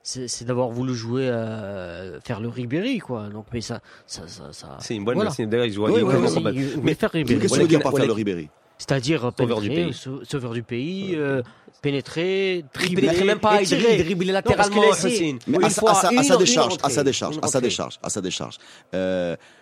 c'est 0.02 0.28
c'est 0.28 0.44
d'avoir 0.44 0.68
voulu 0.70 0.94
jouer, 0.94 1.28
euh, 1.28 2.20
faire 2.20 2.40
le 2.40 2.48
Ribéry, 2.48 2.98
quoi. 2.98 3.28
Donc, 3.28 3.46
mais 3.52 3.60
ça, 3.60 3.80
ça, 4.06 4.22
ça, 4.28 4.52
ça- 4.52 4.78
C'est 4.80 4.94
une 4.94 5.04
bonne 5.04 5.14
Voilà. 5.16 5.30
Il 5.66 5.72
joue 5.72 5.86
à 5.86 5.90
Oui, 5.90 6.02
oui, 6.02 6.14
Mais- 6.82 6.94
faire 6.94 7.10
Mais 7.14 7.20
Ribéry. 7.20 7.40
Qu'est-ce 7.40 7.52
que 7.52 7.58
Ouais, 7.58 7.58
tu 7.58 7.62
veux 7.62 7.68
dire 7.68 7.78
on 7.80 7.82
par 7.82 7.92
est- 7.94 7.96
faire 7.98 8.06
le 8.06 8.12
Ribéry 8.12 8.48
C'est-à-dire 8.78 9.30
Sauveur 9.36 9.60
du 9.60 9.68
pénétrer, 9.68 9.90
pays. 9.90 9.94
sau- 9.94 10.20
sauveur 10.24 10.52
du 10.52 10.62
pays, 10.62 11.12
euh, 11.14 11.42
pénétrer, 11.82 12.56
Il 12.58 12.64
dribbler, 12.72 13.24
même 13.24 13.38
pas, 13.38 13.60
il 13.60 13.64
étirer. 13.64 13.80
dribble- 13.82 14.00
il 14.00 14.04
driblait 14.04 14.32
Non, 14.32 14.40
parce 14.42 14.68
qu'il 14.70 14.76
latéralement, 14.80 14.92
a 14.92 14.96
essayé- 14.96 15.28
Hussein. 15.30 15.38
Mais 15.46 15.64
à, 15.64 15.70
sa- 15.70 15.80
décharge, 16.36 16.76
à 16.82 16.88
sa 16.90 17.04
décharge, 17.04 17.38
à 17.42 17.46
sa 17.48 17.60
décharge, 17.60 17.98
à 18.02 18.08
sa 18.10 18.20
décharge. 18.20 18.56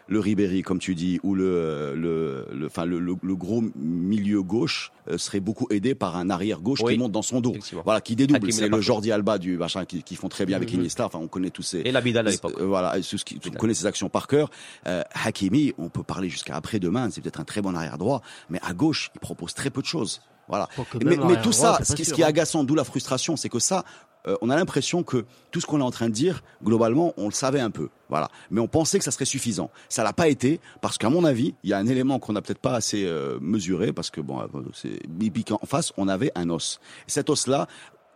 Le 0.08 0.20
Ribéry, 0.20 0.62
comme 0.62 0.78
tu 0.78 0.94
dis, 0.94 1.20
ou 1.22 1.34
le 1.34 1.94
le 1.94 2.46
le, 2.52 2.66
enfin 2.66 2.84
le, 2.86 2.98
le, 2.98 3.14
le 3.22 3.36
gros 3.36 3.62
milieu 3.76 4.42
gauche 4.42 4.90
euh, 5.08 5.18
serait 5.18 5.40
beaucoup 5.40 5.66
aidé 5.70 5.94
par 5.94 6.16
un 6.16 6.30
arrière 6.30 6.60
gauche 6.60 6.80
Oui. 6.82 6.94
qui 6.94 6.98
monte 6.98 7.12
dans 7.12 7.22
son 7.22 7.40
dos. 7.40 7.54
Voilà, 7.84 8.00
qui 8.00 8.16
dédouble. 8.16 8.50
C'est 8.52 8.68
le. 8.68 8.80
Jordi 8.80 9.12
Alba 9.12 9.36
du 9.38 9.58
machin 9.58 9.84
qui, 9.84 10.02
qui 10.02 10.16
font 10.16 10.28
très 10.28 10.46
bien 10.46 10.56
avec 10.56 10.72
Mhm. 10.72 10.80
Iniesta. 10.80 11.06
Enfin, 11.06 11.18
on 11.18 11.28
connaît 11.28 11.50
tous 11.50 11.62
ces. 11.62 11.80
Et 11.80 11.92
la 11.92 12.00
Bidal 12.00 12.26
à 12.26 12.30
l'époque. 12.30 12.54
Euh, 12.58 12.64
voilà, 12.66 12.96
ce 13.02 13.16
qui, 13.16 13.38
on 13.46 13.50
connaît 13.50 13.74
ses 13.74 13.86
actions 13.86 14.08
par 14.08 14.26
cœur. 14.26 14.50
Euh, 14.86 15.02
Hakimi, 15.24 15.74
on 15.78 15.88
peut 15.90 16.02
parler 16.02 16.28
jusqu'à 16.30 16.56
après-demain, 16.56 17.10
c'est 17.10 17.20
peut-être 17.20 17.40
un 17.40 17.44
très 17.44 17.60
bon 17.60 17.74
arrière 17.74 17.98
droit, 17.98 18.22
mais 18.48 18.58
à 18.62 18.72
gauche, 18.72 19.10
il 19.14 19.20
propose 19.20 19.52
très 19.54 19.68
peu 19.70 19.82
de 19.82 19.86
choses. 19.86 20.22
Voilà. 20.48 20.66
Mais, 21.04 21.18
mais 21.18 21.42
tout 21.42 21.52
ça, 21.52 21.78
ce 21.84 21.94
qui, 21.94 22.06
ce 22.06 22.14
qui 22.14 22.22
est 22.22 22.24
hein. 22.24 22.28
agaçant, 22.28 22.64
d'où 22.64 22.74
la 22.74 22.84
frustration, 22.84 23.36
c'est 23.36 23.50
que 23.50 23.58
ça, 23.58 23.84
euh, 24.26 24.36
on 24.42 24.50
a 24.50 24.56
l'impression 24.56 25.02
que 25.02 25.24
tout 25.50 25.60
ce 25.60 25.66
qu'on 25.66 25.80
est 25.80 25.84
en 25.84 25.90
train 25.90 26.08
de 26.08 26.14
dire, 26.14 26.42
globalement, 26.64 27.14
on 27.16 27.26
le 27.26 27.32
savait 27.32 27.60
un 27.60 27.70
peu. 27.70 27.88
Voilà. 28.08 28.28
Mais 28.50 28.60
on 28.60 28.68
pensait 28.68 28.98
que 28.98 29.04
ça 29.04 29.10
serait 29.10 29.24
suffisant. 29.24 29.70
Ça 29.88 30.02
l'a 30.02 30.12
pas 30.12 30.28
été, 30.28 30.60
parce 30.80 30.98
qu'à 30.98 31.10
mon 31.10 31.24
avis, 31.24 31.54
il 31.62 31.70
y 31.70 31.72
a 31.72 31.78
un 31.78 31.86
élément 31.86 32.18
qu'on 32.18 32.32
n'a 32.32 32.42
peut-être 32.42 32.58
pas 32.58 32.74
assez 32.74 33.04
euh, 33.04 33.38
mesuré, 33.40 33.92
parce 33.92 34.10
que 34.10 34.20
bon, 34.20 34.40
euh, 34.40 34.46
c'est, 34.74 34.98
qu'en 35.44 35.58
face, 35.64 35.92
on 35.96 36.08
avait 36.08 36.32
un 36.34 36.50
os. 36.50 36.80
Et 37.06 37.10
cet 37.10 37.30
os-là, 37.30 37.66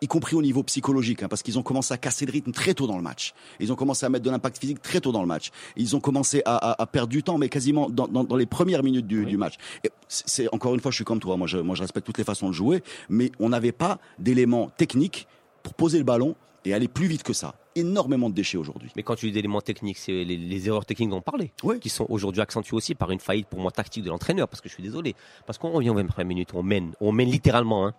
y 0.01 0.09
compris 0.09 0.35
au 0.35 0.43
niveau 0.43 0.65
psychologique, 0.65 1.23
hein, 1.23 1.29
parce 1.29 1.43
qu'ils 1.45 1.61
ont 1.61 1.63
commencé 1.63 1.95
à 1.95 1.97
casser 1.97 2.27
le 2.27 2.33
rythme 2.33 2.51
très 2.51 2.75
tôt 2.75 2.89
dans 2.89 2.97
le 2.97 3.03
match. 3.05 3.35
Ils 3.61 3.73
ont 3.73 3.77
commencé 3.77 4.05
à 4.05 4.09
mettre 4.09 4.25
de 4.25 4.31
l'impact 4.31 4.59
physique 4.59 4.83
très 4.83 5.01
tôt 5.01 5.13
dans 5.13 5.21
le 5.21 5.29
match. 5.29 5.51
Ils 5.77 5.95
ont 5.95 6.01
commencé 6.01 6.43
à, 6.45 6.57
à- 6.57 6.83
à 6.83 6.87
perdre 6.87 7.09
du 7.09 7.23
temps, 7.23 7.39
mais 7.39 7.49
quasiment 7.49 7.89
dans, 7.89 8.09
dans- 8.09 8.25
dans 8.25 8.35
les 8.35 8.47
premières 8.47 8.83
minutes 8.83 9.07
du, 9.07 9.25
du 9.25 9.37
match. 9.37 9.55
C'est- 10.09 10.53
encore 10.53 10.75
une 10.75 10.81
fois, 10.81 10.91
je 10.91 10.97
suis 10.97 11.05
comme 11.05 11.21
toi. 11.21 11.37
Moi, 11.37 11.47
je, 11.47 11.59
moi, 11.59 11.77
je 11.77 11.83
respecte 11.83 12.05
toutes 12.05 12.19
les 12.19 12.25
façons 12.25 12.49
de 12.49 12.53
jouer, 12.53 12.83
mais 13.09 13.31
on 13.39 13.51
n'avait 13.51 13.71
pas 13.71 13.99
d'éléments 14.19 14.71
techniques 14.77 15.29
pour 15.63 15.75
poser 15.75 15.99
le 15.99 16.05
ballon 16.05 16.35
et 16.65 16.75
aller 16.75 16.89
plus 16.89 17.07
vite 17.07 17.23
que 17.23 17.33
ça. 17.33 17.55
Énormément 17.75 18.29
de 18.31 18.35
déchets 18.35 18.59
aujourd'hui. 18.59 18.91
Mais 18.97 19.03
quand 19.03 19.15
tu 19.17 19.27
dis 19.27 19.33
d'éléments 19.33 19.61
techniques, 19.63 19.99
c'est 19.99 20.25
les, 20.25 20.37
les 20.37 20.69
erreurs 20.69 20.85
techniques 20.85 21.09
dont 21.11 21.17
on 21.17 21.23
parlait, 21.23 21.51
Oui. 21.65 21.81
qui 21.81 21.89
sont 21.89 22.07
aujourd'hui 22.09 22.41
accentuées 22.43 22.77
aussi 22.77 22.95
par 22.95 23.11
une 23.11 23.19
faillite 23.19 23.49
pour 23.49 23.59
moi 23.61 23.71
tactique 23.71 24.05
de 24.05 24.11
l'entraîneur, 24.11 24.47
parce 24.49 24.61
que 24.61 24.69
je 24.69 24.75
suis 24.75 24.83
désolé, 24.83 25.15
parce 25.47 25.59
qu'on 25.59 25.71
revient 25.71 25.91
aux 25.91 25.95
23 25.95 26.23
minutes, 26.25 26.51
on 26.55 26.63
mène, 26.63 26.93
on 27.01 27.11
mène 27.13 27.31
littéralement. 27.31 27.87
hein. 27.87 27.95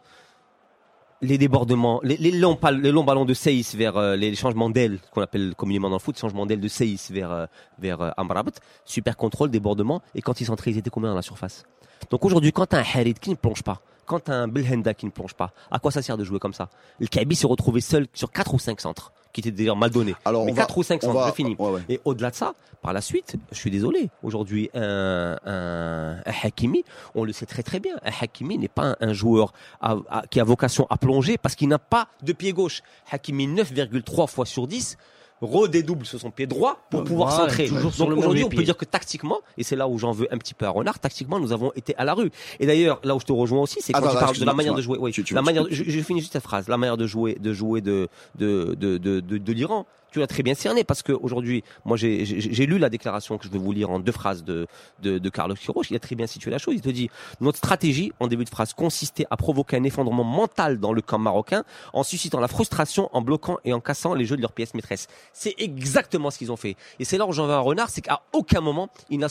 Les 1.22 1.38
débordements, 1.38 2.01
les, 2.03 2.17
les 2.17 2.32
longs, 2.32 2.58
les 2.82 2.91
longs 2.91 3.05
ballons 3.05 3.24
de 3.24 3.34
Seyss 3.34 3.75
vers 3.75 3.96
euh, 3.96 4.15
les 4.17 4.36
changements 4.36 4.70
d'aile, 4.70 5.00
qu'on 5.12 5.22
appelle 5.22 5.55
communément 5.55 5.89
dans 5.89 5.96
le 5.96 6.00
foot, 6.01 6.17
changements 6.20 6.46
d'aile 6.46 6.60
de 6.60 6.67
Seyss 6.67 7.12
vers, 7.12 7.32
euh, 7.32 7.46
vers 7.79 8.01
euh, 8.01 8.10
Amrabat, 8.17 8.51
super 8.84 9.15
contrôle, 9.15 9.50
débordement, 9.50 10.01
et 10.15 10.22
quand 10.22 10.41
ils 10.41 10.46
s'entraient, 10.46 10.72
ils 10.72 10.77
étaient 10.77 10.89
combien 10.89 11.10
dans 11.10 11.15
la 11.15 11.22
surface? 11.22 11.63
Donc 12.10 12.25
aujourd'hui, 12.25 12.51
quand 12.51 12.74
un 12.74 12.79
Harid 12.82 13.20
qui 13.20 13.29
ne 13.29 13.36
plonge 13.36 13.63
pas, 13.63 13.82
quand 14.06 14.30
un 14.30 14.48
Belhenda 14.48 14.94
qui 14.94 15.06
ne 15.06 15.12
plonge 15.12 15.34
pas, 15.34 15.52
à 15.72 15.80
quoi 15.80 15.92
ça 15.92 16.02
sert 16.02 16.18
de 16.18 16.24
jouer 16.24 16.40
comme 16.40 16.54
ça? 16.54 16.70
Le 17.00 17.08
Kaby 17.08 17.36
s'est 17.36 17.48
retrouvé 17.48 17.82
seul 17.82 18.08
sur 18.14 18.32
4 18.32 18.54
ou 18.54 18.60
5 18.60 18.80
centres, 18.82 19.12
qui 19.32 19.42
étaient 19.42 19.52
d'ailleurs 19.52 19.76
mal 19.76 19.90
donnés. 19.90 20.16
Alors, 20.26 20.46
Mais 20.46 20.52
on 20.52 20.56
va, 20.56 20.62
4 20.62 20.78
ou 20.78 20.84
5 20.84 21.04
on 21.04 21.14
centres, 21.14 21.28
je 21.28 21.34
finis. 21.34 21.56
ouais, 21.60 21.70
ouais. 21.72 21.82
Et 21.90 22.00
au-delà 22.06 22.30
de 22.32 22.36
ça, 22.36 22.54
par 22.82 22.92
la 22.94 23.00
suite, 23.02 23.36
je 23.52 23.58
suis 23.58 23.72
désolé, 23.72 24.10
aujourd'hui, 24.24 24.70
un, 24.74 25.38
un, 25.46 26.18
un 26.26 26.34
Hakimi, 26.44 26.84
on 27.16 27.24
le 27.24 27.32
sait 27.32 27.46
très 27.46 27.64
très 27.64 27.80
bien, 27.80 27.96
un 28.04 28.12
Hakimi 28.22 28.58
n'est 28.58 28.68
pas 28.68 28.88
un, 28.88 28.96
un 29.00 29.14
joueur 29.14 29.54
à- 29.82 29.96
à- 30.10 30.28
qui 30.28 30.40
a 30.40 30.44
vocation 30.44 30.86
à 30.90 30.98
plonger 30.98 31.38
parce 31.38 31.56
qu'il 31.56 31.70
n'a 31.70 31.80
pas 31.80 32.08
de 32.24 32.34
pied 32.34 32.52
gauche. 32.52 32.82
Hakimi, 33.12 33.48
9,3 33.48 34.28
fois 34.28 34.46
sur 34.46 34.68
10, 34.68 34.98
redédouble 35.44 36.06
sur 36.06 36.20
son 36.20 36.32
pied 36.32 36.48
droit 36.48 36.80
pour 36.90 37.02
Ouais, 37.02 37.06
pouvoir 37.06 37.30
voilà, 37.30 37.50
centrer. 37.50 37.68
toujours 37.68 37.94
sur 37.94 38.08
Donc 38.08 38.18
aujourd'hui, 38.18 38.44
on 38.44 38.50
peut 38.50 38.64
dire 38.64 38.78
que 38.78 38.86
tactiquement, 38.86 39.40
et 39.58 39.64
c'est 39.64 39.76
là 39.76 39.88
où 39.88 39.98
j'en 39.98 40.12
veux 40.12 40.28
un 40.34 40.38
petit 40.38 40.54
peu 40.54 40.66
à 40.66 40.70
Renard, 40.70 41.00
tactiquement, 41.00 41.40
nous 41.40 41.52
avons 41.52 41.72
été 41.76 41.96
à 41.98 42.06
la 42.06 42.14
rue. 42.14 42.32
Et 42.60 42.66
d'ailleurs, 42.66 43.00
là 43.04 43.16
où 43.16 43.20
je 43.20 43.26
te 43.26 43.32
rejoins 43.34 43.62
aussi, 43.62 43.80
c'est 43.82 43.94
quand 43.94 44.00
Attends, 44.00 44.10
tu 44.12 44.18
parles 44.18 44.38
de 44.38 44.46
la 44.46 44.54
manière 44.54 44.74
de 44.74 44.82
jouer. 44.82 44.98
Oui, 45.00 45.12
Tu- 45.12 45.24
tu- 45.24 45.34
la 45.34 45.42
manière. 45.42 45.66
Je, 45.70 45.84
je 45.86 46.00
finis 46.02 46.22
juste 46.22 46.34
cette 46.34 46.44
phrase. 46.44 46.68
La 46.68 46.78
manière 46.78 46.98
de 46.98 47.06
jouer, 47.08 47.36
de 47.40 47.54
jouer 47.54 47.82
de 47.82 48.08
de 48.36 48.76
de 48.80 48.98
de, 48.98 49.20
de, 49.20 49.38
de 49.38 49.54
l'Iran. 49.54 49.86
Tu 50.13 50.20
l'as 50.20 50.27
très 50.27 50.43
bien 50.43 50.53
cerné 50.53 50.84
parce 50.84 51.01
qu'aujourd'hui, 51.01 51.63
moi 51.86 51.98
j'ai 51.98 52.65
lu 52.67 52.77
la 52.77 52.89
déclaration 52.89 53.38
que 53.39 53.46
je 53.46 53.50
vais 53.50 53.58
vous 53.58 53.72
lire 53.72 53.89
en 53.89 54.00
deux 54.00 54.12
phrases 54.12 54.43
de 54.43 54.67
de, 55.01 55.17
de 55.17 55.29
Carlos 55.29 55.55
Quiroz. 55.55 55.88
Il 55.89 55.96
a 55.96 56.00
très 56.00 56.15
bien 56.15 56.27
situé 56.27 56.51
la 56.51 56.60
chose. 56.60 56.75
Il 56.75 56.82
te 56.82 56.89
dit 56.89 57.10
notre 57.41 57.58
stratégie 57.58 58.12
en 58.20 58.27
début 58.27 58.43
de 58.46 58.50
phrase 58.50 58.74
consistait 58.74 59.25
à 59.32 59.38
provoquer 59.38 59.77
un 59.77 59.84
effondrement 59.84 60.24
mental 60.24 60.79
dans 60.79 60.93
le 60.93 61.01
camp 61.01 61.17
marocain 61.17 61.63
en 61.93 62.03
suscitant 62.03 62.39
la 62.39 62.48
frustration, 62.48 63.10
en 63.12 63.22
bloquant 63.22 63.58
et 63.65 63.74
en 63.74 63.79
cassant 63.79 64.13
les 64.13 64.25
jeux 64.25 64.38
de 64.38 64.41
leurs 64.41 64.51
pièces 64.51 64.75
maîtresses. 64.75 65.08
C'est 65.34 65.55
exactement 65.58 66.29
ce 66.29 66.38
qu'ils 66.38 66.51
ont 66.51 66.58
fait. 66.58 66.75
Et 67.00 67.05
c'est 67.05 67.17
là 67.17 67.25
où 67.25 67.32
j'en 67.34 67.48
veux 67.48 67.53
un 67.53 67.60
renard, 67.60 67.89
c'est 67.89 68.01
qu'à 68.01 68.22
aucun 68.34 68.62
moment 68.62 68.89
il 69.10 69.17
n'a 69.20 69.27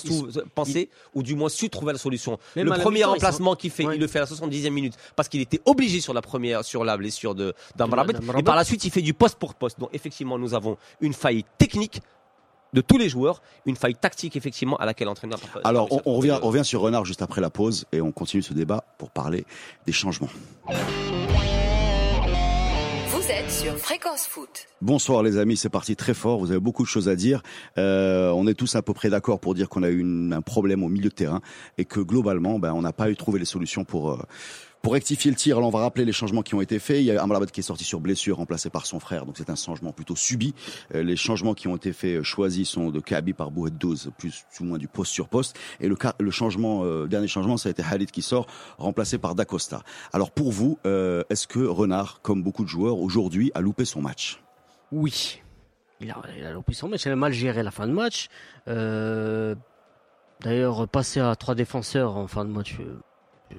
pensé 0.54 0.88
ou 1.14 1.22
du 1.22 1.36
moins 1.36 1.48
su 1.48 1.70
trouver 1.70 1.92
la 1.92 1.98
solution. 1.98 2.38
Même 2.56 2.66
le 2.66 2.72
premier 2.80 3.04
remplacement 3.04 3.54
qu'il 3.54 3.70
fait, 3.70 3.86
Ouais. 3.86 3.96
il 3.96 4.00
le 4.00 4.06
fait 4.08 4.18
à 4.18 4.22
la 4.22 4.26
70e 4.26 4.70
minute 4.70 4.94
parce 5.16 5.28
qu'il 5.28 5.40
était 5.40 5.60
obligé 5.64 6.00
sur 6.00 6.12
la 6.12 6.22
première, 6.22 6.64
sur 6.64 6.84
la 6.84 6.96
blessure 6.96 7.34
de 7.36 7.54
d'Amrabat. 7.76 8.14
Et 8.38 8.42
par 8.42 8.56
la 8.56 8.64
suite, 8.64 8.84
il 8.84 8.90
fait 8.90 9.02
du 9.02 9.14
poste 9.14 9.38
pour 9.38 9.54
poste. 9.54 9.78
Donc 9.78 9.90
effectivement, 9.92 10.38
nous 10.38 10.54
avons 10.54 10.71
une 11.00 11.12
faille 11.12 11.44
technique 11.58 12.00
de 12.72 12.80
tous 12.80 12.96
les 12.96 13.08
joueurs, 13.10 13.42
une 13.66 13.76
faille 13.76 13.94
tactique 13.94 14.34
effectivement 14.34 14.76
à 14.78 14.86
laquelle 14.86 15.06
l'entraîneur. 15.06 15.38
Alors, 15.62 15.88
on, 16.06 16.14
revient, 16.16 16.38
on 16.42 16.48
revient 16.48 16.64
sur 16.64 16.80
Renard 16.80 17.04
juste 17.04 17.20
après 17.20 17.40
la 17.42 17.50
pause 17.50 17.84
et 17.92 18.00
on 18.00 18.12
continue 18.12 18.42
ce 18.42 18.54
débat 18.54 18.82
pour 18.96 19.10
parler 19.10 19.44
des 19.84 19.92
changements. 19.92 20.30
Vous 23.08 23.30
êtes 23.30 23.50
sur 23.50 23.76
Fréquence 23.76 24.26
Foot. 24.26 24.66
Bonsoir 24.80 25.22
les 25.22 25.36
amis, 25.36 25.56
c'est 25.56 25.68
parti 25.68 25.94
très 25.96 26.14
fort. 26.14 26.38
Vous 26.38 26.50
avez 26.50 26.60
beaucoup 26.60 26.82
de 26.82 26.88
choses 26.88 27.08
à 27.08 27.14
dire. 27.14 27.42
Euh, 27.78 28.30
on 28.30 28.46
est 28.46 28.54
tous 28.54 28.74
à 28.74 28.82
peu 28.82 28.94
près 28.94 29.10
d'accord 29.10 29.38
pour 29.38 29.54
dire 29.54 29.68
qu'on 29.68 29.82
a 29.82 29.88
eu 29.90 29.98
une- 30.00 30.32
un 30.32 30.40
problème 30.40 30.82
au 30.82 30.88
milieu 30.88 31.10
de 31.10 31.14
terrain 31.14 31.40
et 31.78 31.84
que 31.84 32.00
globalement, 32.00 32.58
ben, 32.58 32.72
on 32.72 32.80
n'a 32.82 32.92
pas 32.92 33.10
eu 33.10 33.16
trouvé 33.16 33.38
les 33.38 33.44
solutions 33.44 33.84
pour 33.84 34.12
euh, 34.12 34.18
pour 34.82 34.92
rectifier 34.94 35.30
le 35.30 35.36
tir. 35.36 35.56
Alors 35.56 35.68
on 35.68 35.72
va 35.72 35.80
rappeler 35.80 36.04
les 36.04 36.12
changements 36.12 36.42
qui 36.42 36.54
ont 36.54 36.60
été 36.60 36.78
faits. 36.78 36.98
Il 36.98 37.04
y 37.04 37.10
a 37.12 37.22
Amrabat 37.22 37.46
qui 37.46 37.60
est 37.60 37.62
sorti 37.62 37.84
sur 37.84 38.00
blessure, 38.00 38.36
remplacé 38.36 38.68
par 38.68 38.84
son 38.84 39.00
frère. 39.00 39.24
Donc 39.24 39.36
c'est 39.38 39.48
un 39.48 39.54
changement 39.54 39.92
plutôt 39.92 40.16
subi. 40.16 40.54
Euh, 40.94 41.02
les 41.02 41.16
changements 41.16 41.54
qui 41.54 41.68
ont 41.68 41.76
été 41.76 41.92
faits 41.92 42.18
euh, 42.18 42.22
choisis 42.22 42.68
sont 42.68 42.90
de 42.90 43.00
Kabi 43.00 43.32
par 43.32 43.50
Bouhet 43.50 43.70
12, 43.70 44.10
plus 44.18 44.44
ou 44.60 44.64
moins 44.64 44.78
du 44.78 44.88
poste 44.88 45.12
sur 45.12 45.28
poste. 45.28 45.56
Et 45.80 45.88
le, 45.88 45.96
le 46.18 46.30
changement, 46.30 46.84
euh, 46.84 47.06
dernier 47.06 47.28
changement, 47.28 47.56
ça 47.56 47.68
a 47.68 47.72
été 47.72 47.82
Khalid 47.82 48.10
qui 48.10 48.22
sort, 48.22 48.46
remplacé 48.78 49.18
par 49.18 49.34
Dacosta. 49.34 49.82
Alors 50.12 50.32
pour 50.32 50.50
vous, 50.50 50.78
euh, 50.84 51.22
est-ce 51.30 51.46
que 51.46 51.60
Renard, 51.60 52.20
comme 52.22 52.42
beaucoup 52.42 52.64
de 52.64 52.68
joueurs 52.68 52.98
aujourd'hui, 52.98 53.52
a 53.54 53.60
loupé 53.60 53.84
son 53.84 54.02
match? 54.02 54.42
Oui. 54.90 55.40
Il 56.00 56.10
a, 56.10 56.20
il 56.36 56.44
a 56.44 56.52
loupé 56.52 56.74
son 56.74 56.88
match. 56.88 57.06
Il 57.06 57.12
a 57.12 57.16
mal 57.16 57.32
géré 57.32 57.62
la 57.62 57.70
fin 57.70 57.86
de 57.86 57.92
match. 57.92 58.28
Euh, 58.66 59.54
D'ailleurs, 60.42 60.88
passer 60.88 61.20
à 61.20 61.34
trois 61.36 61.54
défenseurs 61.54 62.16
en 62.16 62.26
fin 62.26 62.44
de 62.44 62.50
match, 62.50 62.76
euh, 62.80 62.98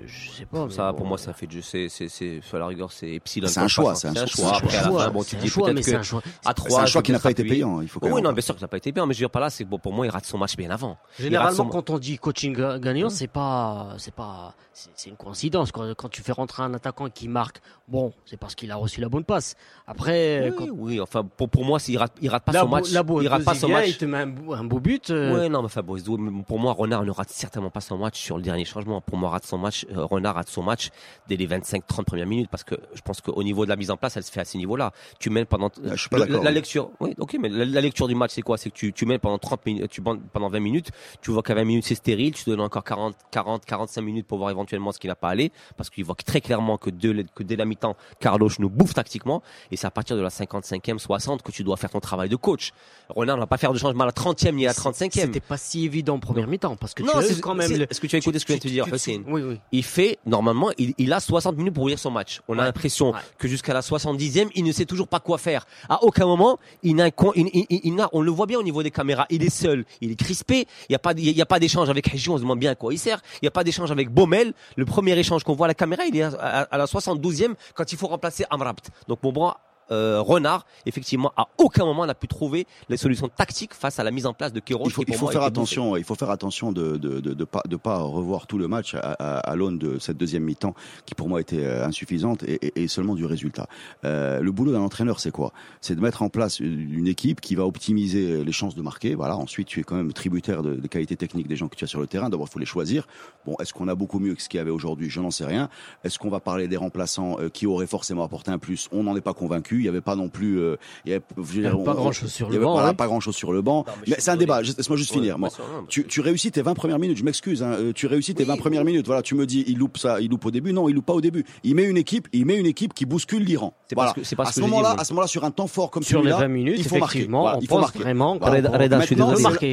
je 0.05 0.29
sais 0.31 0.45
pas. 0.45 0.69
Ça, 0.69 0.91
bon, 0.91 0.97
pour 0.99 1.07
moi, 1.07 1.17
ça 1.17 1.33
fait 1.33 1.47
du, 1.47 1.61
c'est, 1.61 1.89
c'est, 1.89 2.07
c'est, 2.09 2.39
à 2.53 2.57
la 2.57 2.67
rigueur, 2.67 2.91
c'est 2.91 3.11
epsilon. 3.11 3.47
C'est 3.47 3.59
un 3.59 3.67
choix, 3.67 3.95
c'est 3.95 4.07
un 4.07 4.11
un 4.11 4.25
choix, 4.25 4.53
choix. 4.53 4.59
c'est 4.59 4.65
un 4.65 4.67
Après, 4.67 4.77
à 4.77 4.81
la 4.81 4.87
choix, 4.89 5.03
fin, 5.05 5.11
bon, 5.11 5.23
tu 5.23 5.35
dis 5.37 5.49
peut-être 5.49 5.83
c'est 5.83 5.91
que 5.91 5.97
un 5.97 6.03
choix. 6.03 6.21
à 6.45 6.53
trois, 6.53 6.69
C'est 6.69 6.83
un 6.83 6.85
choix 6.85 7.01
qui 7.01 7.11
n'a 7.11 7.19
pas 7.19 7.31
été 7.31 7.43
payant. 7.43 7.81
Il 7.81 7.87
faut 7.87 7.99
quand 7.99 8.09
Oui, 8.11 8.21
non, 8.21 8.31
bien 8.33 8.41
sûr 8.41 8.53
que 8.55 8.59
ça 8.59 8.65
n'a 8.65 8.69
pas 8.69 8.77
été 8.77 8.91
payant, 8.91 9.05
mais 9.05 9.13
je 9.13 9.19
veux 9.19 9.23
dire 9.25 9.29
par 9.29 9.41
là, 9.41 9.49
c'est 9.49 9.63
bon, 9.65 9.79
pour 9.79 9.93
moi, 9.93 10.05
il 10.05 10.09
rate 10.09 10.25
son 10.25 10.37
match 10.37 10.55
bien 10.57 10.69
avant. 10.71 10.97
Généralement, 11.19 11.51
Il 11.51 11.55
son- 11.55 11.65
quand 11.69 11.89
on 11.89 11.97
dit 11.99 12.17
coaching 12.17 12.55
ga- 12.55 12.79
gagnant, 12.79 13.09
c'est 13.09 13.27
pas, 13.27 13.93
c'est 13.97 14.13
pas, 14.13 14.53
c'est 14.73 15.09
une 15.09 15.15
coïncidence. 15.15 15.71
Quand, 15.71 15.93
quand 15.95 16.09
tu 16.09 16.21
fais 16.21 16.31
rentrer 16.31 16.63
un 16.63 16.73
attaquant 16.73 17.09
qui 17.09 17.27
marque, 17.27 17.61
bon, 17.87 18.13
c'est 18.25 18.37
parce 18.37 18.55
qu'il 18.55 18.71
a 18.71 18.75
reçu 18.75 19.01
la 19.01 19.09
bonne 19.09 19.23
passe. 19.23 19.55
Après, 19.87 20.49
Oui, 20.49 20.55
quand 20.57 20.67
oui, 20.77 21.01
enfin, 21.01 21.23
pour, 21.23 21.49
pour 21.49 21.65
moi, 21.65 21.79
s'il 21.79 21.97
rate, 21.97 22.13
il 22.21 22.29
rate 22.29 22.43
pas 22.43 22.51
la 22.51 22.61
son 22.61 22.67
match, 22.67 22.89
il 22.89 23.27
rate 23.27 23.43
pas 23.43 23.53
son 23.55 23.67
match. 23.69 23.87
il 23.89 23.97
te 23.97 24.05
met 24.05 24.19
un, 24.19 24.27
beau- 24.27 24.79
but. 24.79 25.09
euh, 25.09 25.33
Ouais, 25.37 25.49
non, 25.49 25.63
enfin, 25.63 25.81
il 25.87 26.17
mais 26.19 26.43
pour 26.43 26.59
moi, 26.59 26.73
Renard 26.73 27.03
ne 27.03 27.11
rate 27.11 27.29
certainement 27.29 27.69
pas 27.69 27.81
son 27.81 27.97
match 27.97 28.19
sur 28.19 28.37
le 28.37 28.43
dernier 28.43 28.65
changement. 28.65 29.01
Pour 29.01 29.17
moi, 29.17 29.29
rate 29.29 29.45
son 29.45 29.57
match, 29.57 29.82
euh, 29.91 30.05
Renard 30.05 30.35
rate 30.35 30.49
son 30.49 30.63
match 30.63 30.89
dès 31.27 31.35
les 31.35 31.47
25-30 31.47 32.03
premières 32.05 32.27
minutes 32.27 32.49
parce 32.49 32.63
que 32.63 32.75
je 32.93 33.01
pense 33.01 33.21
qu'au 33.21 33.43
niveau 33.43 33.65
de 33.65 33.69
la 33.69 33.75
mise 33.75 33.91
en 33.91 33.97
place, 33.97 34.17
elle 34.17 34.23
se 34.23 34.31
fait 34.31 34.41
à 34.41 34.45
ce 34.45 34.57
niveau-là. 34.57 34.91
Tu 35.19 35.29
mènes 35.29 35.45
pendant, 35.45 35.69
je 35.83 35.95
suis 35.95 36.09
pas 36.09 36.19
le- 36.19 36.25
d'accord. 36.27 36.43
la, 36.43 36.51
lecture, 36.51 36.91
oui, 36.99 37.13
ok, 37.17 37.37
mais 37.39 37.49
la, 37.49 37.65
la 37.65 37.81
lecture 37.81 38.07
du 38.07 38.15
match, 38.15 38.31
c'est 38.33 38.41
quoi? 38.41 38.57
C'est 38.57 38.69
que 38.69 38.75
tu, 38.75 38.93
tu 38.93 39.05
mènes 39.05 39.19
pendant 39.19 39.37
30 39.37 39.65
minutes, 39.65 39.89
tu 39.89 40.01
pendant 40.01 40.49
20 40.49 40.59
minutes, 40.59 40.91
tu 41.21 41.31
vois 41.31 41.43
qu'à 41.43 41.53
20 41.55 41.63
minutes, 41.65 41.85
c'est 41.85 41.95
stérile, 41.95 42.33
tu 42.33 42.43
te 42.43 42.49
donnes 42.49 42.61
encore 42.61 42.83
40, 42.83 43.15
40, 43.31 43.65
45 43.65 44.01
minutes 44.01 44.27
pour 44.27 44.37
voir 44.37 44.49
éventuellement 44.49 44.91
ce 44.91 44.99
qui 44.99 45.07
n'a 45.07 45.15
pas 45.15 45.29
allé 45.29 45.51
parce 45.77 45.89
qu'il 45.89 46.03
voit 46.05 46.15
très 46.15 46.41
clairement 46.41 46.77
que, 46.77 46.89
de, 46.89 47.25
que 47.35 47.43
dès 47.43 47.55
la 47.55 47.65
mi-temps, 47.65 47.95
Carlos 48.19 48.49
nous 48.59 48.69
bouffe 48.69 48.93
tactiquement 48.93 49.41
et 49.71 49.77
c'est 49.77 49.87
à 49.87 49.91
partir 49.91 50.15
de 50.15 50.21
la 50.21 50.29
55e, 50.29 50.97
60 50.99 51.41
que 51.41 51.51
tu 51.51 51.63
dois 51.63 51.77
faire 51.77 51.89
ton 51.89 51.99
travail 51.99 52.29
de 52.29 52.35
coach. 52.35 52.71
Renard 53.09 53.35
ne 53.37 53.41
va 53.41 53.47
pas 53.47 53.57
faire 53.57 53.73
de 53.73 53.77
changement 53.79 54.03
à 54.03 54.07
la 54.07 54.11
30e 54.11 54.51
ni 54.53 54.65
à 54.65 54.69
la 54.69 54.73
35e. 54.73 55.09
C'était 55.11 55.39
pas 55.39 55.57
si 55.57 55.85
évident 55.85 56.15
en 56.15 56.19
première 56.19 56.47
mi-temps 56.47 56.75
parce 56.75 56.93
que 56.93 57.03
Non, 57.03 57.11
tu 57.13 57.17
as 57.33 57.39
quand 57.41 57.55
même. 57.55 57.71
le- 57.71 57.87
est-ce 57.89 57.99
que 58.01 58.07
tu 58.07 58.15
as 58.15 58.19
écouté 58.19 58.39
ce 58.39 58.45
que 58.45 58.53
je 58.53 58.59
viens 58.59 58.81
de 58.81 58.85
te 58.85 58.89
dire, 58.89 58.93
Hussein? 58.95 59.23
Oui, 59.27 59.41
oui. 59.41 59.59
Il 59.73 59.83
fait, 59.83 60.19
normalement, 60.25 60.69
il, 60.77 60.93
il 60.97 61.11
a 61.11 61.19
60 61.19 61.57
minutes 61.57 61.73
pour 61.73 61.89
lire 61.89 61.99
son 61.99 62.11
match. 62.11 62.39
On 62.47 62.57
a 62.57 62.63
l'impression 62.63 63.11
Ouais. 63.11 63.19
que 63.37 63.49
jusqu'à 63.49 63.73
la 63.73 63.81
70e, 63.81 64.49
il 64.55 64.63
ne 64.63 64.71
sait 64.71 64.85
toujours 64.85 65.09
pas 65.09 65.19
quoi 65.19 65.37
faire. 65.37 65.65
À 65.89 66.01
aucun 66.03 66.25
moment, 66.25 66.59
il 66.83 66.95
n'a, 66.95 67.07
il, 67.35 67.65
il- 67.69 68.07
on 68.13 68.21
le 68.21 68.31
voit 68.31 68.45
bien 68.45 68.59
au 68.59 68.63
niveau 68.63 68.81
des 68.83 68.91
caméras. 68.91 69.25
Il 69.29 69.43
est 69.43 69.49
seul, 69.49 69.83
il 69.99 70.11
est 70.11 70.15
crispé. 70.15 70.67
Il 70.87 70.91
n'y 70.91 70.95
a 70.95 70.99
pas, 70.99 71.11
il 71.17 71.29
y 71.37 71.41
a 71.41 71.45
pas 71.45 71.59
d'échange 71.59 71.89
avec 71.89 72.07
Régi, 72.07 72.29
on 72.29 72.37
se 72.37 72.41
demande 72.43 72.59
bien 72.59 72.71
à 72.71 72.75
quoi 72.75 72.93
il 72.93 72.97
sert. 72.99 73.19
Il 73.35 73.39
n'y 73.45 73.47
a 73.49 73.51
pas 73.51 73.63
d'échange 73.63 73.91
avec 73.91 74.09
Baumel. 74.09 74.53
Le 74.77 74.85
premier 74.85 75.17
échange 75.17 75.43
qu'on 75.43 75.55
voit 75.55 75.65
à 75.65 75.69
la 75.69 75.73
caméra, 75.73 76.03
il 76.05 76.15
est 76.15 76.21
à, 76.23 76.29
à- 76.39 76.61
à 76.61 76.77
la 76.77 76.85
72e 76.85 77.55
quand 77.73 77.91
il 77.91 77.97
faut 77.97 78.07
remplacer 78.07 78.45
Amrabt. 78.49 78.89
Donc, 79.07 79.19
mon 79.23 79.31
bras, 79.31 79.59
euh, 79.91 80.21
Renard, 80.21 80.65
effectivement, 80.85 81.31
à 81.37 81.47
aucun 81.57 81.85
moment 81.85 82.05
n'a 82.05 82.15
pu 82.15 82.27
trouver 82.27 82.67
les 82.89 82.97
solutions 82.97 83.27
tactiques 83.29 83.73
face 83.73 83.99
à 83.99 84.03
la 84.03 84.11
mise 84.11 84.25
en 84.25 84.33
place 84.33 84.53
de 84.53 84.59
Kéros. 84.59 84.85
Il 84.87 84.91
faut, 84.91 85.01
qui, 85.01 85.05
pour 85.07 85.15
il 85.15 85.17
faut 85.19 85.25
moi, 85.25 85.31
faire 85.33 85.43
attention. 85.43 85.95
Il 85.97 86.03
faut 86.03 86.15
faire 86.15 86.29
attention 86.29 86.71
de 86.71 86.97
de 86.97 87.19
de, 87.19 87.33
de 87.33 87.43
pas 87.43 87.61
de 87.67 87.75
pas 87.75 87.97
revoir 87.99 88.47
tout 88.47 88.57
le 88.57 88.67
match 88.67 88.95
à, 88.95 88.99
à, 88.99 89.37
à 89.39 89.55
l'aune 89.55 89.77
de 89.77 89.99
cette 89.99 90.17
deuxième 90.17 90.43
mi-temps 90.43 90.75
qui 91.05 91.15
pour 91.15 91.29
moi 91.29 91.41
était 91.41 91.63
euh, 91.63 91.85
insuffisante 91.85 92.43
et, 92.43 92.65
et, 92.65 92.83
et 92.83 92.87
seulement 92.87 93.15
du 93.15 93.25
résultat. 93.25 93.67
Euh, 94.05 94.39
le 94.41 94.51
boulot 94.51 94.71
d'un 94.71 94.81
entraîneur, 94.81 95.19
c'est 95.19 95.31
quoi? 95.31 95.53
C'est 95.81 95.95
de 95.95 96.01
mettre 96.01 96.21
en 96.21 96.29
place 96.29 96.59
une 96.59 96.91
une 96.93 97.07
équipe 97.07 97.41
qui 97.41 97.55
va 97.55 97.65
optimiser 97.65 98.43
les 98.43 98.51
chances 98.51 98.75
de 98.75 98.81
marquer. 98.81 99.15
Voilà. 99.15 99.35
Ensuite, 99.37 99.67
tu 99.67 99.79
es 99.79 99.83
quand 99.83 99.95
même 99.95 100.13
tributaire 100.13 100.63
de- 100.63 100.75
des 100.75 100.89
qualités 100.89 101.15
techniques 101.17 101.47
des 101.47 101.55
gens 101.55 101.67
que 101.67 101.75
tu 101.75 101.83
as 101.83 101.87
sur 101.87 101.99
le 101.99 102.07
terrain. 102.07 102.29
D'abord, 102.29 102.47
il 102.49 102.53
faut 102.53 102.59
les 102.59 102.65
choisir. 102.65 103.07
Bon, 103.45 103.55
est-ce 103.59 103.73
qu'on 103.73 103.87
a 103.87 103.95
beaucoup 103.95 104.19
mieux 104.19 104.35
que 104.35 104.41
ce 104.41 104.49
qu'il 104.49 104.57
y 104.57 104.61
avait 104.61 104.71
aujourd'hui? 104.79 105.09
Je 105.09 105.19
n'en 105.21 105.31
sais 105.31 105.45
rien. 105.45 105.69
Est-ce 106.03 106.17
qu'on 106.19 106.29
va 106.29 106.39
parler 106.39 106.67
des 106.67 106.77
remplaçants 106.77 107.37
euh, 107.39 107.49
qui 107.49 107.65
auraient 107.67 107.87
forcément 107.87 108.23
apporté 108.23 108.51
un 108.51 108.59
plus? 108.59 108.87
On 108.91 109.03
n'en 109.03 109.15
est 109.15 109.21
pas 109.21 109.33
convaincu. 109.33 109.72
Il 109.79 109.85
y 109.85 109.89
avait 109.89 110.01
pas 110.01 110.15
non 110.15 110.29
plus. 110.29 110.59
euh, 110.59 110.75
il 111.05 111.11
y 111.11 111.13
avait, 111.15 111.23
je 111.37 111.41
veux 111.41 111.47
Il 111.53 111.57
y 111.57 111.61
dire, 111.61 111.73
avait 111.75 111.83
pas 111.83 111.91
on- 111.91 111.95
grand-chose 111.95 112.31
sur 112.31 112.49
le 112.49 112.59
banc, 112.59 112.73
Voilà, 112.73 112.89
ouais. 112.89 112.93
pas 112.95 113.07
grand 113.07 113.19
chose 113.19 113.35
sur 113.35 113.51
le 113.53 113.61
banc. 113.61 113.85
Non, 113.87 113.93
mais 114.07 114.15
c'est 114.19 114.31
un 114.31 114.35
débat. 114.37 114.61
Laisse-moi 114.61 114.97
juste 114.97 115.11
Ouais, 115.11 115.17
finir. 115.17 115.37
Moi, 115.39 115.49
tu, 115.89 116.05
tu 116.05 116.21
réussis 116.21 116.51
tes 116.51 116.61
20 116.61 116.73
premières 116.73 116.99
minutes, 116.99 117.17
je 117.17 117.23
m'excuse, 117.23 117.63
hein, 117.63 117.71
euh, 117.79 117.91
tu 117.93 118.07
réussis 118.07 118.33
tes 118.35 118.43
20 118.43 118.57
premières 118.57 118.85
minutes. 118.85 119.05
Voilà, 119.05 119.21
tu 119.21 119.35
me 119.35 119.45
dis, 119.45 119.63
il 119.67 119.77
loupe 119.77 119.97
ça, 119.97 120.19
il 120.21 120.29
loupe 120.29 120.45
au 120.45 120.51
début. 120.51 120.73
Non, 120.73 120.89
il 120.89 120.95
loupe 120.95 121.05
pas 121.05 121.13
au 121.13 121.21
début. 121.21 121.45
Il 121.63 121.75
met 121.75 121.83
une 121.83 121.97
équipe, 121.97 122.27
il 122.33 122.45
met 122.45 122.57
une 122.57 122.65
équipe 122.65 122.93
qui 122.93 123.05
bouscule 123.05 123.43
l'Iran. 123.43 123.73
C'est 123.87 123.95
Voilà. 123.95 124.13
parce 124.13 124.29
que- 124.29 124.35
parce 124.35 124.49
à 124.49 124.53
ce 124.53 124.61
moment-là, 124.61 124.95
à 124.97 125.03
ce 125.03 125.13
moment-là, 125.13 125.27
sur 125.27 125.43
un 125.43 125.51
temps 125.51 125.67
fort 125.67 125.91
comme 125.91 126.03
Sur 126.03 126.19
les 126.19 126.29
celui-là, 126.29 126.37
20 126.39 126.47
minutes, 126.47 126.75
il 126.77 126.83
faut 126.83 126.97
marquer. 126.97 127.17
effectivement, 127.19 127.41
Voilà, 127.41 127.57
on 127.57 127.61
il 127.61 127.67
faut 127.67 127.79
marquer. 127.79 127.99
vraiment 127.99 128.37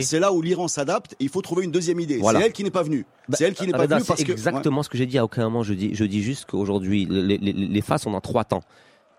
c'est- 0.01 0.21
là 0.21 0.33
où 0.33 0.43
l'Iran 0.43 0.69
s'adapte. 0.69 1.15
Il 1.21 1.29
faut 1.29 1.41
trouver 1.43 1.65
une 1.65 1.71
deuxième 1.71 2.01
idée. 2.01 2.21
C'est 2.23 2.41
elle 2.43 2.53
qui 2.53 2.65
n'est 2.65 2.71
pas 2.71 2.83
venue. 2.83 3.07
Bah, 3.29 3.37
C'est 3.39 3.45
elle 3.45 3.55
qui 3.55 3.67
n'est 3.67 3.73
pas 3.73 3.87
venue 3.87 4.03
parce 4.07 4.25
que 4.25 4.33
exactement 4.33 4.83
ce 4.83 4.89
que 4.89 4.99
j'ai 4.99 5.07
dit 5.07 5.19
à 5.19 5.25
aucun 5.25 5.45
moment. 5.45 5.63
Je 5.63 5.75
dis, 5.75 5.95
je 5.95 6.05
dis 6.05 6.23
juste 6.23 6.47
qu'aujourd'hui, 6.51 7.07
les, 7.09 7.39
les, 7.39 7.53
les 7.53 7.81
phases 7.83 8.03
sont 8.03 8.11
dans 8.11 8.21
trois 8.21 8.45
temps. 8.45 8.63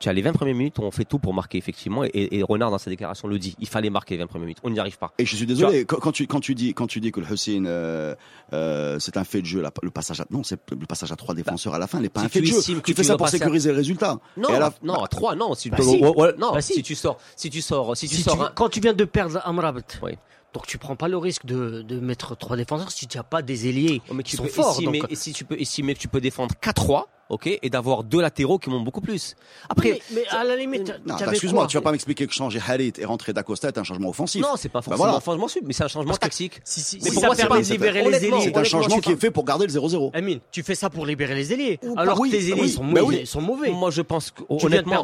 Tu 0.01 0.09
as 0.09 0.13
les 0.13 0.21
20 0.23 0.33
premières 0.33 0.55
minutes 0.55 0.79
où 0.79 0.81
on 0.81 0.89
fait 0.91 1.05
tout 1.05 1.19
pour 1.19 1.33
marquer, 1.33 1.57
effectivement, 1.59 2.03
et, 2.03 2.09
et 2.13 2.41
Renard, 2.43 2.71
dans 2.71 2.79
sa 2.79 2.89
déclaration, 2.89 3.27
le 3.27 3.37
dit. 3.37 3.55
Il 3.59 3.67
fallait 3.67 3.89
marquer 3.91 4.15
les 4.15 4.21
20 4.23 4.27
premières 4.27 4.45
minutes. 4.47 4.57
On 4.63 4.69
n'y 4.71 4.79
arrive 4.79 4.97
pas. 4.97 5.13
Et 5.19 5.25
je 5.27 5.35
suis 5.35 5.45
désolé, 5.45 5.85
quand, 5.85 5.97
quand 5.97 6.11
tu, 6.11 6.25
quand 6.27 6.39
tu 6.39 6.55
dis, 6.55 6.73
quand 6.73 6.87
tu 6.87 6.99
dis 6.99 7.11
que 7.11 7.19
le 7.19 7.31
Hussein, 7.31 7.65
euh, 7.65 8.15
euh, 8.51 8.97
c'est 8.99 9.15
un 9.15 9.23
fait 9.23 9.41
de 9.41 9.45
jeu, 9.45 9.61
la- 9.61 9.71
le 9.83 9.91
passage 9.91 10.19
à, 10.19 10.25
non, 10.31 10.43
c'est 10.43 10.59
le 10.71 10.85
passage 10.87 11.11
à 11.11 11.15
trois 11.15 11.35
défenseurs 11.35 11.75
à 11.75 11.79
la 11.79 11.85
fin 11.87 11.99
n'est 11.99 12.09
pas 12.09 12.21
si 12.21 12.25
un 12.25 12.29
fait 12.29 12.41
de 12.41 12.45
jeu. 12.47 12.61
Tu 12.61 12.81
tu 12.81 12.93
fais 12.95 13.03
ça 13.03 13.15
pour 13.15 13.27
à- 13.27 13.29
sécuriser 13.29 13.69
le 13.69 13.75
résultat. 13.77 14.17
Non, 14.37 14.49
à 14.49 14.59
la- 14.59 14.73
non, 14.83 14.95
à 15.03 15.07
3, 15.07 15.35
non. 15.35 15.53
Si, 15.53 15.69
Bah 15.69 15.77
tu- 15.77 15.83
si. 15.83 15.97
ouais, 16.01 16.07
ouais, 16.15 16.33
non, 16.37 16.51
Bah 16.51 16.61
si. 16.61 16.73
si 16.73 16.81
tu 16.83 16.95
sors, 16.95 17.17
si 17.35 17.49
tu 17.51 17.61
sors, 17.61 17.95
si 17.95 18.09
tu 18.09 18.15
Si 18.15 18.23
sors 18.23 18.35
tu- 18.37 18.41
un- 18.43 18.51
quand 18.55 18.69
tu 18.69 18.79
viens 18.79 18.93
de 18.93 19.05
perdre 19.05 19.39
Amrabat, 19.45 19.81
Oui. 20.01 20.13
donc 20.55 20.65
tu 20.65 20.79
prends 20.79 20.95
pas 20.95 21.09
le 21.09 21.17
risque 21.17 21.45
de, 21.45 21.83
de 21.83 21.99
mettre 21.99 22.35
trois 22.35 22.57
défenseurs 22.57 22.89
si 22.91 23.05
tu 23.05 23.17
n'as 23.17 23.23
pas 23.23 23.43
des 23.43 23.67
ailiers 23.69 24.01
Oh, 24.09 24.15
mais 24.15 24.23
qui 24.23 24.35
sont 24.35 24.43
peux 24.43 24.49
forts. 24.49 24.81
donc- 24.81 25.05
et 25.11 25.15
si 25.15 25.31
tu 25.31 25.45
peux 25.45 25.57
tu 25.57 26.07
peux 26.07 26.21
défendre 26.21 26.55
4-3, 26.59 27.07
ok, 27.31 27.59
et 27.61 27.69
d'avoir 27.69 28.03
deux 28.03 28.21
latéraux 28.21 28.59
qui 28.59 28.69
montent 28.69 28.83
beaucoup 28.83 29.01
plus. 29.01 29.35
Après, 29.69 30.01
mais, 30.11 30.23
mais 30.31 30.37
à 30.37 30.43
la 30.43 30.55
limite, 30.55 30.93
t'avais 31.17 31.31
excuse-moi, 31.31 31.65
tu 31.67 31.77
vas 31.77 31.81
pas 31.81 31.91
m'expliquer 31.91 32.27
que 32.27 32.33
changer 32.33 32.59
Halit 32.67 32.93
et 32.97 33.05
rentrer 33.05 33.33
d'Acosta 33.33 33.69
est 33.69 33.77
un 33.77 33.83
changement 33.83 34.09
offensif. 34.09 34.41
non, 34.41 34.55
c'est 34.57 34.69
pas 34.69 34.81
forcément 34.81 35.05
voilà. 35.05 35.17
un 35.17 35.21
changement 35.21 35.47
sub, 35.47 35.63
mais 35.65 35.73
c'est 35.73 35.85
un 35.85 35.87
changement 35.87 36.15
tactique. 36.15 36.59
Si, 36.63 36.81
si, 36.81 36.99
Mais 37.03 37.09
si 37.09 37.19
ça 37.19 37.29
permet 37.29 37.61
de 37.61 37.71
libérer 37.71 38.03
les 38.03 38.25
ailiers. 38.25 38.41
C'est 38.41 38.57
un 38.57 38.63
changement 38.63 38.99
qui 38.99 39.11
est 39.11 39.19
fait 39.19 39.31
pour 39.31 39.45
garder 39.45 39.65
le 39.65 39.71
0-0. 39.71 40.11
Amine, 40.13 40.39
tu 40.51 40.61
fais 40.63 40.75
ça 40.75 40.89
pour 40.89 41.05
libérer 41.05 41.35
les 41.35 41.53
ailiers. 41.53 41.79
Alors 41.95 42.19
oui, 42.19 42.29
que 42.29 42.35
tes 42.35 42.49
ailiers 42.49 42.67
sont, 42.67 42.83
mauvais, 42.83 43.01
oui. 43.01 43.25
sont 43.25 43.41
mauvais. 43.41 43.71
Moi, 43.71 43.91
je 43.91 44.01
pense 44.01 44.31
que, 44.31 44.43
honnêtement, 44.49 45.03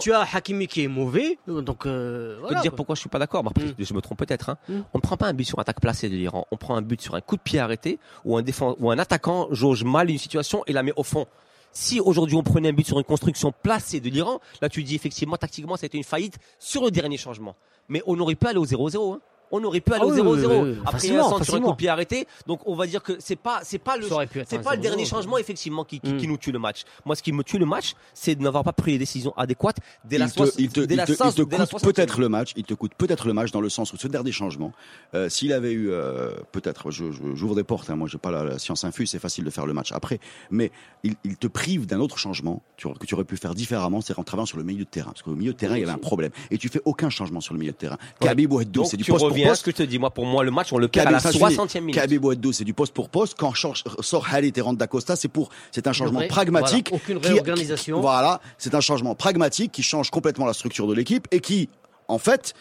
tu 0.00 0.12
as 0.12 0.26
Hakimi 0.32 0.66
qui 0.66 0.84
est 0.84 0.88
mauvais, 0.88 1.38
donc 1.46 1.86
euh, 1.86 2.34
Je 2.34 2.36
peux 2.36 2.40
voilà, 2.40 2.56
te 2.56 2.62
dire 2.62 2.70
quoi. 2.70 2.76
pourquoi 2.76 2.94
je 2.94 3.00
suis 3.00 3.08
pas 3.08 3.18
d'accord. 3.18 3.42
Mm. 3.42 3.50
Je 3.78 3.94
me 3.94 4.00
trompe 4.00 4.18
peut-être. 4.18 4.50
Hein. 4.50 4.58
Mm. 4.68 4.80
On 4.94 4.98
ne 4.98 5.02
prend 5.02 5.16
pas 5.16 5.26
un 5.26 5.32
but 5.32 5.44
sur 5.44 5.58
attaque 5.58 5.80
placée 5.80 6.08
de 6.08 6.14
l'Iran. 6.14 6.46
On 6.50 6.56
prend 6.56 6.76
un 6.76 6.82
but 6.82 7.00
sur 7.00 7.14
un 7.14 7.20
coup 7.20 7.36
de 7.36 7.42
pied 7.42 7.58
arrêté 7.58 7.98
ou 8.24 8.36
un 8.36 8.42
défense 8.42 8.76
ou 8.78 8.90
un 8.90 8.98
attaquant 8.98 9.48
jauge 9.50 9.84
mal 9.84 10.10
une 10.10 10.18
situation 10.18 10.62
et 10.66 10.72
la 10.72 10.82
met 10.82 10.92
au 10.96 11.02
fond. 11.02 11.26
Si 11.72 12.00
aujourd'hui 12.00 12.36
on 12.36 12.42
prenait 12.42 12.68
un 12.68 12.72
but 12.72 12.86
sur 12.86 12.98
une 12.98 13.04
construction 13.04 13.52
placée 13.62 14.00
de 14.00 14.08
l'Iran, 14.10 14.40
là 14.60 14.68
tu 14.68 14.82
dis 14.82 14.94
effectivement 14.94 15.36
tactiquement 15.36 15.76
ça 15.76 15.84
a 15.84 15.86
été 15.86 15.96
une 15.98 16.04
faillite 16.04 16.38
sur 16.58 16.84
le 16.84 16.90
dernier 16.90 17.16
changement. 17.16 17.56
Mais 17.88 18.02
on 18.06 18.18
aurait 18.20 18.34
pu 18.34 18.46
aller 18.46 18.58
au 18.58 18.66
0-0. 18.66 19.14
hein. 19.14 19.20
On 19.52 19.62
aurait 19.64 19.80
pu 19.80 19.92
aller 19.92 20.02
Ah 20.04 20.06
au 20.06 20.12
oui, 20.12 20.20
0-0. 20.20 20.46
oui, 20.46 20.46
oui, 20.46 20.70
oui. 20.72 20.78
Après 20.86 21.10
un 21.10 21.22
centre 21.22 21.26
sur 21.28 21.34
un 21.36 21.38
facilement. 21.40 21.66
coup 21.68 21.72
de 21.72 21.76
pied 21.76 21.88
arrêté. 21.88 22.26
Donc 22.46 22.60
on 22.66 22.74
va 22.74 22.86
dire 22.86 23.02
que 23.02 23.12
c'est 23.18 23.36
pas 23.36 23.60
c'est 23.62 23.78
pas 23.78 23.96
le 23.96 24.04
c'est 24.08 24.56
un 24.56 24.62
pas 24.62 24.74
le 24.74 24.80
0-0. 24.80 24.80
dernier 24.80 25.04
changement 25.04 25.38
effectivement 25.38 25.84
qui, 25.84 26.00
qui, 26.00 26.12
Mm. 26.14 26.16
qui 26.18 26.26
nous 26.28 26.38
tue 26.38 26.52
le 26.52 26.58
match. 26.58 26.82
Moi 27.04 27.14
ce 27.16 27.22
qui 27.22 27.32
me 27.32 27.42
tue 27.44 27.58
le 27.58 27.66
match, 27.66 27.94
c'est 28.14 28.34
de 28.34 28.42
n'avoir 28.42 28.64
pas 28.64 28.72
pris 28.72 28.92
les 28.92 28.98
décisions 28.98 29.32
adéquates 29.36 29.76
dès 30.04 30.18
la 30.18 30.24
il 30.26 30.30
te, 30.30 30.34
soix- 30.36 30.46
il 30.58 30.68
te, 30.70 30.80
il 30.80 30.86
te- 30.86 30.92
il 30.94 30.98
coûte 31.04 31.16
60e. 31.16 31.82
peut-être 31.82 32.20
le 32.20 32.28
match. 32.28 32.52
Il 32.56 32.64
te 32.64 32.74
coûte 32.74 32.92
peut-être 32.96 33.26
le 33.26 33.34
match 33.34 33.50
dans 33.52 33.60
le 33.60 33.68
sens 33.68 33.92
où 33.92 33.96
ce 33.96 34.08
dernier 34.08 34.32
changement, 34.32 34.72
euh, 35.14 35.28
s'il 35.28 35.52
avait 35.52 35.72
eu 35.72 35.90
euh, 35.90 36.30
peut-être, 36.52 36.90
j'ouvre 36.90 37.54
des 37.54 37.64
portes. 37.64 37.90
Hein, 37.90 37.96
moi, 37.96 38.08
j'ai 38.08 38.18
pas 38.18 38.30
la, 38.30 38.44
la 38.44 38.58
science 38.58 38.84
infuse. 38.84 39.10
C'est 39.10 39.18
facile 39.18 39.44
de 39.44 39.50
faire 39.50 39.66
le 39.66 39.74
match 39.74 39.92
après, 39.92 40.18
mais 40.50 40.70
il, 41.04 41.14
il 41.24 41.36
te 41.36 41.46
prive 41.46 41.86
d'un 41.86 42.00
autre 42.00 42.16
changement 42.18 42.62
que 42.78 43.06
tu 43.06 43.14
aurais 43.14 43.24
pu 43.24 43.36
faire 43.36 43.54
différemment, 43.54 44.00
c'est 44.00 44.18
en 44.18 44.24
travaillant 44.24 44.46
sur 44.46 44.58
le 44.58 44.64
milieu 44.64 44.84
de 44.84 44.88
terrain, 44.90 45.10
parce 45.10 45.22
qu'au 45.22 45.34
milieu 45.34 45.52
de 45.52 45.56
terrain 45.58 45.76
il 45.76 45.80
y 45.80 45.82
avait 45.84 45.92
un 45.92 45.98
problème 45.98 46.30
et 46.50 46.58
tu 46.58 46.68
fais 46.68 46.80
aucun 46.84 47.10
changement 47.10 47.40
sur 47.40 47.54
le 47.54 47.60
milieu 47.60 47.70
de 47.72 47.76
terrain. 47.76 47.96
Donc 48.20 48.86
c'est 48.86 48.96
du 48.96 49.04
poste 49.04 49.24
pour 49.42 49.50
reviens 49.50 49.52
à 49.52 49.54
ce 49.54 49.62
poste. 49.62 49.64
que 49.64 49.70
je 49.82 49.86
te 49.86 49.90
dis. 49.90 49.98
Moi 49.98 50.10
pour 50.10 50.26
moi 50.26 50.44
le 50.44 50.50
match 50.50 50.72
on 50.72 50.78
le 50.78 50.88
perd 50.88 51.06
à 51.08 51.10
Kaby, 51.10 51.14
la 51.14 51.20
ça 51.20 51.32
suffit. 51.32 51.44
60e 51.56 51.80
minute. 51.80 51.94
Kaby 51.94 52.18
Bouaddou, 52.18 52.52
c'est 52.52 52.64
du 52.64 52.74
poste 52.74 52.94
pour 52.94 53.08
poste. 53.08 53.34
Quand 53.38 53.52
sort 53.54 54.26
Halit 54.32 54.52
et 54.56 54.60
rentre 54.60 54.78
d'Acosta, 54.78 55.16
c'est 55.16 55.28
pour, 55.28 55.50
c'est 55.70 55.86
un 55.86 55.92
changement 55.92 56.26
pragmatique. 56.28 56.88
voilà, 56.90 57.02
aucune 57.04 57.18
réorganisation. 57.18 57.96
qui- 57.96 58.02
voilà, 58.02 58.40
c'est 58.58 58.74
un 58.74 58.80
changement 58.80 59.14
pragmatique 59.14 59.72
qui 59.72 59.82
change 59.82 60.10
complètement 60.10 60.46
la 60.46 60.52
structure 60.52 60.86
de 60.86 60.94
l'équipe 60.94 61.26
et 61.30 61.40
qui, 61.40 61.68
en 62.08 62.18
fait, 62.18 62.54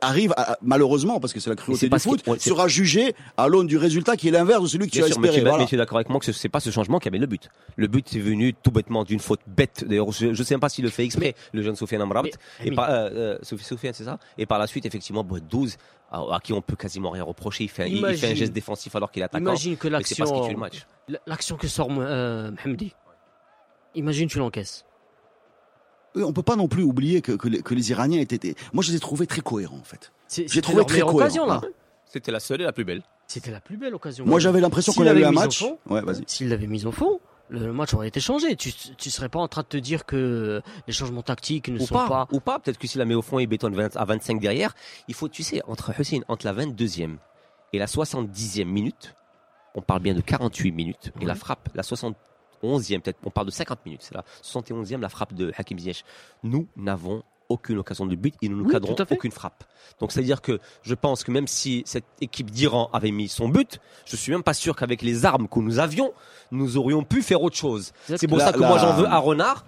arrive 0.00 0.32
à- 0.36 0.56
malheureusement, 0.62 1.20
parce 1.20 1.32
que 1.32 1.40
c'est 1.40 1.50
la 1.50 1.56
Mais 1.56 1.62
cruauté 1.62 1.80
c'est 1.80 1.88
du 1.88 1.98
foot, 1.98 2.22
c'est- 2.38 2.48
sera 2.48 2.68
jugé 2.68 3.14
à 3.36 3.48
l'aune 3.48 3.66
du 3.66 3.76
résultat 3.76 4.16
qui 4.16 4.28
est 4.28 4.30
l'inverse 4.30 4.62
de 4.62 4.68
celui 4.68 4.86
que 4.86 4.92
tu 4.92 5.02
as 5.02 5.06
sûr, 5.08 5.18
mais 5.18 5.28
espéré. 5.28 5.34
tu, 5.34 5.40
es- 5.40 5.48
Voilà. 5.48 5.64
mais 5.64 5.68
tu 5.68 5.74
es 5.74 5.78
d'accord 5.78 5.98
avec 5.98 6.08
moi 6.08 6.20
que 6.20 6.30
ce 6.30 6.46
n'est 6.46 6.50
pas 6.50 6.60
ce 6.60 6.70
changement 6.70 6.98
qui 6.98 7.08
avait 7.08 7.18
le 7.18 7.26
but. 7.26 7.48
Le 7.76 7.86
but 7.88 8.14
est 8.14 8.20
venu 8.20 8.54
tout 8.54 8.70
bêtement 8.70 9.04
d'une 9.04 9.18
faute 9.20 9.40
bête. 9.46 9.84
D'ailleurs, 9.86 10.10
je 10.12 10.26
ne 10.28 10.34
sais 10.34 10.54
même 10.54 10.60
pas 10.60 10.68
s'il 10.68 10.84
le 10.84 10.90
fait 10.90 11.04
exprès, 11.04 11.34
le 11.52 11.62
jeune 11.62 11.76
Sofiane 11.76 12.00
Amrabat. 12.02 12.28
Mais- 12.60 12.66
Et 12.66 12.70
mais- 12.70 12.76
par, 12.76 12.88
euh, 12.90 13.10
euh, 13.12 13.38
Sofi- 13.42 13.64
Sofiane, 13.64 13.92
c'est 13.94 14.04
ça? 14.04 14.18
Et 14.38 14.46
par 14.46 14.58
la 14.58 14.66
suite, 14.66 14.86
effectivement, 14.86 15.24
Boit 15.24 15.40
12, 15.40 15.76
à, 16.10 16.18
à 16.36 16.40
qui 16.42 16.52
on 16.52 16.60
peut 16.62 16.76
quasiment 16.76 17.10
rien 17.10 17.22
reprocher. 17.24 17.64
Il 17.64 17.68
fait, 17.68 17.84
un- 17.84 17.86
il- 17.86 17.94
il 17.96 17.98
fait 18.00 18.06
un 18.06 18.12
Imagine- 18.30 18.36
geste 18.36 18.52
défensif 18.52 18.94
alors 18.96 19.10
qu'il 19.10 19.22
est 19.22 19.26
attaquant. 19.26 19.44
Imagine 19.44 19.76
que 19.76 19.88
l'action, 19.88 20.46
tue 20.46 20.52
le 20.52 20.58
match. 20.58 20.86
l'action 21.26 21.56
que 21.56 21.68
sort 21.68 21.88
euh, 21.90 22.50
Mohamedi. 22.50 22.94
Imagine 23.94 24.28
tu 24.28 24.38
l'encaisses. 24.38 24.84
Euh, 26.16 26.22
On 26.24 26.32
peut 26.32 26.42
pas 26.42 26.56
non 26.56 26.68
plus 26.68 26.82
oublier 26.82 27.22
que, 27.22 27.32
que 27.32 27.48
les, 27.48 27.62
que 27.62 27.74
les 27.74 27.90
Iraniens 27.90 28.20
étaient, 28.20 28.54
moi 28.72 28.82
je 28.82 28.90
les 28.90 28.96
ai 28.96 29.00
trouvés 29.00 29.26
très 29.26 29.40
cohérents 29.40 29.78
en 29.78 29.84
fait. 29.84 30.12
J'ai 30.28 30.48
c'était 30.48 30.60
trouvé 30.60 30.78
leur 30.78 30.86
très 30.86 30.94
meilleure 30.96 31.08
cohérent. 31.08 31.26
occasion 31.26 31.46
là. 31.46 31.60
Ah. 31.64 31.68
C'était 32.06 32.32
la 32.32 32.40
seule 32.40 32.60
et 32.62 32.64
la 32.64 32.72
plus 32.72 32.84
belle. 32.84 33.02
C'était 33.28 33.52
la 33.52 33.60
plus 33.60 33.76
belle 33.76 33.94
occasion. 33.94 34.26
Moi 34.26 34.40
j'avais 34.40 34.60
l'impression 34.60 34.92
qu'on 34.92 35.06
avait 35.06 35.24
un 35.24 35.30
match. 35.30 35.64
S'il 36.26 36.48
l'avait 36.48 36.66
mis 36.66 36.84
au 36.86 36.90
fond, 36.92 37.20
le 37.50 37.72
match 37.72 37.92
aurait 37.94 38.08
été 38.08 38.20
changé. 38.20 38.56
Tu, 38.56 38.72
tu 38.72 39.10
serais 39.10 39.28
pas 39.28 39.40
en 39.40 39.48
train 39.48 39.62
de 39.62 39.66
te 39.66 39.76
dire 39.76 40.06
que 40.06 40.62
les 40.86 40.92
changements 40.92 41.22
tactiques 41.22 41.68
ne 41.68 41.78
Ou 41.78 41.86
sont 41.86 41.94
pas, 41.94 42.08
pas. 42.08 42.28
ou 42.32 42.40
pas. 42.40 42.58
Peut-être 42.58 42.78
que 42.78 42.86
s'il 42.86 42.98
la 42.98 43.04
met 43.04 43.14
au 43.14 43.22
fond 43.22 43.38
et 43.38 43.46
bétonne 43.46 43.74
20 43.74 43.96
à 43.96 44.04
25 44.04 44.40
derrière, 44.40 44.74
il 45.08 45.14
faut, 45.14 45.28
tu 45.28 45.42
sais, 45.42 45.60
entre 45.66 45.98
Hussein, 45.98 46.20
entre 46.28 46.46
la 46.46 46.54
22e 46.54 47.16
et 47.72 47.78
la 47.78 47.86
70e 47.86 48.64
minute, 48.64 49.14
on 49.74 49.82
parle 49.82 50.00
bien 50.02 50.14
de 50.14 50.20
48 50.20 50.72
minutes. 50.72 51.12
Et 51.20 51.24
la 51.24 51.34
frappe, 51.34 51.68
la 51.74 51.82
71e, 51.82 53.00
peut-être, 53.00 53.18
on 53.24 53.30
parle 53.30 53.46
de 53.46 53.52
50 53.52 53.84
minutes. 53.86 54.02
C'est 54.02 54.14
la 54.14 54.24
71e, 54.42 55.00
la 55.00 55.08
frappe 55.08 55.34
de 55.34 55.52
Hakim 55.56 55.78
Ziyech. 55.78 56.04
Nous 56.42 56.68
n'avons 56.76 57.22
aucune 57.50 57.76
occasion 57.78 58.06
de 58.06 58.14
but 58.16 58.34
et 58.40 58.48
nous 58.48 58.56
ne 58.56 58.62
Oui, 58.62 58.72
cadrons 58.72 58.94
tout 58.94 59.02
à 59.02 59.04
fait. 59.06 59.14
aucune 59.16 59.30
frappe. 59.32 59.64
Donc 60.00 60.12
c'est-à-dire 60.12 60.40
que 60.40 60.58
je 60.82 60.94
pense 60.94 61.22
que 61.24 61.30
même 61.30 61.46
si 61.46 61.82
cette 61.84 62.06
équipe 62.22 62.50
d'Iran 62.50 62.88
avait 62.94 63.10
mis 63.10 63.28
son 63.28 63.48
but, 63.50 63.78
je 64.06 64.16
suis 64.16 64.32
même 64.32 64.42
pas 64.42 64.54
sûr 64.54 64.74
qu'avec 64.74 65.02
les 65.02 65.26
armes 65.26 65.46
que 65.48 65.58
nous 65.60 65.78
avions, 65.78 66.12
nous 66.50 66.78
aurions 66.78 67.02
pu 67.04 67.20
faire 67.20 67.42
autre 67.42 67.56
chose. 67.56 67.92
C'est 68.16 68.26
pour 68.26 68.38
La- 68.38 68.46
ça 68.46 68.52
que 68.54 68.60
la- 68.60 68.68
moi 68.68 68.78
j'en 68.78 68.94
veux 68.94 69.06
à 69.06 69.18
Renard. 69.18 69.66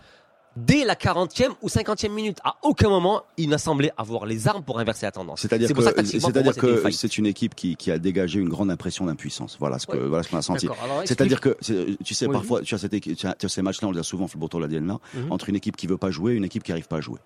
Dès 0.54 0.84
la 0.84 0.94
40e 0.96 1.54
ou 1.62 1.70
50e 1.70 2.12
minute, 2.12 2.36
à 2.44 2.56
aucun 2.62 2.90
moment, 2.90 3.22
il 3.38 3.48
n'a 3.48 3.56
semblé 3.56 3.90
avoir 3.96 4.26
les 4.26 4.48
armes 4.48 4.62
pour 4.62 4.78
inverser 4.78 5.06
la 5.06 5.10
tendance. 5.12 5.40
C'est-à-dire 5.40 5.66
que, 5.72 6.84
une 6.84 6.92
c'est 6.92 7.16
une 7.16 7.24
équipe 7.24 7.54
qui, 7.54 7.74
qui 7.74 7.90
a 7.90 7.98
dégagé 7.98 8.38
une 8.38 8.50
grande 8.50 8.70
impression 8.70 9.06
d'impuissance. 9.06 9.56
Voilà 9.58 9.78
ce 9.78 9.86
que, 9.86 9.96
voilà 9.96 10.22
ce 10.22 10.28
qu'on 10.28 10.36
a 10.36 10.42
senti. 10.42 10.68
C'est-à-dire 11.06 11.40
que, 11.40 11.56
tu 12.04 12.12
sais, 12.14 12.26
Oui. 12.26 12.32
parfois, 12.32 12.60
tu 12.60 12.74
as, 12.74 12.78
cette 12.78 12.92
équipe- 12.92 13.16
tu 13.16 13.26
as- 13.26 13.34
tu 13.34 13.46
as 13.46 13.48
ces 13.48 13.62
matchs-là, 13.62 13.88
on 13.88 13.92
les 13.92 14.00
a 14.00 14.02
souvent, 14.02 14.28
Football 14.28 14.60
la 14.70 14.78
là, 14.80 14.98
Mhm. 15.14 15.32
entre 15.32 15.48
une 15.48 15.56
équipe 15.56 15.74
qui 15.76 15.86
veut 15.86 15.96
pas 15.96 16.10
jouer 16.10 16.34
et 16.34 16.36
une 16.36 16.44
équipe 16.44 16.62
qui 16.64 16.72
arrive 16.72 16.86
pas 16.86 16.98
à 16.98 17.00
jouer. 17.00 17.18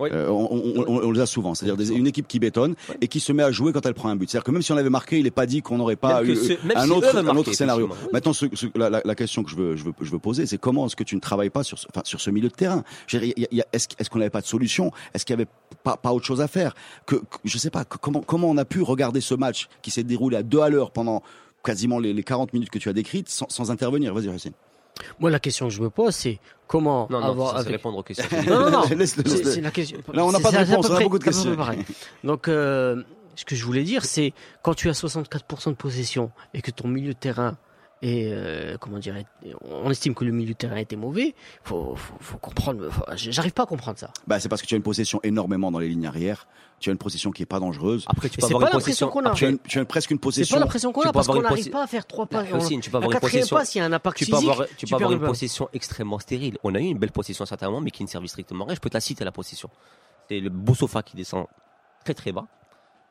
Oui. 0.00 0.08
Euh, 0.12 0.28
on, 0.30 0.48
on- 0.52 0.84
on- 0.88 1.02
on 1.04 1.10
les 1.12 1.20
a 1.20 1.26
souvent, 1.26 1.54
c'est-à-dire 1.54 1.96
une 1.96 2.06
équipe 2.06 2.26
qui 2.26 2.38
bétonne 2.38 2.74
Ouais. 2.88 2.96
et 3.02 3.08
qui 3.08 3.20
se 3.20 3.32
met 3.32 3.42
à 3.42 3.50
jouer 3.52 3.72
quand 3.72 3.84
elle 3.86 3.94
prend 3.94 4.08
un 4.08 4.16
but. 4.16 4.28
C'est-à-dire 4.30 4.44
que 4.44 4.50
même 4.50 4.62
si 4.62 4.72
on 4.72 4.76
avait 4.76 4.88
marqué, 4.90 5.18
il 5.18 5.24
n'est 5.24 5.30
pas 5.30 5.46
dit 5.46 5.60
qu'on 5.62 5.76
n'aurait 5.78 5.96
pas 5.96 6.22
Même 6.22 6.30
eu 6.32 6.36
ce- 6.36 6.52
un 6.74 6.84
si 6.86 6.90
autre, 6.90 7.16
un 7.16 7.52
scénario. 7.52 7.88
Maintenant, 8.12 8.32
ce- 8.32 8.46
ce- 8.54 8.66
la, 8.74 8.88
la- 8.90 9.02
la 9.04 9.14
question 9.14 9.42
que 9.44 9.50
je 9.50 9.56
veux, 9.56 9.76
je 9.76 9.84
veux, 9.84 9.92
je 10.00 10.10
veux 10.10 10.18
poser, 10.18 10.46
c'est 10.46 10.58
comment 10.58 10.86
est-ce 10.86 10.96
que 10.96 11.04
tu 11.04 11.14
ne 11.16 11.20
travailles 11.20 11.50
pas 11.50 11.62
sur, 11.62 11.78
ce- 11.78 11.86
enfin, 11.90 12.02
sur 12.04 12.20
ce 12.20 12.30
milieu 12.30 12.48
de 12.48 12.54
terrain? 12.54 12.82
Est-ce 13.12 14.10
qu'on 14.10 14.18
n'avait 14.18 14.30
pas 14.30 14.40
de 14.40 14.46
solution? 14.46 14.90
Est-ce 15.14 15.24
qu'il 15.24 15.36
n'y 15.36 15.42
avait 15.42 15.50
pas, 15.82 15.96
pas 15.96 16.12
autre 16.12 16.26
chose 16.26 16.40
à 16.40 16.48
faire? 16.48 16.74
Que, 17.06 17.16
que- 17.16 17.22
Je 17.44 17.58
sais 17.58 17.70
pas, 17.70 17.84
que- 17.84 17.98
comment, 17.98 18.20
comment 18.22 18.48
on 18.50 18.56
a 18.56 18.64
pu 18.64 18.82
regarder 18.82 19.20
ce 19.20 19.34
match 19.34 19.68
qui 19.82 19.90
s'est 19.90 20.02
déroulé 20.04 20.36
à 20.36 20.42
deux 20.42 20.60
à 20.60 20.68
l'heure 20.68 20.90
pendant 20.90 21.22
quasiment 21.62 21.98
les, 21.98 22.12
les 22.12 22.22
40 22.22 22.52
minutes 22.52 22.70
que 22.70 22.78
tu 22.78 22.88
as 22.88 22.92
décrites 22.92 23.28
sans, 23.28 23.48
sans 23.48 23.70
intervenir? 23.70 24.14
Vas-y, 24.14 24.28
Hussein. 24.34 24.50
Moi, 25.18 25.30
la 25.30 25.40
question 25.40 25.68
que 25.68 25.74
je 25.74 25.80
me 25.82 25.90
pose, 25.90 26.14
c'est 26.14 26.38
comment 26.66 27.06
Non, 27.10 27.20
non, 27.20 27.26
avoir 27.26 27.52
ça, 27.52 27.58
avec. 27.58 27.72
répondre 27.72 27.98
aux 27.98 28.02
questions. 28.02 28.26
Non, 28.46 28.60
non, 28.60 28.70
non. 28.70 28.82
C'est 29.06 29.60
la 29.60 29.70
question. 29.70 29.98
Là, 30.12 30.24
on 30.24 30.32
n'a 30.32 30.40
pas 30.40 30.52
de 30.52 30.56
réponse, 30.58 30.88
on 30.88 30.94
a 30.94 31.00
beaucoup 31.00 31.18
de 31.18 31.24
questions. 31.24 31.56
pareil. 31.56 31.84
Donc, 32.24 32.48
euh, 32.48 33.02
ce 33.34 33.44
que 33.44 33.54
je 33.56 33.64
voulais 33.64 33.82
dire, 33.84 34.04
c'est 34.04 34.32
quand 34.62 34.74
tu 34.74 34.88
as 34.88 34.92
64% 34.92 35.70
de 35.70 35.74
possession 35.74 36.30
et 36.54 36.62
que 36.62 36.70
ton 36.70 36.88
milieu 36.88 37.14
de 37.14 37.18
terrain 37.18 37.56
est, 38.02 38.30
euh, 38.32 38.76
comment 38.78 38.98
dire, 38.98 39.16
est- 39.16 39.26
on 39.62 39.90
estime 39.90 40.14
que 40.14 40.24
le 40.24 40.32
milieu 40.32 40.52
de 40.52 40.58
terrain 40.58 40.76
était 40.76 40.96
mauvais, 40.96 41.34
faut, 41.64 41.94
faut, 41.96 42.14
faut 42.20 42.38
comprendre. 42.38 42.88
J'arrive 43.16 43.52
pas 43.52 43.64
à 43.64 43.66
comprendre 43.66 43.98
ça. 43.98 44.10
Bah, 44.26 44.40
c'est 44.40 44.48
parce 44.48 44.62
que 44.62 44.66
tu 44.66 44.74
as 44.74 44.76
une 44.76 44.82
possession 44.82 45.20
énormément 45.22 45.70
dans 45.70 45.78
les 45.78 45.88
lignes 45.88 46.06
arrière. 46.06 46.46
Tu 46.78 46.88
as 46.88 46.92
une 46.92 46.98
possession 46.98 47.30
qui 47.30 47.42
est 47.42 47.46
pas 47.46 47.60
dangereuse. 47.60 48.04
Après, 48.08 48.30
tu 48.30 48.38
Et 48.38 48.40
peux 48.40 48.46
c'est 48.46 48.54
avoir 48.54 48.70
pas 48.70 48.76
une 48.78 48.82
possession. 48.82 49.08
qu'on 49.08 49.20
a. 49.26 49.32
Tu 49.32 49.44
as, 49.44 49.48
Après, 49.48 49.50
une- 49.50 49.58
tu 49.58 49.78
as 49.78 49.84
presque 49.84 50.10
une 50.10 50.16
C'est 50.16 50.20
possession. 50.22 50.56
pas 50.56 50.60
l'impression 50.60 50.92
qu'on 50.92 51.02
tu 51.02 51.08
a 51.08 51.12
parce 51.12 51.26
qu'on 51.26 51.42
n'arrive 51.42 51.68
pas 51.70 51.82
à 51.82 51.86
faire 51.86 52.06
trois 52.06 52.24
pas. 52.26 52.42
Tu 52.44 52.48
peux 52.90 52.96
avoir 52.96 53.02
une 53.04 53.10
quatrième 53.12 53.40
possession. 53.42 53.56
pas, 53.56 53.64
s'il 53.66 53.80
y 53.80 53.82
a 53.82 53.86
un 53.86 53.92
impact 53.92 54.16
tu 54.16 54.24
peux 54.26 54.32
physique, 54.36 54.50
avoir, 54.50 54.66
tu 54.78 54.86
peux 54.86 54.94
avoir 54.94 55.12
une 55.12 55.20
possession 55.20 55.68
extrêmement 55.74 56.18
stérile. 56.18 56.56
On 56.64 56.74
a 56.74 56.80
eu 56.80 56.84
une 56.84 56.98
belle 56.98 57.12
possession 57.12 57.42
à 57.42 57.46
certains 57.46 57.66
moments, 57.66 57.82
mais 57.82 57.90
qui 57.90 58.02
ne 58.02 58.08
servait 58.08 58.28
strictement 58.28 58.64
à 58.64 58.68
rien. 58.68 58.74
Je 58.76 58.80
peux 58.80 58.88
te 58.88 58.96
la 58.96 59.00
citer 59.00 59.24
la 59.24 59.32
possession. 59.32 59.68
C'est 60.30 60.40
le 60.40 60.48
Boussofa 60.48 61.02
qui 61.02 61.16
descend 61.16 61.46
très 62.04 62.14
très 62.14 62.32
bas, 62.32 62.46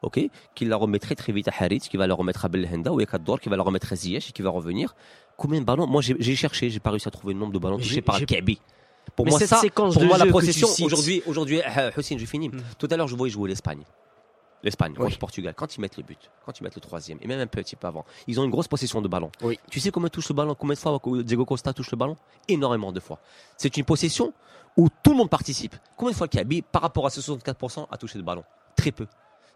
ok, 0.01 0.19
qui 0.55 0.65
la 0.65 0.75
remet 0.75 0.99
très 0.99 1.15
très 1.15 1.31
vite 1.33 1.47
à 1.47 1.53
Harit, 1.59 1.79
qui 1.79 1.97
va 1.97 2.07
la 2.07 2.13
remettre 2.15 2.45
à 2.45 2.49
Belhenda 2.49 2.91
ou 2.91 2.99
à 2.99 3.05
Kador, 3.05 3.39
qui 3.39 3.49
va 3.49 3.57
la 3.57 3.63
remettre 3.63 3.91
à 3.91 3.95
Ziyech 3.95 4.29
et 4.29 4.31
qui 4.31 4.41
va 4.41 4.49
revenir. 4.49 4.95
Combien 5.37 5.59
de 5.59 5.65
ballons? 5.65 5.87
Moi 5.87 6.01
j'ai 6.01 6.35
cherché, 6.35 6.69
j'ai 6.69 6.79
pas 6.79 6.91
réussi 6.91 7.07
à 7.07 7.11
trouver 7.11 7.33
le 7.33 7.39
nombre 7.39 7.53
de 7.53 7.59
ballons 7.59 7.77
touchés 7.77 8.01
par 8.01 8.19
Kabi. 8.25 8.59
Pour 9.15 9.25
Mais 9.25 9.31
moi 9.31 9.39
cette 9.39 9.49
ça, 9.49 9.57
séquence 9.57 9.93
pour 9.93 10.03
de 10.03 10.07
moi 10.07 10.17
la 10.17 10.25
jeu 10.25 10.31
possession 10.31 10.67
aujourd'hui, 10.85 11.23
aujourd'hui, 11.25 11.61
euh, 11.77 11.91
Hussein, 11.97 12.17
je 12.17 12.25
finis. 12.25 12.49
Mm. 12.49 12.61
Tout 12.77 12.87
à 12.91 12.95
l'heure 12.97 13.07
je 13.07 13.15
voyais 13.15 13.31
jouer 13.31 13.49
l'Espagne. 13.49 13.81
L'Espagne 14.61 14.91
Oui. 14.91 14.97
contre 14.97 15.11
le 15.13 15.17
Portugal, 15.19 15.53
quand 15.55 15.75
ils 15.77 15.79
mettent 15.81 15.95
le 15.97 16.03
but, 16.03 16.19
quand 16.45 16.59
ils 16.59 16.63
mettent 16.63 16.75
le 16.75 16.81
troisième, 16.81 17.17
et 17.21 17.27
même 17.27 17.39
un 17.39 17.47
petit 17.47 17.77
peu 17.77 17.87
avant, 17.87 18.03
ils 18.27 18.39
ont 18.39 18.43
une 18.43 18.51
grosse 18.51 18.67
possession 18.67 19.01
de 19.01 19.07
ballon. 19.07 19.31
Oui. 19.41 19.57
Tu 19.71 19.79
sais 19.79 19.89
combien 19.89 20.09
touche 20.09 20.27
le 20.29 20.35
ballon, 20.35 20.53
combien 20.53 20.73
de 20.73 20.79
fois 20.79 20.99
Diego 21.23 21.45
Costa 21.45 21.71
touche 21.73 21.91
le 21.91 21.97
ballon? 21.97 22.17
Énormément 22.49 22.91
de 22.91 22.99
fois. 22.99 23.19
C'est 23.55 23.77
une 23.77 23.85
possession 23.85 24.33
où 24.75 24.89
tout 25.01 25.11
le 25.11 25.17
monde 25.17 25.29
participe. 25.29 25.75
Combien 25.95 26.11
de 26.11 26.17
fois 26.17 26.27
Kaby, 26.27 26.61
par 26.61 26.81
rapport 26.81 27.05
à 27.05 27.09
ce 27.09 27.21
64%, 27.21 27.87
a 27.89 27.97
touché 27.97 28.17
le 28.17 28.23
ballon? 28.25 28.43
Très 28.75 28.91
peu. 28.91 29.07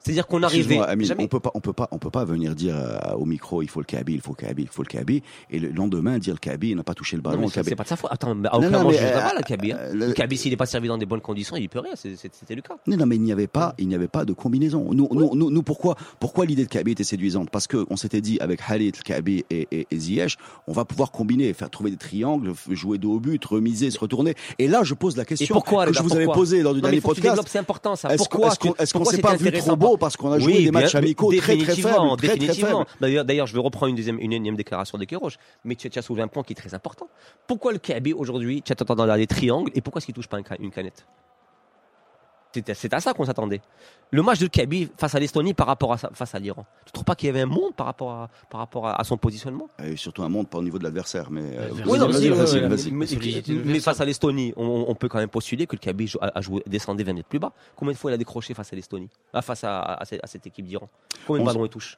C'est-à-dire 0.03 0.27
qu'on 0.27 0.43
arrivait. 0.43 0.59
Excuse-moi, 0.61 0.85
Amine, 0.87 1.07
jamais- 1.07 1.23
on 1.23 1.27
peut 1.27 1.39
pas, 1.39 1.51
on 1.53 1.59
peut 1.61 1.71
pas, 1.73 1.87
on 1.91 1.97
peut 1.97 2.09
pas 2.09 2.25
venir 2.25 2.55
dire 2.55 2.75
euh, 2.77 3.13
au 3.15 3.25
micro, 3.25 3.61
il 3.61 3.69
faut 3.69 3.79
le 3.79 3.85
Kaby, 3.85 4.13
il 4.15 4.21
faut 4.21 4.35
le 4.37 4.45
Kaby, 4.45 4.63
il 4.63 4.67
faut 4.67 4.83
le 4.83 4.87
Kaby, 4.87 5.23
et 5.49 5.59
le 5.59 5.69
lendemain 5.69 6.17
dire 6.19 6.33
le 6.33 6.39
Kaby, 6.39 6.71
il 6.71 6.75
n'a 6.75 6.83
pas 6.83 6.93
touché 6.93 7.15
le 7.15 7.21
ballon. 7.21 7.47
c'est 7.47 7.75
pas 7.75 7.83
de 7.83 7.87
sa 7.87 7.95
faute. 7.95 8.11
Attends, 8.11 8.35
mais 8.35 8.49
à 8.49 8.51
Non, 8.53 8.57
aucun 8.59 8.69
non, 8.69 8.77
moment 8.79 8.89
mais, 8.91 8.99
euh, 8.99 9.13
pas 9.13 9.33
le 9.37 9.43
Kaby. 9.43 9.71
hein. 9.71 9.77
euh, 9.79 9.93
Le 9.93 10.07
le- 10.07 10.13
Kaby, 10.13 10.37
s'il 10.37 10.51
n'est 10.51 10.57
pas 10.57 10.65
servi 10.65 10.87
dans 10.89 10.97
des 10.97 11.05
bonnes 11.05 11.21
conditions, 11.21 11.55
il 11.55 11.69
peut 11.69 11.79
rien. 11.79 11.93
C'était 11.95 12.55
le 12.55 12.61
cas. 12.61 12.75
Non, 12.87 12.97
non, 12.97 13.05
mais 13.05 13.15
il 13.15 13.21
n'y 13.21 13.31
avait 13.31 13.47
pas, 13.47 13.75
il 13.77 13.87
n'y 13.87 13.95
avait 13.95 14.07
pas 14.09 14.25
de 14.25 14.33
combinaison. 14.33 14.89
Nous, 14.93 15.07
nous, 15.11 15.35
nous, 15.35 15.49
nous, 15.49 15.63
pourquoi, 15.63 15.95
pourquoi 16.19 16.45
l'idée 16.45 16.63
de 16.65 16.69
Kaby 16.69 16.91
était 16.91 17.03
séduisante? 17.05 17.49
Parce 17.49 17.67
que 17.67 17.85
on 17.89 17.95
s'était 17.95 18.21
dit 18.21 18.39
avec 18.41 18.59
Halit, 18.67 18.91
Kaby 18.91 19.45
et, 19.49 19.67
et, 19.71 19.87
et 19.89 19.97
Ziyech, 19.97 20.37
on 20.67 20.73
va 20.73 20.83
pouvoir 20.85 21.11
combiner, 21.11 21.53
faire 21.53 21.69
trouver 21.69 21.91
des 21.91 21.97
triangles, 21.97 22.51
jouer 22.69 22.97
dos 22.97 23.13
au 23.13 23.19
but, 23.21 23.43
remiser, 23.45 23.89
se 23.89 23.99
retourner. 23.99 24.35
Et 24.59 24.67
là, 24.67 24.83
je 24.83 24.93
pose 24.95 25.15
la 25.15 25.23
question 25.25 25.53
pourquoi 25.53 25.85
que 25.85 25.93
je 25.93 26.01
vous 26.03 26.13
avais 26.13 26.25
posée 26.25 26.61
lors 26.61 26.73
du 26.73 26.81
dernier 26.81 26.99
podcast. 27.01 27.41
c'est 27.47 27.59
important 27.59 27.95
ça. 27.95 28.09
Est-ce 28.09 28.27
qu'on 28.27 28.39
Pourquoi 28.39 28.75
est-ce 28.79 28.93
qu'on- 28.93 29.05
s'est 29.05 29.17
pas 29.21 29.35
vu 29.35 29.37
trop 29.45 29.47
intéressant 29.47 29.77
parce 29.97 30.17
qu'on 30.17 30.31
a 30.31 30.39
joué 30.39 30.53
Oui, 30.57 30.63
des 30.65 30.71
matchs 30.71 30.95
amicaux 30.95 31.29
très 31.29 31.37
très 31.39 31.55
définitivement, 31.57 31.91
faibles, 31.91 32.17
très 32.17 32.27
très 32.27 32.37
définitivement. 32.37 32.85
faibles 32.99 33.25
D'ailleurs, 33.25 33.47
je 33.47 33.53
vais 33.53 33.59
reprendre 33.59 33.89
une 33.89 33.95
deuxième, 33.95 34.19
une 34.19 34.33
énième 34.33 34.55
déclaration 34.55 34.97
de 34.97 35.05
Kéroche. 35.05 35.37
Mais 35.63 35.75
tu, 35.75 35.89
tu 35.89 35.99
as 35.99 36.01
soulevé 36.01 36.23
un 36.23 36.27
point 36.27 36.43
qui 36.43 36.53
est 36.53 36.55
très 36.55 36.73
important. 36.73 37.07
Pourquoi 37.47 37.71
le 37.71 37.79
KB 37.79 38.13
aujourd'hui, 38.15 38.61
tu 38.61 38.71
attends 38.71 38.95
dans 38.95 39.15
des 39.15 39.27
triangles 39.27 39.71
et 39.75 39.81
pourquoi 39.81 39.99
est-ce 39.99 40.07
qu'il 40.07 40.15
touche 40.15 40.27
pas 40.27 40.39
une 40.59 40.71
canette? 40.71 41.05
C'est 42.73 42.93
à 42.93 42.99
ça 42.99 43.13
qu'on 43.13 43.25
s'attendait. 43.25 43.61
Le 44.11 44.21
match 44.21 44.39
de 44.39 44.47
Kaby 44.47 44.89
face 44.97 45.15
à 45.15 45.19
l'Estonie 45.19 45.53
par 45.53 45.65
rapport 45.67 45.91
à 45.93 45.97
face 45.97 46.35
à 46.35 46.39
l'Iran. 46.39 46.65
Tu 46.85 46.91
trouves 46.91 47.03
pas 47.03 47.15
qu'il 47.15 47.27
y 47.27 47.29
avait 47.29 47.41
un 47.41 47.45
monde 47.47 47.73
par 47.75 47.87
rapport 47.87 48.11
à, 48.11 48.29
par 48.49 48.59
rapport 48.59 48.87
à, 48.87 48.99
à 48.99 49.03
son 49.03 49.17
positionnement? 49.17 49.67
Et 49.83 49.95
surtout 49.95 50.21
un 50.23 50.29
monde 50.29 50.47
pas 50.47 50.59
au 50.59 50.63
niveau 50.63 50.77
de 50.77 50.83
l'adversaire, 50.83 51.31
mais 51.31 51.41
euh, 51.57 51.69
mais, 52.91 53.79
face 53.79 54.01
à 54.01 54.05
l'Estonie, 54.05 54.53
on, 54.55 54.85
on 54.87 54.95
peut 54.95 55.07
quand 55.07 55.19
même 55.19 55.29
postuler 55.29 55.67
que 55.67 55.75
le 55.75 55.79
Kaby 55.79 56.11
a, 56.21 56.31
a 56.37 56.41
joué, 56.41 56.61
descendait 56.67 57.03
20 57.03 57.13
mètres 57.13 57.29
plus 57.29 57.39
bas. 57.39 57.53
Combien 57.75 57.93
de 57.93 57.97
fois 57.97 58.11
il 58.11 58.13
a 58.13 58.17
décroché 58.17 58.53
face 58.53 58.71
à 58.71 58.75
l'Estonie? 58.75 59.09
Ah, 59.33 59.41
Face 59.41 59.63
à, 59.63 59.81
à 59.81 60.05
cette, 60.05 60.23
à 60.23 60.27
cette 60.27 60.45
équipe 60.47 60.65
d'Iran. 60.65 60.87
Combien 61.25 61.43
de 61.43 61.49
On- 61.49 61.51
ballons 61.53 61.65
il 61.65 61.69
touche? 61.69 61.97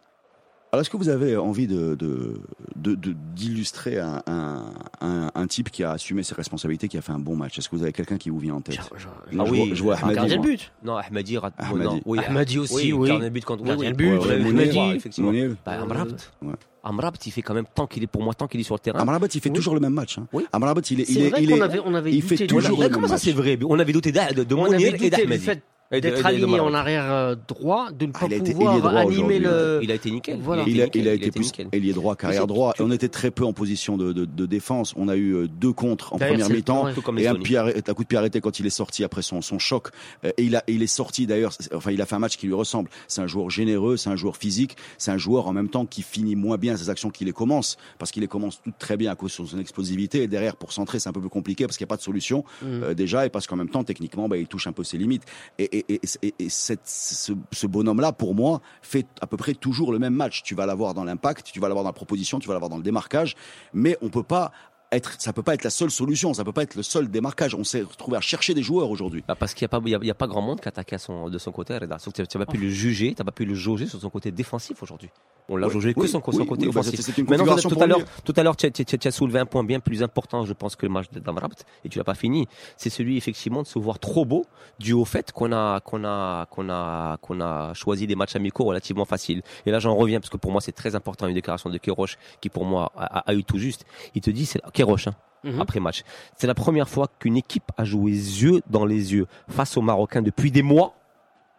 Alors, 0.75 0.81
est-ce 0.81 0.89
que 0.89 0.97
vous 0.97 1.07
avez 1.07 1.37
envie 1.37 1.67
de 1.67 1.95
de- 1.95 2.41
de- 2.75 2.95
de- 2.95 3.15
d'illustrer 3.33 3.97
un, 3.97 4.21
un, 4.27 4.65
un, 4.99 5.31
un 5.33 5.47
type 5.47 5.71
qui 5.71 5.85
a 5.85 5.91
assumé 5.91 6.21
ses 6.21 6.35
responsabilités, 6.35 6.89
qui 6.89 6.97
a 6.97 7.01
fait 7.01 7.13
un 7.13 7.19
bon 7.19 7.37
match? 7.37 7.57
Est-ce 7.57 7.69
que 7.69 7.77
vous 7.77 7.83
avez 7.83 7.93
quelqu'un 7.93 8.17
qui 8.17 8.29
vous 8.29 8.39
vient 8.39 8.55
en 8.55 8.59
tête? 8.61 8.75
Genre- 8.75 8.89
Moi, 9.31 9.45
Ah 9.45 9.47
je, 9.47 9.51
oui, 9.53 9.67
vois, 9.69 9.75
je 9.77 9.83
vois 9.83 9.95
un 9.95 9.99
Ahmadi, 9.99 10.15
Gardien 10.15 10.41
but. 10.41 10.71
Non, 10.83 10.97
Ahmadi, 10.97 11.37
rat- 11.37 11.51
Ahmadi. 11.57 11.83
non, 11.95 12.01
oui, 12.05 12.19
Ahmadi 12.27 12.59
aussi, 12.59 12.91
oui. 12.91 13.07
Gardien 13.07 13.25
de 13.29 13.33
but 13.33 13.45
contre 13.45 13.63
Gardien 13.63 13.85
oui, 13.85 13.91
de 13.93 13.97
but, 13.97 14.09
oui, 14.09 14.17
ouais, 14.17 14.41
oui, 14.43 14.69
oui, 14.73 14.95
effectivement. 14.97 15.31
Bah, 15.65 15.71
Amrabat. 15.81 16.09
Ouais. 16.41 16.53
Amrabat, 16.83 17.17
il 17.25 17.31
fait 17.31 17.41
quand 17.41 17.53
même 17.53 17.65
tant 17.73 17.87
qu'il 17.87 18.03
est 18.03 18.07
pour 18.07 18.21
moi 18.21 18.33
tant 18.33 18.47
qu'il 18.47 18.59
est 18.59 18.63
sur 18.63 18.75
le 18.75 18.79
terrain. 18.79 18.99
Amrabat, 18.99 19.27
il 19.33 19.39
fait 19.39 19.49
Oui. 19.49 19.55
toujours 19.55 19.75
le 19.75 19.79
même 19.79 19.93
match. 19.93 20.17
Hein. 20.17 20.27
Oui. 20.33 20.45
Amrabat, 20.51 20.81
il 20.91 20.99
est, 20.99 21.09
il 21.09 21.21
est, 21.21 21.29
vrai 21.29 21.41
il 21.43 21.49
qu'on 21.51 21.55
est- 21.55 21.61
avait, 21.61 21.79
on 21.85 21.93
avait 21.95 22.11
il 22.11 22.21
douté 22.21 22.35
fait 22.35 22.43
de 22.43 22.49
toujours 22.49 22.81
le 22.81 22.89
comment 22.89 22.99
même 23.03 23.07
ça 23.07 23.13
match. 23.15 23.23
c'est 23.23 23.31
vrai? 23.31 23.57
On 23.65 23.79
avait 23.79 23.93
douté 23.93 24.11
de, 24.11 24.43
de, 24.43 24.55
Mounir 24.55 24.93
et 25.01 25.09
d'Ahmadi. 25.09 25.49
D'être 25.91 26.25
aligné 26.25 26.59
en 26.59 26.73
arrière 26.73 27.11
euh, 27.11 27.35
droit, 27.47 27.91
de 27.91 28.05
ne 28.07 28.11
Ah, 28.15 28.19
pas 28.21 28.25
il 28.27 28.33
a 28.33 28.37
été 28.37 28.53
pouvoir 28.53 28.95
animer 28.97 29.39
le. 29.39 29.79
Il 29.83 29.91
a 29.91 29.95
été 29.95 30.11
nickel. 30.11 30.39
Voilà. 30.41 30.63
Il 30.67 30.81
a, 30.81 30.85
nickel, 30.85 31.01
il 31.03 31.07
a 31.07 31.13
été 31.13 31.31
plus 31.31 31.41
nickel. 31.41 31.67
ailier 31.71 31.93
droit, 31.93 32.15
carrière 32.15 32.47
droit. 32.47 32.73
Et 32.79 32.81
on 32.81 32.91
était 32.91 33.07
très 33.09 33.31
peu 33.31 33.45
en 33.45 33.53
position 33.53 33.97
de, 33.97 34.11
de, 34.13 34.25
de 34.25 34.45
défense. 34.45 34.93
On 34.97 35.07
a 35.07 35.15
eu 35.15 35.33
euh, 35.33 35.47
deux 35.47 35.73
contre 35.73 36.13
en 36.13 36.17
première 36.17 36.49
mi-temps. 36.49 36.87
Et 37.17 37.27
un, 37.27 37.35
pied 37.35 37.57
arrêté- 37.57 37.89
un 37.89 37.93
coup 37.93 38.03
de 38.03 38.07
pied 38.07 38.17
arrêté 38.17 38.41
quand 38.41 38.59
il 38.59 38.65
est 38.65 38.69
sorti 38.71 39.03
après 39.03 39.21
son, 39.21 39.41
son 39.41 39.59
choc. 39.59 39.89
Euh, 40.25 40.31
Et 40.37 40.43
il, 40.43 40.55
a, 40.55 40.63
il 40.67 40.81
est 40.81 40.87
sorti 40.87 41.27
d'ailleurs, 41.27 41.53
enfin 41.73 41.91
il 41.91 42.01
a 42.01 42.05
fait 42.05 42.15
un 42.15 42.19
match 42.19 42.37
qui 42.37 42.47
lui 42.47 42.53
ressemble. 42.53 42.89
C'est 43.07 43.21
un 43.21 43.27
joueur 43.27 43.49
généreux, 43.49 43.97
c'est 43.97 44.09
un 44.09 44.15
joueur 44.15 44.37
physique, 44.37 44.75
c'est 44.97 45.11
un 45.11 45.17
joueur 45.17 45.47
en 45.47 45.53
même 45.53 45.69
temps 45.69 45.85
qui 45.85 46.01
finit 46.01 46.35
moins 46.35 46.57
bien 46.57 46.75
ses 46.77 46.89
actions 46.89 47.09
qu'il 47.09 47.27
les 47.27 47.33
commence. 47.33 47.77
Parce 47.99 48.11
qu'il 48.11 48.21
les 48.21 48.27
commence 48.27 48.61
toutes 48.61 48.77
très 48.79 48.97
bien 48.97 49.11
à 49.11 49.15
cause 49.15 49.37
de 49.37 49.45
son 49.45 49.59
explosivité. 49.59 50.23
Et 50.23 50.27
derrière, 50.27 50.55
pour 50.55 50.73
centrer, 50.73 50.99
c'est 50.99 51.09
un 51.09 51.13
peu 51.13 51.21
plus 51.21 51.29
compliqué 51.29 51.65
parce 51.65 51.77
qu'il 51.77 51.85
n'y 51.85 51.89
a 51.89 51.93
pas 51.93 51.97
de 51.97 52.01
solution 52.01 52.43
Mm. 52.61 52.65
euh, 52.83 52.93
déjà. 52.93 53.25
Et 53.25 53.29
parce 53.29 53.47
qu'en 53.47 53.55
même 53.55 53.69
temps, 53.69 53.83
techniquement, 53.83 54.27
bah, 54.27 54.37
il 54.37 54.47
touche 54.47 54.67
un 54.67 54.71
peu 54.71 54.83
ses 54.83 54.97
limites. 54.97 55.23
Et, 55.59 55.74
et, 55.77 56.49
ce, 56.49 57.65
bonhomme-là, 57.65 58.11
pour 58.11 58.35
moi, 58.35 58.61
fait 58.81 59.07
à 59.21 59.27
peu 59.27 59.37
près 59.37 59.53
toujours 59.53 59.91
le 59.91 59.99
même 59.99 60.13
match. 60.13 60.43
Tu 60.43 60.55
vas 60.55 60.65
l'avoir 60.65 60.93
dans 60.93 61.03
l'impact, 61.03 61.51
tu 61.51 61.59
vas 61.59 61.67
l'avoir 61.67 61.83
dans 61.83 61.89
la 61.89 61.93
proposition, 61.93 62.39
tu 62.39 62.47
vas 62.47 62.53
l'avoir 62.53 62.69
dans 62.69 62.77
le 62.77 62.83
démarquage. 62.83 63.35
Mais 63.73 63.97
on 64.01 64.09
peut 64.09 64.23
pas 64.23 64.51
être, 64.95 65.15
ça 65.19 65.33
peut 65.33 65.43
pas 65.43 65.53
être 65.53 65.63
la 65.63 65.69
seule 65.69 65.91
solution, 65.91 66.33
ça 66.33 66.43
peut 66.43 66.51
pas 66.51 66.63
être 66.63 66.75
le 66.75 66.83
seul 66.83 67.09
démarquage. 67.09 67.55
On 67.55 67.63
s'est 67.63 67.81
retrouvé 67.81 68.17
à 68.17 68.21
chercher 68.21 68.53
des 68.53 68.63
joueurs 68.63 68.89
aujourd'hui. 68.89 69.23
Bah, 69.27 69.35
parce 69.35 69.53
qu'il 69.53 69.67
n'y 69.85 69.93
a, 69.93 69.97
a, 69.97 70.11
a 70.11 70.13
pas 70.13 70.27
grand 70.27 70.41
monde 70.41 70.61
qui 70.61 70.67
attaque 70.67 70.93
à 70.93 70.97
son, 70.97 71.29
de 71.29 71.37
son 71.37 71.51
côté, 71.51 71.77
Reda. 71.77 71.97
Sauf 71.99 72.13
que 72.13 72.21
tu 72.21 72.37
n'as 72.37 72.45
pas 72.45 72.51
pu 72.51 72.57
le 72.57 72.69
juger, 72.69 73.13
tu 73.15 73.21
n'as 73.21 73.25
pas 73.25 73.31
pu 73.31 73.45
le 73.45 73.53
jauger 73.55 73.87
sur 73.87 73.99
son 73.99 74.09
côté 74.09 74.31
défensif 74.31 74.81
aujourd'hui. 74.83 75.09
On 75.47 75.57
l'a 75.57 75.67
Oui, 75.67 75.73
jaugé 75.73 75.93
que 75.93 76.07
son, 76.07 76.21
oui, 76.25 76.35
son 76.37 76.45
côté 76.45 76.67
offensif. 76.67 77.07
Maintenant, 77.19 77.45
configuration 77.45 77.69
tout 77.69 77.79
à 77.79 77.85
l'heure, 77.85 77.99
tout 78.23 78.33
à 78.35 78.41
l'heure, 78.43 78.55
tu 78.57 78.67
as, 79.07 79.11
soulevé 79.11 79.37
un 79.39 79.45
point 79.45 79.63
bien 79.63 79.79
plus 79.79 80.01
important, 80.01 80.43
je 80.45 80.53
pense, 80.53 80.75
que 80.75 80.85
le 80.87 80.91
match 80.91 81.05
d'Amrabt, 81.11 81.65
et 81.83 81.89
tu 81.89 81.99
l'as 81.99 82.03
pas 82.03 82.15
fini. 82.15 82.47
C'est 82.77 82.89
celui, 82.89 83.15
effectivement, 83.17 83.61
de 83.61 83.67
se 83.67 83.77
voir 83.77 83.99
trop 83.99 84.25
beau, 84.25 84.45
dû 84.79 84.93
au 84.93 85.05
fait 85.05 85.31
qu'on 85.31 85.51
a, 85.51 85.79
qu'on 85.81 86.03
a, 86.03 86.47
qu'on 86.47 86.67
a, 86.69 87.17
qu'on 87.17 87.41
a 87.41 87.73
choisi 87.75 88.07
des 88.07 88.15
matchs 88.15 88.35
amicaux 88.35 88.63
relativement 88.63 89.05
faciles. 89.05 89.43
Et 89.67 89.71
là, 89.71 89.77
j'en 89.79 89.95
reviens, 89.95 90.19
parce 90.19 90.31
que 90.31 90.37
pour 90.37 90.51
moi, 90.51 90.61
c'est 90.61 90.71
très 90.71 90.95
important, 90.95 91.27
une 91.27 91.35
déclaration 91.35 91.69
de 91.69 91.77
Keroche, 91.77 92.17
qui 92.41 92.49
pour 92.49 92.65
moi 92.65 92.91
a, 92.95 93.19
a- 93.19 93.29
a 93.29 93.33
eu 93.35 93.43
tout 93.43 93.59
juste. 93.59 93.85
Il 94.15 94.21
te 94.21 94.31
dit, 94.31 94.47
c'est 94.47 94.61
Keroche, 94.85 95.07
hein, 95.07 95.15
Mhm. 95.43 95.61
après 95.61 95.79
match. 95.79 96.03
C'est 96.37 96.47
la 96.47 96.55
première 96.55 96.89
fois 96.89 97.07
qu'une 97.19 97.37
équipe 97.37 97.71
a 97.77 97.83
joué 97.83 98.11
yeux 98.11 98.61
dans 98.67 98.85
les 98.85 99.13
yeux 99.13 99.27
face 99.47 99.77
aux 99.77 99.81
Marocains 99.81 100.21
depuis 100.23 100.49
des 100.51 100.63
mois 100.63 100.95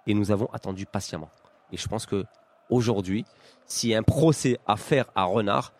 et 0.06 0.14
nous 0.14 0.30
avons 0.32 0.48
attendu 0.52 0.86
patiemment. 0.86 1.30
Et 1.72 1.76
je 1.76 1.86
pense 1.86 2.04
que 2.06 2.24
aujourd'hui, 2.70 3.24
s'il 3.66 3.90
y 3.90 3.94
a 3.94 3.98
un 3.98 4.02
procès 4.02 4.58
à 4.66 4.76
faire 4.76 5.06
à 5.14 5.24
Renard, 5.24 5.72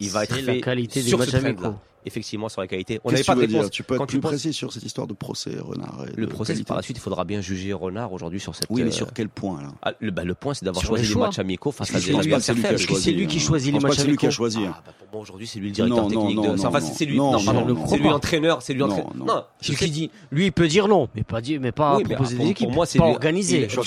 il 0.00 0.10
va 0.10 0.24
être 0.24 0.36
fait 0.36 0.42
la 0.42 0.60
qualité 0.60 1.02
sur 1.02 1.22
ce 1.24 1.36
amicaux. 1.36 1.74
Effectivement, 2.06 2.48
sur 2.48 2.60
la 2.60 2.66
qualité. 2.68 3.00
On 3.04 3.10
Qu'est-ce 3.10 3.12
n'avait 3.12 3.22
que 3.22 3.26
pas 3.26 3.32
tu 3.34 3.36
de 3.38 3.40
veux 3.42 3.46
dire? 3.48 3.58
Réponse. 3.60 3.70
Tu 3.72 3.82
peux 3.82 3.96
Quand 3.96 4.04
être 4.04 4.10
tu 4.10 4.16
plus 4.16 4.20
penses- 4.20 4.30
précis 4.30 4.52
sur 4.52 4.72
cette 4.72 4.82
histoire 4.84 5.06
de 5.06 5.12
procès 5.14 5.50
Renard 5.60 6.04
et 6.08 6.18
Le 6.18 6.26
de 6.26 6.30
procès, 6.30 6.54
par 6.64 6.76
la 6.76 6.82
suite, 6.82 6.96
il 6.96 7.00
faudra 7.00 7.24
bien 7.24 7.40
juger 7.40 7.72
Renard 7.72 8.12
aujourd'hui 8.12 8.40
sur 8.40 8.54
cette. 8.54 8.66
Oui, 8.70 8.82
mais 8.82 8.88
euh, 8.88 8.92
sur 8.92 9.12
quel 9.12 9.28
point 9.28 9.60
là? 9.62 9.68
Ah, 9.82 9.92
le, 10.00 10.10
bah, 10.10 10.24
le 10.24 10.34
point, 10.34 10.54
c'est 10.54 10.64
d'avoir 10.64 10.84
choisi 10.84 11.12
les 11.12 11.20
matchs 11.20 11.38
amicaux 11.38 11.72
face 11.72 11.88
Je 11.88 11.96
à 11.96 11.96
des 11.98 12.38
c'est 12.38 12.52
lui 12.54 12.76
qui 12.86 13.12
lui 13.12 13.26
qui 13.26 13.36
hein. 13.38 13.40
choisit 13.40 13.72
Je 13.74 13.78
les 13.78 13.82
matchs 13.82 13.96
que 13.96 14.00
c'est 14.02 14.06
lui 14.08 14.16
qui 14.16 14.26
a 14.26 14.28
amicaux 14.28 14.36
choisi. 14.36 14.58
Ah, 14.62 14.68
hein. 14.68 14.82
bah, 14.86 14.92
pour 14.98 15.08
moi, 15.12 15.22
aujourd'hui, 15.22 15.46
c'est 15.46 15.58
lui 15.58 15.68
le 15.68 15.74
directeur 15.74 16.08
technique. 16.08 16.36
non, 16.36 16.42
de... 16.42 16.48
non, 16.56 16.66
enfin, 16.66 16.80
non. 16.80 16.86
c'est 16.94 17.04
lui. 17.04 17.16
Non, 17.16 17.32
Non, 17.32 17.44
pardon, 17.44 17.66
non, 17.66 17.74
non. 17.74 17.86
c'est 17.86 17.96
lui 17.98 18.08
entraîneur. 18.08 18.62
C'est 18.62 18.72
lui 18.74 18.80
Non, 18.80 18.86
entraîneur. 18.86 19.16
non. 19.16 19.24
Non, 19.26 19.44
C'est 19.60 19.72
je 19.72 19.78
qui 19.78 19.90
dit. 19.90 20.10
Lui, 20.30 20.46
il 20.46 20.52
peut 20.52 20.68
dire 20.68 20.88
non, 20.88 21.08
mais 21.14 21.22
pas 21.24 21.40
dire, 21.40 21.60
mais 21.60 21.72
pas 21.72 21.98
proposer 22.00 22.36
pour- 22.36 22.44
des 22.44 22.50
équipes. 22.52 22.66
pour 22.68 22.74
moi, 22.74 22.86
c'est 22.86 23.00
organisé. 23.00 23.68
Je 23.68 23.80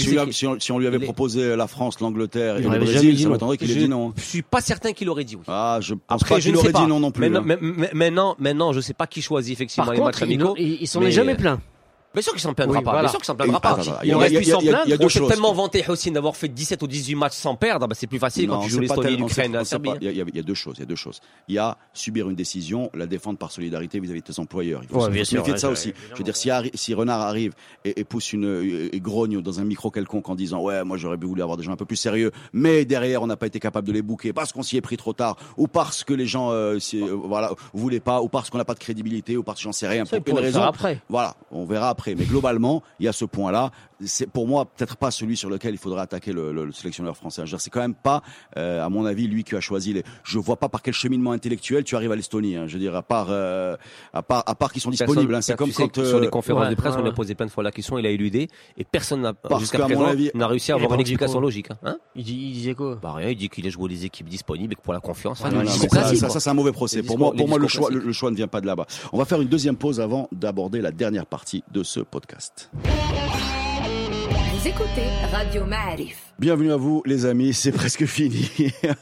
si, 0.59 0.71
on, 0.71 0.79
lui 0.79 0.87
avait 0.87 0.99
proposé 0.99 1.55
la 1.55 1.67
France, 1.67 1.99
l'Angleterre 1.99 2.57
et 2.57 2.59
Il 2.59 2.63
le 2.63 2.67
aurait 2.69 2.85
jamais 2.85 2.91
Brésil, 3.07 3.25
non. 3.25 3.31
m'attendrait 3.31 3.57
qu'il 3.57 3.71
ait 3.71 3.73
Je 3.73 3.79
dit 3.79 3.87
non. 3.89 4.13
je 4.17 4.21
suis 4.21 4.41
pas 4.41 4.61
certain 4.61 4.93
qu'il 4.93 5.09
aurait 5.09 5.23
dit 5.23 5.35
oui. 5.35 5.43
Ah, 5.47 5.79
je 5.81 5.93
pense 5.93 6.23
pas 6.23 6.39
je 6.39 6.45
qu'il 6.49 6.55
aurait 6.57 6.73
dit 6.73 6.87
non 6.87 6.99
non 6.99 7.11
plus. 7.11 7.29
Maintenant, 8.01 8.35
maintenant, 8.39 8.73
je 8.73 8.79
sais 8.79 8.95
pas 8.95 9.05
qui 9.05 9.21
choisit 9.21 9.53
effectivement 9.53 9.85
Par 9.85 9.93
les 9.93 9.99
matchs 9.99 10.19
contre, 10.19 10.23
il, 10.31 10.33
amicaux. 10.41 10.55
il, 10.57 10.81
il 10.81 10.87
s'en 10.87 11.01
mais- 11.01 11.09
est 11.09 11.11
jamais 11.11 11.35
plaint. 11.35 11.59
Bien 12.13 12.21
sûr 12.21 12.33
qu'il 12.33 12.41
s'en 12.41 12.53
plaindra 12.53 12.77
Oui, 12.79 12.83
pas. 12.83 12.91
voilà. 12.91 13.03
Bien 13.07 13.09
sûr 13.11 13.19
qu'il 13.19 13.25
s'en 13.25 13.35
plaindra 13.35 13.57
Et- 13.57 13.61
pas. 13.61 13.69
attends, 13.71 13.97
il 14.03 14.13
aurait 14.15 14.29
pu 14.29 14.43
s'en 14.43 14.59
plaindre. 14.59 14.79
On 14.99 15.09
s'est 15.09 15.19
choses. 15.19 15.29
tellement 15.29 15.53
vanté 15.53 15.83
Houssine 15.87 16.13
d'avoir 16.13 16.35
fait 16.35 16.49
17 16.49 16.83
ou 16.83 16.87
18 16.87 17.15
matchs 17.15 17.33
sans 17.35 17.55
perdre. 17.55 17.87
Bah, 17.87 17.95
c'est 17.97 18.07
plus 18.07 18.19
facile 18.19 18.49
quand 18.49 18.59
tu 18.61 18.69
joues 18.69 18.79
l'Estonie, 18.81 19.15
l'Ukraine, 19.15 19.53
la 19.53 19.63
Serbie. 19.65 19.89
pas- 19.91 19.95
Il 20.01 20.11
y, 20.11 20.21
a- 20.21 20.25
y 20.25 20.43
deux 20.43 20.53
choses. 20.53 20.75
Il 20.77 20.81
y 20.81 20.83
a 20.83 20.85
deux 20.85 20.95
choses. 20.95 21.21
Il 21.47 21.55
y 21.55 21.57
a 21.57 21.77
subir 21.93 22.29
une 22.29 22.35
décision, 22.35 22.89
la 22.93 23.05
défendre 23.07 23.37
par 23.37 23.51
solidarité 23.51 23.99
vis-à-vis 23.99 24.21
de 24.21 24.25
tes 24.33 24.39
employeurs. 24.39 24.81
Il 24.83 24.89
faut 24.89 24.97
Ouais, 24.97 25.05
se 25.05 25.09
méfier 25.09 25.37
de 25.53 25.57
ça 25.57 25.67
ouais, 25.67 25.73
aussi. 25.73 25.89
évidemment. 25.89 26.09
Je 26.13 26.17
veux 26.17 26.23
dire, 26.23 26.35
si, 26.35 26.49
arri- 26.49 26.71
si 26.75 26.93
Renard 26.93 27.21
arrive 27.21 27.53
et, 27.85 27.99
et 28.01 28.03
pousse 28.03 28.33
une 28.33 28.89
et 28.91 28.99
grogne 28.99 29.41
dans 29.41 29.59
un 29.59 29.63
micro 29.63 29.89
quelconque 29.89 30.27
en 30.29 30.35
disant 30.35 30.61
ouais, 30.61 30.83
moi 30.83 30.97
j'aurais 30.97 31.17
voulu 31.17 31.41
avoir 31.41 31.55
des 31.57 31.63
gens 31.63 31.71
un 31.71 31.77
peu 31.77 31.85
plus 31.85 31.95
sérieux, 31.95 32.31
mais 32.51 32.83
derrière 32.85 33.21
on 33.21 33.27
n'a 33.27 33.37
pas 33.37 33.47
été 33.47 33.59
capable 33.59 33.87
de 33.87 33.93
les 33.93 34.01
bouquer 34.01 34.33
parce 34.33 34.51
qu'on 34.51 34.63
s'y 34.63 34.75
est 34.77 34.81
pris 34.81 34.97
trop 34.97 35.13
tard 35.13 35.37
ou 35.57 35.67
parce 35.67 36.03
que 36.03 36.13
les 36.13 36.25
gens 36.27 36.51
euh, 36.51 36.77
s'y- 36.79 37.01
euh, 37.01 37.13
voilà 37.23 37.51
voulaient 37.73 37.99
pas 37.99 38.21
ou 38.21 38.27
parce 38.27 38.49
qu'on 38.49 38.57
n'a 38.57 38.65
pas 38.65 38.73
de 38.73 38.79
crédibilité 38.79 39.37
ou 39.37 39.43
parce 39.43 39.59
que 39.59 39.63
j'en 39.63 39.71
sais 39.71 39.87
rien 39.87 40.03
Ça, 40.05 40.19
pour 40.19 40.37
une 40.37 40.43
raison. 40.43 40.61
après. 40.61 40.99
Voilà, 41.09 41.35
on 41.51 41.63
verra 41.65 41.89
après. 41.89 42.00
Mais 42.07 42.25
globalement, 42.25 42.83
il 42.99 43.05
y 43.05 43.09
a 43.09 43.13
ce 43.13 43.25
point-là. 43.25 43.71
C'est 44.05 44.29
pour 44.29 44.47
moi 44.47 44.65
peut-être 44.65 44.97
pas 44.97 45.11
celui 45.11 45.37
sur 45.37 45.49
lequel 45.49 45.73
il 45.73 45.77
faudrait 45.77 46.01
attaquer 46.01 46.31
le, 46.33 46.51
le- 46.51 46.65
le 46.65 46.71
sélectionneur 46.71 47.15
français. 47.17 47.41
Je 47.45 47.51
veux 47.51 47.57
dire, 47.57 47.61
C'est 47.61 47.69
quand 47.69 47.79
même 47.81 47.93
pas, 47.95 48.21
euh, 48.57 48.83
à 48.85 48.89
mon 48.89 49.05
avis, 49.05 49.27
lui 49.27 49.43
qui 49.43 49.55
a 49.55 49.59
choisi 49.61 49.93
les. 49.93 50.03
Je 50.23 50.39
vois 50.39 50.57
pas 50.57 50.69
par 50.69 50.81
quel 50.81 50.93
cheminement 50.93 51.31
intellectuel 51.31 51.83
tu 51.83 51.95
arrives 51.95 52.11
à 52.11 52.15
l'Estonie. 52.15 52.55
hein. 52.55 52.65
Je 52.67 52.73
veux 52.73 52.79
dire, 52.79 52.95
à 52.95 53.01
part, 53.03 53.27
euh, 53.29 53.75
à 54.13 54.21
part, 54.23 54.43
à 54.45 54.55
part 54.55 54.71
qu'ils 54.71 54.81
sont 54.81 54.89
disponibles. 54.89 55.35
hein. 55.35 55.41
C'est 55.41 55.55
comme 55.55 55.71
quand 55.71 55.87
que 55.91 56.03
sur 56.05 56.19
les 56.19 56.27
euh, 56.27 56.29
conférences 56.29 56.63
ouais, 56.65 56.69
de 56.71 56.75
presse, 56.75 56.93
ouais, 56.93 56.99
on 56.99 57.03
lui 57.03 57.09
a 57.09 57.13
posé 57.13 57.35
plein 57.35 57.45
de 57.45 57.51
fois 57.51 57.63
la 57.63 57.71
question, 57.71 57.97
il 57.97 58.05
a 58.05 58.09
éludé 58.09 58.47
et 58.77 58.83
personne 58.83 59.21
n'a 59.21 59.33
jusqu'à 59.59 59.79
présent 59.85 60.05
avis- 60.05 60.31
n'a 60.33 60.47
réussi 60.47 60.71
à 60.71 60.75
avoir 60.75 60.91
a 60.91 60.95
une 60.95 61.01
explication 61.01 61.33
quoi 61.33 61.41
logique. 61.41 61.67
hein. 61.83 61.97
Il, 62.15 62.23
dit- 62.23 62.33
il 62.35 62.53
disait 62.53 62.73
quoi? 62.75 62.95
Bah 63.01 63.13
rien, 63.13 63.29
il 63.29 63.35
dit 63.37 63.49
qu'il 63.49 63.65
a 63.67 63.69
joué 63.69 63.89
les 63.89 64.05
équipes 64.05 64.29
disponibles 64.29 64.73
et 64.73 64.75
que 64.75 64.81
pour 64.81 64.93
la 64.93 64.99
confiance. 64.99 65.41
Ouais, 65.41 65.49
non, 65.49 65.59
le 65.59 65.65
non, 65.65 65.71
discours 65.71 65.89
mais 65.93 66.15
ça, 66.15 66.29
ça, 66.29 66.39
c'est 66.39 66.49
un 66.49 66.53
mauvais 66.53 66.71
procès. 66.71 66.97
Les 66.97 67.03
Pour 67.03 67.17
moi, 67.19 67.33
pour 67.33 67.47
moi, 67.47 67.57
le 67.59 67.67
choix, 67.67 67.89
le 67.91 68.11
choix 68.13 68.31
ne 68.31 68.35
vient 68.35 68.47
pas 68.47 68.61
de 68.61 68.65
là-bas. 68.67 68.85
On 69.13 69.17
va 69.17 69.25
faire 69.25 69.41
une 69.41 69.47
deuxième 69.47 69.75
pause 69.75 69.99
avant 69.99 70.27
d'aborder 70.31 70.81
la 70.81 70.91
dernière 70.91 71.25
partie 71.25 71.63
de 71.71 71.83
ce 71.83 71.99
podcast. 71.99 72.69
Vous 74.61 74.67
écoutez 74.67 75.07
Radio 75.31 75.65
Ma'arif. 75.65 76.33
Bienvenue 76.37 76.71
à 76.71 76.75
vous, 76.77 77.01
les 77.05 77.25
amis. 77.25 77.53
C'est 77.53 77.71
presque 77.71 78.05
fini. 78.05 78.47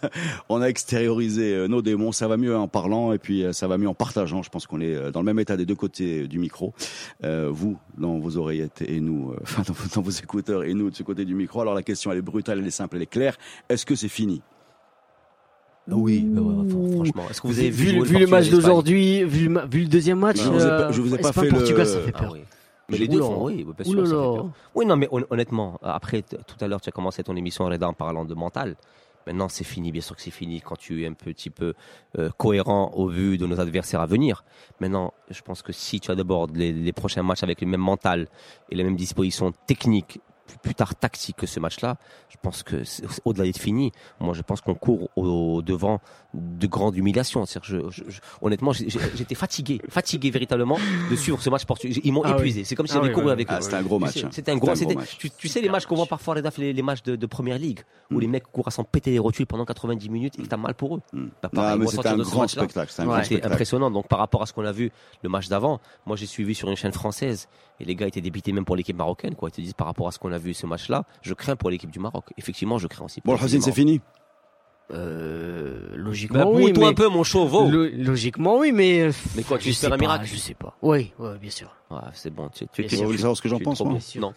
on 0.49 0.61
a 0.61 0.67
extériorisé 0.67 1.53
euh, 1.53 1.67
nos 1.67 1.81
démons. 1.81 2.11
Ça 2.11 2.27
va 2.27 2.37
mieux 2.37 2.55
en 2.55 2.67
parlant 2.67 3.11
et 3.13 3.17
puis 3.17 3.43
euh, 3.43 3.51
ça 3.51 3.67
va 3.67 3.77
mieux 3.77 3.87
en 3.89 3.93
partageant. 3.93 4.41
Je 4.41 4.49
pense 4.49 4.67
qu'on 4.67 4.79
est 4.79 4.95
euh, 4.95 5.11
dans 5.11 5.19
le 5.19 5.25
même 5.25 5.39
état 5.39 5.57
des 5.57 5.65
deux 5.65 5.75
côtés 5.75 6.27
du 6.27 6.39
micro. 6.39 6.73
Euh, 7.23 7.49
vous, 7.51 7.77
dans 7.97 8.19
vos 8.19 8.37
oreillettes 8.37 8.83
et 8.87 8.99
nous, 9.01 9.31
euh, 9.31 9.37
enfin, 9.41 9.63
dans, 9.67 9.73
vos- 9.73 9.89
dans 9.95 10.01
vos 10.01 10.11
écouteurs 10.11 10.63
et 10.63 10.73
nous 10.73 10.89
de 10.91 10.95
ce 10.95 11.03
côté 11.03 11.25
du 11.25 11.35
micro. 11.35 11.59
Alors 11.61 11.73
la 11.73 11.83
question, 11.83 12.11
elle 12.11 12.19
est 12.19 12.23
brutale, 12.23 12.59
elle 12.59 12.67
est 12.67 12.71
simple, 12.71 12.95
elle 12.95 13.03
est 13.03 13.07
claire. 13.07 13.37
Est-ce 13.69 13.85
que 13.85 13.95
c'est 13.95 14.07
fini? 14.09 14.41
Oui, 15.89 16.21
bah 16.25 16.41
franchement. 16.69 17.23
Est-ce 17.29 17.41
que 17.41 17.47
vous 17.47 17.59
avez 17.59 17.69
vu, 17.71 17.85
vu, 17.85 17.95
jouer 17.97 18.07
vu 18.07 18.17
le 18.19 18.27
match 18.27 18.49
d'aujourd'hui, 18.49 19.23
vu, 19.23 19.45
le 19.45 19.49
ma- 19.49 19.65
vu 19.65 19.81
le 19.81 19.87
deuxième 19.87 20.19
match, 20.19 20.37
Je 20.37 20.47
vous 20.49 20.61
ai 20.63 20.67
pas- 20.69 20.91
je 20.91 21.01
vous 21.01 21.15
ai 21.15 21.17
pas 21.17 21.33
fait 21.33 21.45
le- 21.45 21.49
Portugal, 21.49 21.85
ça 21.87 21.99
fait 21.99 22.11
Ah 22.15 22.19
peur? 22.19 22.31
oui. 22.33 22.39
Mais 22.89 22.97
les 22.97 23.07
deux 23.07 23.21
font, 23.21 23.45
oui, 23.45 23.63
bien 23.65 23.85
sûr, 23.85 23.93
Oula 23.99 24.05
ça 24.05 24.11
fait 24.11 24.15
là. 24.17 24.33
peur. 24.35 24.49
Oui, 24.75 24.85
non, 24.85 24.95
mais 24.95 25.07
hon- 25.11 25.25
honnêtement, 25.29 25.79
après, 25.83 26.21
t- 26.21 26.37
tout 26.37 26.55
à 26.61 26.67
l'heure, 26.67 26.81
tu 26.81 26.89
as 26.89 26.91
commencé 26.91 27.23
ton 27.23 27.35
émission 27.35 27.65
Reda 27.65 27.87
en 27.87 27.93
parlant 27.93 28.25
de 28.25 28.33
mental. 28.33 28.75
Maintenant, 29.27 29.49
c'est 29.49 29.63
fini, 29.65 29.91
bien 29.91 30.01
sûr 30.01 30.15
que 30.15 30.21
c'est 30.21 30.31
fini 30.31 30.59
quand 30.61 30.77
tu 30.77 31.03
es 31.03 31.07
un 31.07 31.13
petit 31.13 31.49
peu 31.51 31.73
euh, 32.17 32.29
cohérent 32.37 32.91
au 32.95 33.07
vu 33.09 33.37
de 33.37 33.45
nos 33.45 33.59
adversaires 33.59 34.01
à 34.01 34.05
venir. 34.07 34.43
Maintenant, 34.79 35.13
je 35.29 35.41
pense 35.41 35.61
que 35.61 35.71
si 35.73 35.99
tu 35.99 36.09
abordes 36.09 36.55
les, 36.55 36.71
les 36.71 36.93
prochains 36.93 37.21
matchs 37.21 37.43
avec 37.43 37.61
le 37.61 37.67
même 37.67 37.81
mental 37.81 38.27
et 38.71 38.75
les 38.75 38.83
mêmes 38.83 38.95
dispositions 38.95 39.51
techniques, 39.67 40.19
plus, 40.49 40.57
plus 40.57 40.75
tard 40.75 40.95
tactiques 40.95 41.37
que 41.37 41.45
ce 41.47 41.59
match-là, 41.59 41.97
je 42.29 42.35
pense 42.41 42.63
que 42.63 42.83
au-delà 43.25 43.45
d'être 43.45 43.59
fini, 43.59 43.91
moi 44.19 44.33
je 44.33 44.41
pense 44.41 44.61
qu'on 44.61 44.75
court 44.75 45.09
au, 45.15 45.61
devant 45.61 45.99
de 46.33 46.67
grandes 46.67 46.95
humiliations. 46.95 47.45
C'est-à-dire, 47.45 47.89
je- 47.89 48.03
je- 48.03 48.09
je- 48.09 48.19
honnêtement, 48.41 48.71
j'étais 48.73 49.35
fatigué, 49.35 49.81
fatigué 49.89 50.29
véritablement 50.29 50.77
de 51.09 51.15
suivre 51.15 51.41
ce 51.41 51.49
match 51.49 51.65
portugais. 51.65 51.99
Ils 52.03 52.11
m'ont 52.13 52.21
Ah 52.23 52.31
oui. 52.33 52.37
épuisé. 52.39 52.63
C'est 52.63 52.75
comme 52.75 52.87
si 52.87 52.93
Ah 52.93 52.95
j'avais 52.97 53.07
oui, 53.09 53.13
couru 53.13 53.25
oui, 53.27 53.31
avec 53.31 53.49
eux. 53.51 53.55
Ah, 53.57 53.61
C'était 53.61 53.75
un 53.77 53.81
gros 53.83 53.99
match. 53.99 54.13
Tu 54.13 54.19
sais, 54.19 54.25
hein. 54.25 54.29
C'était 54.31 54.51
un 54.51 54.57
gros, 54.57 54.67
C'était 54.75 54.85
un 54.85 54.89
c'était- 54.89 54.93
gros 54.95 55.01
match. 55.01 55.17
tu, 55.17 55.29
tu 55.31 55.47
sais 55.47 55.61
les 55.61 55.69
matchs 55.69 55.85
qu'on 55.85 55.95
voit 55.95 56.05
parfois 56.05 56.35
Reda, 56.35 56.49
les, 56.57 56.73
les 56.73 56.81
matchs 56.81 57.03
de, 57.03 57.15
de 57.15 57.25
première 57.25 57.57
ligue 57.57 57.79
où 58.11 58.19
les 58.19 58.27
mecs 58.27 58.43
courent 58.51 58.67
à 58.67 58.71
s'en 58.71 58.83
péter 58.83 59.11
les 59.11 59.19
rotules 59.19 59.45
pendant 59.47 59.65
90 59.65 60.09
minutes 60.09 60.37
et 60.39 60.43
que 60.43 60.47
t'as 60.47 60.57
mal 60.57 60.73
pour 60.75 60.97
eux. 60.97 61.01
Mm. 61.13 61.25
Bah, 61.43 61.49
pareil, 61.53 61.79
moi, 61.79 61.91
un 62.05 62.17
grand 62.17 62.47
spectacle. 62.47 62.91
C'était 63.23 63.45
impressionnant. 63.45 63.91
Donc 63.91 64.07
par 64.07 64.19
rapport 64.19 64.41
à 64.41 64.45
ce 64.45 64.53
qu'on 64.53 64.65
a 64.65 64.71
vu 64.71 64.91
le 65.23 65.29
match 65.29 65.47
d'avant, 65.47 65.79
moi 66.05 66.15
j'ai 66.15 66.25
suivi 66.25 66.55
sur 66.55 66.69
une 66.69 66.75
chaîne 66.75 66.91
française 66.91 67.47
et 67.79 67.85
les 67.85 67.95
gars 67.95 68.07
étaient 68.07 68.21
débités 68.21 68.51
même 68.51 68.65
pour 68.65 68.75
l'équipe 68.75 68.95
marocaine. 68.97 69.35
Quoi. 69.35 69.49
Ils 69.49 69.53
te 69.53 69.61
disent 69.61 69.73
par 69.73 69.87
rapport 69.87 70.07
à 70.07 70.11
ce 70.11 70.19
qu'on 70.19 70.31
a 70.31 70.37
vu 70.39 70.53
ce 70.53 70.65
match-là, 70.65 71.03
je 71.21 71.33
crains 71.33 71.55
pour 71.55 71.69
l'équipe 71.69 71.91
du 71.91 71.99
Maroc. 71.99 72.25
Effectivement, 72.37 72.77
je 72.79 72.87
crains 72.87 73.05
aussi. 73.05 73.21
pour 73.21 73.33
Bon, 73.35 73.41
du 73.43 73.49
c'est 73.49 73.57
Maroc. 73.59 73.73
fini 73.75 74.01
Euh, 74.91 75.89
Bah, 75.91 75.97
logiquement, 75.97 76.51
oui. 76.51 76.63
bouille-toi 76.63 76.83
Mais, 76.85 76.89
un 76.89 76.93
peu 76.93 77.07
mon 77.09 77.23
chauveau. 77.23 77.69
Lo- 77.69 77.89
logiquement, 77.95 78.57
oui, 78.57 78.71
mais. 78.71 79.01
euh, 79.01 79.11
Mais 79.35 79.43
quoi, 79.43 79.59
tu 79.59 79.69
je 79.69 79.73
sais 79.75 79.85
un 79.85 79.91
pas, 79.91 79.97
miracle 79.97 80.25
Je 80.25 80.35
sais 80.35 80.55
pas. 80.55 80.75
Oui, 80.81 81.13
ouais, 81.19 81.37
bien 81.37 81.51
sûr. 81.51 81.75
Ouais, 81.91 81.99
c'est 82.13 82.33
bon. 82.33 82.49
Tu, 82.49 82.65
tu, 82.71 82.85
tu-. 82.87 82.95
Vous 82.95 83.05
voulez 83.05 83.17
savoir 83.19 83.37
ce 83.37 83.41
que 83.43 83.49
j'en 83.49 83.57
tu 83.57 83.63
pense 83.63 83.79
moi 83.81 83.89
bon. 83.89 83.91
Bien 83.93 83.99
sûr. 84.01 84.21
Non. 84.21 84.33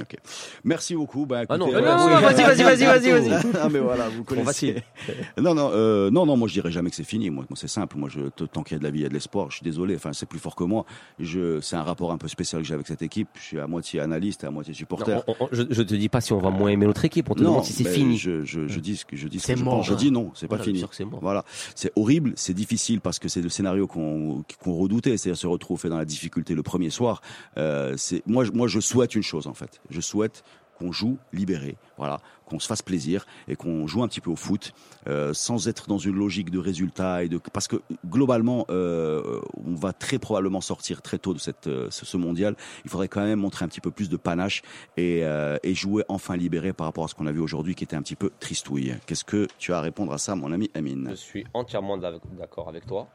Ok. 0.00 0.16
Merci 0.64 0.94
beaucoup. 0.94 1.26
Bah, 1.26 1.42
Ah 1.50 1.58
non, 1.58 1.66
écoutez, 1.66 1.82
non, 1.82 1.88
euh, 1.90 1.96
non, 1.96 2.06
oui. 2.16 2.22
vas-y, 2.22 2.42
vas-y, 2.42 2.62
vas-y, 2.62 3.10
vas-y, 3.10 3.28
vas-y. 3.28 3.42
Ah 3.60 3.68
mais 3.68 3.78
voilà, 3.78 4.08
vous 4.08 4.24
connaissez. 4.24 4.82
non, 5.38 5.54
non, 5.54 5.70
euh, 5.74 6.10
non, 6.10 6.24
non, 6.24 6.36
moi 6.38 6.48
je 6.48 6.54
dirais 6.54 6.70
jamais 6.72 6.88
que 6.88 6.96
c'est 6.96 7.04
fini. 7.04 7.28
Moi, 7.28 7.44
moi 7.50 7.56
c'est 7.60 7.68
simple. 7.68 7.96
Moi, 7.98 8.08
je, 8.10 8.20
tant 8.46 8.62
qu'il 8.62 8.74
y 8.74 8.76
a 8.76 8.78
de 8.78 8.84
la 8.84 8.90
vie, 8.90 9.00
il 9.00 9.02
y 9.02 9.06
a 9.06 9.08
de 9.10 9.14
l'espoir. 9.14 9.50
Je 9.50 9.56
suis 9.56 9.64
désolé. 9.64 9.94
Enfin, 9.96 10.12
c'est 10.14 10.24
plus 10.26 10.38
fort 10.38 10.56
que 10.56 10.64
moi. 10.64 10.86
Je, 11.20 11.60
c'est 11.60 11.76
un 11.76 11.82
rapport 11.82 12.10
un 12.10 12.16
peu 12.16 12.26
spécial 12.28 12.62
que 12.62 12.68
j'ai 12.68 12.72
avec 12.74 12.86
cette 12.86 13.02
équipe. 13.02 13.28
Je 13.34 13.42
suis 13.42 13.60
à 13.60 13.66
moitié 13.66 14.00
analyste 14.00 14.44
à 14.44 14.50
moitié 14.50 14.72
supporter. 14.72 15.16
Non, 15.16 15.22
on- 15.26 15.34
on- 15.40 15.48
je, 15.52 15.62
je 15.68 15.82
te 15.82 15.94
dis 15.94 16.08
pas 16.08 16.22
si 16.22 16.32
on 16.32 16.38
va 16.38 16.48
moins 16.50 16.70
aimer 16.70 16.86
notre 16.86 17.04
équipe, 17.04 17.30
on 17.30 17.34
te 17.34 17.40
demande 17.40 17.64
si 17.64 17.74
c'est 17.74 17.84
fini. 17.84 18.16
Je, 18.16 18.44
je, 18.44 18.66
je 18.68 18.80
dis 18.80 18.96
ce 18.96 19.04
que 19.04 19.16
je 19.16 19.28
dis. 19.28 19.40
ce 19.40 19.46
C'est 19.48 19.56
je 19.58 19.64
mort, 19.64 19.76
pense. 19.76 19.86
Je 19.88 19.92
hein. 19.92 19.96
dis 19.96 20.10
non, 20.10 20.30
c'est 20.34 20.48
pas 20.48 20.56
Voilà, 20.56 20.72
fini. 20.72 20.84
c'est 20.90 21.04
mort. 21.04 21.20
Voilà, 21.20 21.44
c'est 21.74 21.92
horrible, 21.96 22.32
c'est 22.36 22.54
difficile 22.54 23.02
parce 23.02 23.18
que 23.18 23.28
c'est 23.28 23.42
le 23.42 23.50
scénario 23.50 23.86
qu'on 23.86 24.42
qu'on 24.62 24.72
redoutait, 24.72 25.18
c'est-à-dire 25.18 25.38
se 25.38 25.46
retrouver 25.46 25.90
dans 25.90 25.98
la 25.98 26.04
difficulté 26.06 26.54
le 26.54 26.62
premier 26.62 26.88
soir. 26.88 27.20
Euh, 27.58 27.94
c'est 27.98 28.22
moi, 28.26 28.44
je- 28.44 28.52
moi, 28.52 28.68
je 28.68 28.80
souhaite 28.80 29.14
une 29.14 29.22
chose 29.22 29.46
en 29.46 29.54
fait. 29.54 29.80
Je 29.90 30.00
souhaite 30.00 30.42
qu'on 30.78 30.92
joue 30.92 31.18
libéré, 31.32 31.76
voilà, 31.96 32.20
qu'on 32.46 32.58
se 32.58 32.66
fasse 32.66 32.82
plaisir 32.82 33.26
et 33.48 33.56
qu'on 33.56 33.86
joue 33.86 34.02
un 34.02 34.08
petit 34.08 34.20
peu 34.20 34.30
au 34.30 34.36
foot 34.36 34.72
euh, 35.06 35.32
sans 35.32 35.68
être 35.68 35.86
dans 35.86 35.98
une 35.98 36.16
logique 36.16 36.50
de 36.50 36.58
résultat 36.58 37.24
et 37.24 37.28
de 37.28 37.38
parce 37.38 37.68
que 37.68 37.76
globalement, 38.06 38.66
euh, 38.70 39.40
on 39.64 39.74
va 39.74 39.92
très 39.92 40.18
probablement 40.18 40.60
sortir 40.60 41.02
très 41.02 41.18
tôt 41.18 41.34
de 41.34 41.38
cette 41.38 41.66
euh, 41.66 41.88
ce, 41.90 42.16
mondial. 42.16 42.56
Il 42.84 42.90
faudrait 42.90 43.08
quand 43.08 43.22
même 43.22 43.40
montrer 43.40 43.64
un 43.64 43.68
petit 43.68 43.80
peu 43.80 43.90
plus 43.90 44.08
de 44.08 44.16
panache 44.16 44.62
et, 44.96 45.22
et 45.62 45.74
jouer 45.74 46.04
enfin 46.08 46.36
libéré 46.36 46.72
par 46.72 46.86
rapport 46.86 47.04
à 47.04 47.08
ce 47.08 47.14
qu'on 47.14 47.26
a 47.26 47.32
vu 47.32 47.40
aujourd'hui, 47.40 47.74
qui 47.74 47.84
était 47.84 47.96
un 47.96 48.02
petit 48.02 48.16
peu 48.16 48.30
tristouille. 48.38 48.94
Qu'est-ce 49.06 49.24
que 49.24 49.48
tu 49.58 49.72
as 49.72 49.78
à 49.78 49.80
répondre 49.80 50.12
à 50.12 50.18
ça, 50.18 50.34
mon 50.34 50.52
ami 50.52 50.70
Amine? 50.74 51.08
Je 51.10 51.16
suis 51.16 51.44
entièrement 51.54 51.96
d'accord 51.96 52.68
avec 52.68 52.86
toi. 52.86 53.08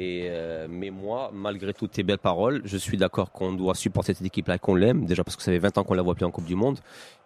Et 0.00 0.28
euh, 0.30 0.68
mais 0.70 0.90
moi, 0.90 1.32
malgré 1.34 1.74
toutes 1.74 1.90
tes 1.90 2.04
belles 2.04 2.18
paroles, 2.18 2.62
je 2.64 2.76
suis 2.76 2.96
d'accord 2.96 3.32
qu'on 3.32 3.52
doit 3.52 3.74
supporter 3.74 4.14
cette 4.14 4.26
équipe-là 4.26 4.56
qu'on 4.58 4.76
l'aime. 4.76 5.06
Déjà 5.06 5.24
parce 5.24 5.36
que 5.36 5.42
ça 5.42 5.50
fait 5.50 5.58
20 5.58 5.76
ans 5.76 5.82
qu'on 5.82 5.94
la 5.94 6.02
voit 6.02 6.14
plus 6.14 6.24
en 6.24 6.30
Coupe 6.30 6.44
du 6.44 6.54
Monde. 6.54 6.78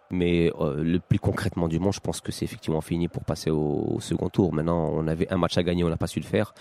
Mais 0.09 0.51
euh, 0.59 0.83
le 0.83 0.99
plus 0.99 1.19
concrètement 1.19 1.67
du 1.67 1.79
monde, 1.79 1.93
je 1.93 1.99
pense 1.99 2.19
que 2.19 2.31
c'est 2.31 2.45
effectivement 2.45 2.81
fini 2.81 3.07
pour 3.07 3.23
passer 3.23 3.51
au 3.51 3.97
second 3.99 4.29
tour. 4.29 4.53
Maintenant, 4.53 4.89
on 4.91 5.07
avait 5.07 5.31
un 5.31 5.37
match 5.37 5.55
à 5.57 5.63
gagner, 5.63 5.83
on 5.83 5.89
n'a 5.89 5.97
pas 5.97 6.07
su 6.07 6.19
le 6.19 6.25
faire. 6.25 6.55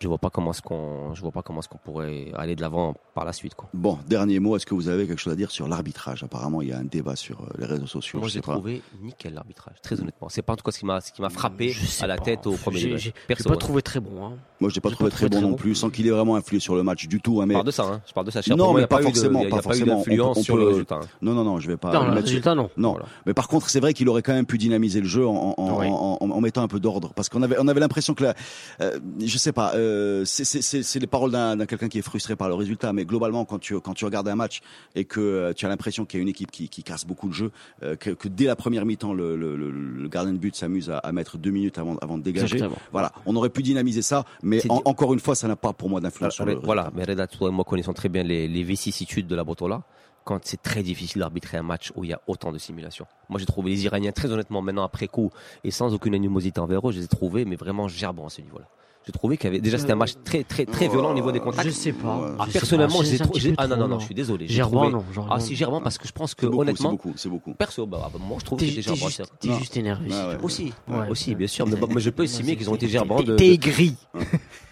Je 0.00 0.06
vois 0.06 0.18
pas 0.18 0.30
comment 0.30 0.52
est-ce 0.52 0.62
qu'on, 0.62 1.12
je 1.14 1.20
vois 1.22 1.32
pas 1.32 1.42
comment 1.42 1.58
est-ce 1.58 1.68
qu'on 1.68 1.78
pourrait 1.78 2.30
aller 2.36 2.54
de 2.54 2.60
l'avant 2.60 2.94
par 3.14 3.24
la 3.24 3.32
suite. 3.32 3.56
Quoi. 3.56 3.68
Bon, 3.74 3.98
dernier 4.06 4.38
mot, 4.38 4.54
est-ce 4.56 4.64
que 4.64 4.74
vous 4.74 4.86
avez 4.88 5.08
quelque 5.08 5.18
chose 5.18 5.32
à 5.32 5.36
dire 5.36 5.50
sur 5.50 5.66
l'arbitrage? 5.66 6.22
Apparemment, 6.22 6.62
il 6.62 6.68
y 6.68 6.72
a 6.72 6.78
un 6.78 6.84
débat 6.84 7.16
sur 7.16 7.40
euh, 7.40 7.46
les 7.58 7.66
réseaux 7.66 7.88
sociaux. 7.88 8.20
Moi, 8.20 8.28
j'ai 8.28 8.40
pas. 8.40 8.52
trouvé 8.52 8.80
nickel 9.02 9.34
l'arbitrage, 9.34 9.74
très 9.82 10.00
honnêtement. 10.00 10.28
C'est 10.28 10.42
pas 10.42 10.52
en 10.52 10.56
tout 10.56 10.62
cas 10.62 10.70
ce 10.70 10.78
qui 10.78 10.86
m'a, 10.86 11.00
ce 11.00 11.10
qui 11.12 11.20
m'a 11.20 11.30
frappé 11.30 11.74
à 12.00 12.06
la 12.06 12.14
pas. 12.16 12.22
tête 12.24 12.46
au 12.46 12.52
premier 12.52 12.78
J'ai- 12.78 12.86
degré. 12.86 12.98
j'ai- 13.00 13.12
J'ai 13.28 13.44
pas 13.44 13.54
hein. 13.54 13.56
trouvé 13.56 13.82
très 13.82 13.98
bon. 13.98 14.24
Hein. 14.24 14.32
Moi, 14.60 14.70
je 14.70 14.76
l'ai 14.76 14.80
pas 14.80 14.88
J'ai 14.90 14.94
trouvé 14.94 15.10
pas 15.10 15.16
très 15.16 15.26
bon 15.28 15.36
très 15.36 15.40
non 15.42 15.50
bon. 15.50 15.56
plus, 15.56 15.74
sans 15.74 15.90
qu'il 15.90 16.06
ait 16.06 16.10
vraiment 16.10 16.36
influé 16.36 16.60
sur 16.60 16.76
le 16.76 16.84
match 16.84 17.08
du 17.08 17.20
tout. 17.20 17.40
hein, 17.40 17.42
Je 17.42 17.48
mais 17.48 17.54
parle 17.54 17.66
de 17.66 17.70
ça, 17.72 17.82
hein. 17.84 18.00
je 18.06 18.12
parle 18.12 18.26
de 18.26 18.30
ça. 18.30 18.40
Cher. 18.42 18.56
Non, 18.56 18.72
mais 18.74 18.86
pas 18.86 19.02
forcément, 19.02 19.42
pas 19.44 19.56
pas 19.56 19.62
forcément. 19.62 20.04
Sur 20.34 20.56
le 20.56 20.64
résultat. 20.68 21.00
hein. 21.02 21.06
non, 21.22 21.34
non, 21.34 21.42
non, 21.42 21.58
je 21.58 21.66
vais 21.66 21.76
pas. 21.76 21.92
Non, 21.92 22.06
le 22.06 22.20
résultat, 22.20 22.54
non. 22.54 22.70
Non, 22.76 22.92
Voilà. 22.92 23.06
mais 23.26 23.34
par 23.34 23.48
contre, 23.48 23.68
c'est 23.68 23.80
vrai 23.80 23.94
qu'il 23.94 24.08
aurait 24.08 24.22
quand 24.22 24.32
même 24.32 24.46
pu 24.46 24.58
dynamiser 24.58 25.00
le 25.00 25.08
jeu 25.08 25.26
en, 25.26 25.54
en, 25.58 25.78
Oui. 25.80 25.86
en, 25.88 26.18
en- 26.20 26.30
en 26.30 26.40
mettant 26.40 26.62
un 26.62 26.68
peu 26.68 26.78
d'ordre, 26.78 27.12
parce 27.14 27.28
qu'on 27.28 27.42
avait, 27.42 27.56
on 27.58 27.66
avait 27.66 27.80
l'impression 27.80 28.14
que, 28.14 28.22
la, 28.22 28.34
euh, 28.80 29.00
je 29.24 29.38
sais 29.38 29.50
pas, 29.52 29.72
euh, 29.88 30.24
c'est- 30.24 30.98
les 31.00 31.06
paroles 31.06 31.30
d'un 31.32 31.66
quelqu'un 31.66 31.88
qui 31.88 31.98
est 31.98 32.02
frustré 32.02 32.36
par 32.36 32.48
le 32.48 32.54
résultat, 32.54 32.92
mais 32.92 33.04
globalement, 33.04 33.44
quand 33.44 33.58
tu 33.58 33.78
quand 33.80 33.94
tu 33.94 34.04
regardes 34.04 34.28
un 34.28 34.34
match 34.36 34.60
et 34.94 35.04
que 35.04 35.20
euh, 35.20 35.52
tu 35.54 35.66
as 35.66 35.68
l'impression 35.68 36.04
qu'il 36.04 36.18
y 36.18 36.20
a 36.20 36.22
une 36.22 36.28
équipe 36.28 36.50
qui, 36.50 36.68
qui 36.68 36.82
casse 36.82 37.04
beaucoup 37.06 37.26
le 37.28 37.32
jeu, 37.34 37.50
euh, 37.82 37.96
que, 37.96 38.10
que 38.10 38.28
dès 38.28 38.44
la 38.44 38.56
première 38.56 38.84
mi-temps, 38.84 39.12
le, 39.14 39.36
le, 39.36 39.56
le, 39.56 39.70
le 39.70 40.08
gardien 40.08 40.32
de 40.32 40.38
but 40.38 40.54
s'amuse 40.54 40.90
à, 40.90 40.98
à 40.98 41.12
mettre 41.12 41.38
deux 41.38 41.50
minutes 41.50 41.78
avant, 41.78 41.96
avant 41.98 42.18
de 42.18 42.22
dégager. 42.22 42.56
Exactement. 42.56 42.80
Voilà, 42.92 43.12
on 43.26 43.34
aurait 43.36 43.50
pu 43.50 43.62
dynamiser 43.62 44.02
ça, 44.02 44.24
mais 44.42 44.60
en- 44.70 44.82
encore 44.84 45.12
une 45.14 45.20
fois, 45.20 45.34
ça 45.34 45.48
n'a 45.48 45.56
pas 45.56 45.72
pour 45.72 45.88
moi 45.88 46.00
d'influence 46.00 46.34
sur 46.34 46.44
le 46.44 46.52
Alors, 46.52 46.64
voilà, 46.64 46.90
mais 46.94 47.04
Reda, 47.04 47.26
toi 47.26 47.48
et 47.48 47.52
moi 47.52 47.64
connaissons 47.64 47.92
très 47.94 48.08
bien 48.08 48.22
les, 48.22 48.48
les 48.48 48.62
vicissitudes 48.62 49.26
de 49.26 49.34
la 49.36 49.44
Botola. 49.44 49.82
Quand 50.24 50.40
c'est 50.44 50.60
très 50.60 50.82
difficile 50.82 51.20
d'arbitrer 51.20 51.56
un 51.56 51.62
match 51.62 51.90
où 51.96 52.04
il 52.04 52.10
y 52.10 52.12
a 52.12 52.20
autant 52.26 52.52
de 52.52 52.58
simulations. 52.58 53.06
Moi, 53.30 53.38
j'ai 53.40 53.46
trouvé 53.46 53.70
les 53.70 53.84
Iraniens, 53.86 54.12
très 54.12 54.30
honnêtement, 54.30 54.60
maintenant 54.60 54.82
après 54.84 55.08
coup, 55.08 55.30
et 55.64 55.70
sans 55.70 55.94
aucune 55.94 56.14
animosité 56.14 56.60
envers 56.60 56.86
eux, 56.86 56.92
je 56.92 56.98
les 56.98 57.04
ai 57.06 57.08
trouvés, 57.08 57.46
mais 57.46 57.56
vraiment 57.56 57.88
gerbants 57.88 58.26
à 58.26 58.28
ce 58.28 58.42
niveau-là. 58.42 58.66
J'ai 59.08 59.12
trouvé 59.12 59.38
qu'il 59.38 59.46
y 59.46 59.48
avait 59.48 59.60
déjà 59.62 59.78
c'était 59.78 59.92
un 59.92 59.96
match 59.96 60.12
très 60.22 60.44
très 60.44 60.66
très 60.66 60.86
violent 60.86 61.12
au 61.12 61.14
niveau 61.14 61.32
des 61.32 61.40
contacts. 61.40 61.64
Je 61.66 61.70
sais 61.72 61.92
pas. 61.94 62.28
Ah, 62.38 62.42
Je 62.46 62.50
sais 62.52 62.58
personnellement, 62.58 63.02
j'ai 63.02 63.18
trop- 63.18 63.32
ah 63.56 63.66
non 63.66 63.76
non 63.78 63.88
non, 63.88 63.98
je 64.00 64.04
suis 64.04 64.14
désolé. 64.14 64.46
trouvé- 64.46 64.90
non. 64.90 65.04
genre, 65.14 65.28
Ah 65.30 65.40
si 65.40 65.56
gerbant 65.56 65.80
parce 65.80 65.96
que 65.96 66.06
je 66.06 66.12
pense 66.12 66.34
que 66.34 66.42
C'est 66.42 66.46
beaucoup, 66.46 66.56
c'est 66.58 66.68
honnêtement, 66.68 66.90
beaucoup, 66.90 67.12
c'est 67.16 67.28
beaucoup. 67.30 67.54
perso, 67.54 67.86
bah, 67.86 68.10
bah, 68.12 68.18
moi 68.20 68.36
je 68.38 68.44
trouve 68.44 68.58
T'es 68.58 68.66
que 68.66 68.82
c'est- 68.82 69.22
t'es 69.40 69.52
juste 69.58 69.78
énervé. 69.78 70.10
Aussi, 70.42 70.74
Ouais. 70.86 71.08
aussi, 71.08 71.34
bien 71.34 71.46
sûr. 71.46 71.66
Mais, 71.66 71.76
bah, 71.76 71.86
mais 71.94 72.02
je 72.02 72.10
peux 72.10 72.24
estimer 72.24 72.54
qu'ils 72.54 72.68
ont 72.68 72.74
été 72.74 72.86
de. 72.86 73.36
T'es 73.36 73.48
aigri. 73.54 73.94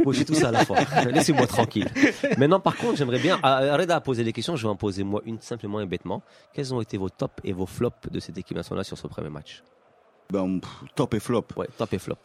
Moi, 0.05 0.13
j'ai 0.13 0.27
tout 0.27 0.35
ça 0.35 0.49
à 0.49 0.53
la 0.53 0.67
fois. 0.67 0.77
Laissez-moi 1.11 1.47
tranquille. 1.47 1.89
Maintenant, 2.37 2.61
par 2.61 2.77
contre, 2.77 2.97
j'aimerais 2.99 3.19
bien. 3.21 3.39
ah, 3.43 3.75
Reda 3.79 3.97
a 3.97 4.01
posé 4.03 4.23
les 4.23 4.35
questions. 4.35 4.55
Je 4.55 4.65
vais 4.65 4.69
en 4.69 4.77
poser 4.77 5.03
moi 5.03 5.23
une 5.25 5.41
simplement 5.41 5.81
et 5.81 5.87
bêtement. 5.87 6.23
Quels 6.53 6.75
ont 6.75 6.83
été 6.83 6.99
vos 6.99 7.09
tops 7.09 7.33
et 7.43 7.55
vos 7.55 7.65
flops 7.65 8.11
de 8.11 8.21
cette 8.21 8.37
équipe 8.37 8.57
nationale 8.57 8.85
sur 8.85 8.99
ce 8.99 9.07
premier 9.07 9.31
match? 9.31 9.63
Ben, 10.31 10.59
pff, 10.61 10.71
top 10.95 11.15
et 11.15 11.21
flop. 11.21 11.45
Ouais, 11.57 11.69
top 11.79 11.95
et 11.95 11.99
flop. 11.99 12.17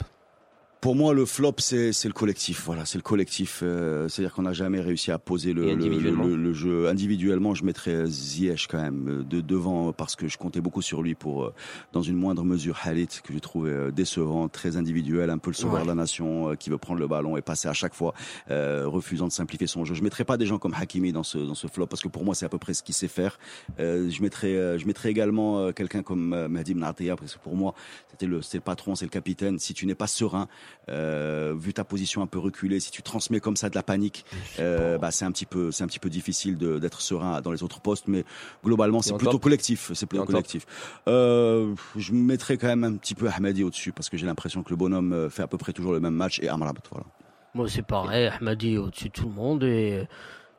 Pour 0.82 0.96
moi, 0.96 1.14
le 1.14 1.24
flop, 1.26 1.54
c'est 1.58 1.92
c'est 1.92 2.08
le 2.08 2.12
collectif. 2.12 2.64
Voilà, 2.66 2.84
c'est 2.84 2.98
le 2.98 3.02
collectif. 3.02 3.60
euh, 3.62 4.08
C'est-à-dire 4.08 4.34
qu'on 4.34 4.42
n'a 4.42 4.52
jamais 4.52 4.80
réussi 4.80 5.12
à 5.12 5.18
poser 5.20 5.52
le, 5.52 5.76
le, 5.76 5.88
le- 5.88 6.34
le 6.36 6.52
jeu. 6.52 6.88
Individuellement, 6.88 7.54
je 7.54 7.64
mettrais 7.64 8.04
Ziyech 8.06 8.66
quand 8.68 8.82
même 8.82 9.24
de 9.30 9.40
devant 9.40 9.92
parce 9.92 10.16
que 10.16 10.26
je 10.26 10.36
comptais 10.38 10.60
beaucoup 10.60 10.82
sur 10.82 11.00
lui 11.00 11.14
pour, 11.14 11.44
euh, 11.44 11.54
dans 11.92 12.02
une 12.02 12.16
moindre 12.16 12.42
mesure, 12.42 12.80
Halit 12.82 13.06
que 13.22 13.32
j'ai 13.32 13.38
trouvé 13.38 13.70
euh, 13.70 13.90
décevant, 13.92 14.48
très 14.48 14.76
individuel, 14.76 15.30
un 15.30 15.38
peu 15.38 15.50
le 15.50 15.54
sauveur 15.54 15.76
Ouais. 15.76 15.82
de 15.82 15.86
la 15.86 15.94
nation 15.94 16.50
euh, 16.50 16.54
qui 16.56 16.68
veut 16.68 16.78
prendre 16.78 16.98
le 16.98 17.06
ballon 17.06 17.36
et 17.36 17.42
passer 17.42 17.68
à 17.68 17.74
chaque 17.74 17.94
fois, 17.94 18.12
euh, 18.50 18.82
refusant 18.88 19.28
de 19.28 19.32
simplifier 19.32 19.68
son 19.68 19.84
jeu. 19.84 19.94
Je 19.94 20.02
mettrais 20.02 20.24
pas 20.24 20.36
des 20.36 20.46
gens 20.46 20.58
comme 20.58 20.74
Hakimi 20.74 21.12
dans 21.12 21.22
ce 21.22 21.38
dans 21.38 21.54
ce 21.54 21.68
flop 21.68 21.86
parce 21.86 22.02
que 22.02 22.08
pour 22.08 22.24
moi, 22.24 22.34
c'est 22.34 22.46
à 22.46 22.48
peu 22.48 22.58
près 22.58 22.74
ce 22.74 22.82
qu'il 22.82 22.96
sait 22.96 23.06
faire. 23.06 23.38
Euh, 23.78 24.10
je 24.10 24.20
mettrais 24.20 24.78
je 24.80 24.84
mettrais 24.88 25.10
également 25.12 25.70
quelqu'un 25.72 26.02
comme 26.02 26.48
Mehdi 26.48 26.74
Mnatia 26.74 27.14
parce 27.14 27.36
que 27.36 27.40
pour 27.40 27.54
moi, 27.54 27.72
c'était 28.10 28.26
le 28.26 28.42
c'est 28.42 28.56
le 28.58 28.64
patron, 28.64 28.96
c'est 28.96 29.04
le 29.04 29.10
capitaine. 29.10 29.60
Si 29.60 29.74
tu 29.74 29.86
n'es 29.86 29.94
pas 29.94 30.08
serein 30.08 30.48
euh, 30.88 31.54
vu 31.56 31.72
ta 31.72 31.84
position 31.84 32.22
un 32.22 32.26
peu 32.26 32.38
reculée, 32.38 32.80
si 32.80 32.90
tu 32.90 33.02
transmets 33.02 33.40
comme 33.40 33.56
ça 33.56 33.68
de 33.70 33.74
la 33.74 33.82
panique, 33.82 34.24
euh, 34.58 34.98
bah, 34.98 35.10
c'est 35.10 35.24
un 35.24 35.32
petit 35.32 35.46
peu, 35.46 35.70
c'est 35.70 35.84
un 35.84 35.86
petit 35.86 35.98
peu 35.98 36.10
difficile 36.10 36.56
d'être 36.56 37.00
serein 37.00 37.40
dans 37.40 37.52
les 37.52 37.62
autres 37.62 37.80
postes. 37.80 38.08
Mais 38.08 38.24
globalement, 38.64 39.02
c'est 39.02 39.16
plutôt 39.16 39.38
collectif. 39.38 39.90
C'est 39.94 40.06
plutôt 40.06 40.24
collectif. 40.24 40.66
Euh, 41.08 41.74
je 41.96 42.12
mettrais 42.12 42.56
quand 42.56 42.68
même 42.68 42.84
un 42.84 42.96
petit 42.96 43.14
peu 43.14 43.28
Ahmadi 43.28 43.64
au-dessus 43.64 43.92
parce 43.92 44.08
que 44.08 44.16
j'ai 44.16 44.26
l'impression 44.26 44.62
que 44.62 44.70
le 44.70 44.76
bonhomme 44.76 45.28
fait 45.30 45.42
à 45.42 45.46
peu 45.46 45.58
près 45.58 45.72
toujours 45.72 45.92
le 45.92 46.00
même 46.00 46.14
match 46.14 46.40
et 46.42 46.48
Amrabat, 46.48 46.80
voilà. 46.90 47.06
Moi, 47.54 47.68
c'est 47.68 47.82
pareil. 47.86 48.28
Ahmadi 48.28 48.78
au-dessus 48.78 49.08
de 49.08 49.12
tout 49.12 49.28
le 49.28 49.34
monde. 49.34 49.62
Et 49.64 50.06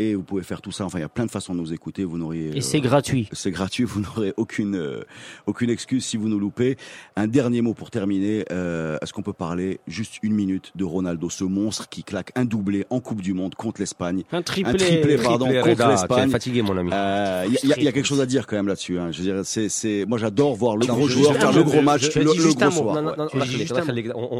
et 0.00 0.14
vous 0.14 0.22
pouvez 0.22 0.42
faire 0.42 0.60
tout 0.62 0.72
ça. 0.72 0.84
Enfin, 0.84 0.98
il 0.98 1.02
y 1.02 1.04
a 1.04 1.08
plein 1.08 1.26
de 1.26 1.30
façons 1.30 1.54
de 1.54 1.60
nous 1.60 1.72
écouter. 1.72 2.04
Vous 2.04 2.18
n'auriez 2.18 2.56
Et 2.56 2.60
c'est 2.60 2.78
euh, 2.78 2.80
gratuit. 2.80 3.28
c'est 3.32 3.50
gratuit, 3.50 3.84
vous 3.84 4.00
n'aurez 4.00 4.32
aucune 4.36 4.74
euh, 4.76 5.02
aucune 5.46 5.70
excuse 5.70 6.04
si 6.04 6.16
vous 6.16 6.28
nous 6.28 6.38
loupez. 6.38 6.76
Un 7.16 7.26
dernier 7.26 7.60
mot 7.60 7.74
pour 7.74 7.90
terminer. 7.90 8.44
Euh, 8.50 8.96
Est-ce 9.02 9.12
qu'on 9.12 9.22
peut 9.22 9.32
parler 9.32 9.80
juste 9.86 10.14
une 10.22 10.32
minute 10.32 10.72
de 10.74 10.84
Ronaldo, 10.84 11.28
ce 11.30 11.44
monstre 11.44 11.88
qui 11.88 12.02
claque 12.02 12.32
un 12.34 12.44
doublé 12.44 12.86
en 12.90 13.00
Coupe 13.00 13.20
du 13.20 13.34
Monde 13.34 13.54
contre 13.54 13.80
l'Espagne? 13.80 14.24
Un 14.32 14.42
triplé. 14.42 14.72
Un 14.72 14.76
triplé, 14.76 15.16
pardon, 15.18 15.46
Triplé, 15.46 15.74
contre 15.76 15.88
l'Espagne. 15.88 16.30
fatigué, 16.30 16.62
mon 16.62 16.76
ami. 16.76 16.90
Euh, 16.92 17.46
Il 17.62 17.68
y, 17.68 17.72
a- 17.72 17.78
y 17.78 17.84
y 17.86 17.92
quelque 17.92 18.04
chose 18.06 18.20
à 18.20 18.26
dire 18.26 18.46
quand 18.46 18.56
même 18.56 18.68
là-dessus. 18.68 18.98
Hein. 18.98 19.10
Je 19.12 19.18
veux 19.22 19.24
dire, 19.24 19.40
c'est, 19.44 19.68
c'est, 19.68 20.04
moi 20.06 20.18
j'adore 20.18 20.54
voir 20.54 20.76
le 20.76 20.86
Non, 20.86 20.94
gros 20.94 21.08
je- 21.08 21.14
joueur 21.18 21.34
faire 21.36 21.52
le 21.52 21.62
gros 21.62 21.82
match, 21.82 22.14
le, 22.14 22.24
gros 22.24 22.62
un 22.62 22.64
mot. 22.66 22.70
soir. 22.70 23.16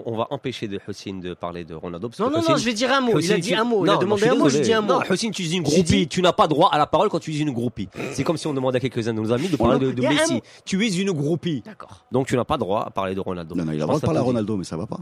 On, 0.06 0.16
va 0.16 0.26
empêcher 0.30 0.68
de 0.68 0.78
Hossein 0.86 1.18
de 1.22 1.34
parler 1.34 1.64
de 1.64 1.74
Ronaldo. 1.74 2.10
Non, 2.18 2.30
non, 2.30 2.42
non, 2.48 2.56
je 2.56 2.64
vais 2.64 2.72
dire 2.72 2.92
un 2.92 3.00
mot. 3.00 3.18
Il 3.18 3.32
a 3.32 3.38
dit 3.38 3.54
un 3.54 3.64
mot. 3.64 3.84
Il 3.84 3.90
a 3.90 3.96
demandé 3.96 4.28
un 4.28 4.34
mot, 4.34 4.48
je 4.48 4.58
dis 4.58 4.72
un 4.72 4.80
mot. 4.80 4.94
Non, 4.94 5.00
Hossein, 5.08 5.30
tu 5.30 5.42
dis 5.50 5.56
une 5.56 5.62
groupie. 5.62 5.82
dit- 5.82 6.08
Tu 6.08 6.22
n'as 6.22 6.32
pas 6.32 6.46
droit 6.48 6.70
à 6.72 6.78
la 6.78 6.86
parole 6.86 7.08
quand 7.08 7.18
tu 7.20 7.30
dis 7.32 7.40
une 7.40 7.52
groupie. 7.52 7.88
C'est 8.12 8.24
comme 8.24 8.36
si 8.36 8.46
on 8.46 8.54
demandait 8.54 8.78
à 8.78 8.80
quelques-uns 8.80 9.12
de 9.14 9.20
nos 9.20 9.32
amis 9.32 9.48
de 9.48 9.56
parler 9.56 9.92
de, 9.92 10.02
Messi. 10.02 10.42
Tu 10.64 10.84
es 10.86 10.90
une 10.96 11.12
groupie. 11.12 11.62
D'accord. 11.64 12.04
Donc 12.10 12.26
tu 12.26 12.36
n'as 12.36 12.44
pas 12.44 12.56
droit 12.56 12.84
à 12.86 12.90
parler 12.90 13.14
de 13.14 13.20
Ronaldo. 13.20 13.54
Non, 13.54 13.64
non, 13.64 13.72
il 13.72 13.80
a 13.82 13.84
droit 13.86 13.96
de 13.98 14.04
parler 14.04 14.18
à 14.20 14.22
Ronaldo, 14.22 14.56
mais 14.56 14.64
ça 14.64 14.76
va 14.76 14.86
pas. 14.86 14.98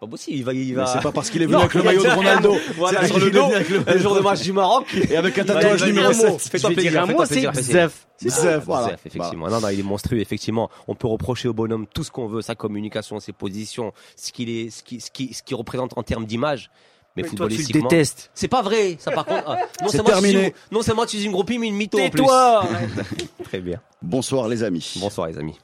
Pas 0.00 0.08
possible, 0.08 0.36
il 0.36 0.42
va, 0.44 0.52
il 0.52 0.68
Mais 0.70 0.74
va. 0.74 0.86
C'est 0.86 1.00
pas 1.00 1.12
parce 1.12 1.30
qu'il 1.30 1.42
est 1.42 1.46
venu 1.46 1.54
Non, 1.54 1.60
avec 1.60 1.74
le 1.74 1.82
maillot 1.84 2.02
de 2.02 2.08
Ronaldo. 2.08 2.56
Voilà, 2.76 3.06
sur 3.06 3.20
le 3.20 3.30
dos, 3.30 3.50
le- 3.52 3.84
le 3.92 3.98
jour 4.00 4.16
de 4.16 4.20
match 4.20 4.42
du 4.42 4.52
Maroc. 4.52 4.86
Et 5.08 5.16
avec 5.16 5.38
un 5.38 5.44
tatouage 5.44 5.84
numéro 5.84 6.10
dire 6.10 6.24
un 6.26 6.30
mot. 6.32 6.38
7. 6.40 6.50
Fais-toi 6.50 6.70
plaisir, 6.70 6.90
dire 6.90 7.02
un 7.02 7.06
fais-toi 7.06 7.26
plaisir, 7.26 7.54
Zef. 7.54 8.06
C'est 8.16 8.28
Zef, 8.30 8.64
voilà. 8.64 8.88
Zef, 8.88 9.06
effectivement. 9.06 9.48
Non, 9.48 9.60
non, 9.60 9.68
il 9.68 9.78
est 9.78 9.84
monstrueux, 9.84 10.18
effectivement. 10.18 10.70
On 10.88 10.96
peut 10.96 11.06
reprocher 11.06 11.46
au 11.46 11.52
bonhomme 11.52 11.86
tout 11.86 12.02
ce 12.02 12.10
qu'on 12.10 12.26
veut, 12.26 12.42
sa 12.42 12.56
communication, 12.56 13.20
ses 13.20 13.30
positions, 13.32 13.92
ce 14.16 14.32
qu'il 14.32 14.50
est, 14.50 14.70
ce 14.70 14.82
qui, 14.82 15.00
ce 15.00 15.08
qui, 15.12 15.34
ce 15.34 15.42
qu'il 15.44 15.54
représente 15.54 15.96
en 15.96 16.02
termes 16.02 16.26
d'image. 16.26 16.72
Mais, 17.16 17.22
Mais 17.24 17.28
toi, 17.28 17.30
tu 17.30 17.36
le 17.36 17.48
footballistiquement. 17.50 17.88
détestes. 17.88 18.30
C'est 18.34 18.48
pas 18.48 18.62
vrai, 18.62 18.96
ça 18.98 19.10
par 19.10 19.26
contre. 19.26 19.44
ah, 19.46 19.58
non 19.82 19.88
C'est 19.90 20.02
terminé. 20.02 20.46
une- 20.46 20.52
Non 20.76 20.82
seulement 20.82 21.04
tu 21.04 21.18
es 21.18 21.22
une 21.24 21.32
groupie, 21.32 21.58
mais 21.58 21.66
une 21.68 21.74
mytho 21.76 21.98
en 21.98 22.08
plus. 22.08 22.20
Tais-toi 22.22 22.64
Très 23.44 23.60
bien. 23.60 23.80
Bonsoir 24.00 24.48
les 24.48 24.62
amis. 24.62 24.94
Bonsoir 24.96 25.26
les 25.28 25.36
amis. 25.38 25.58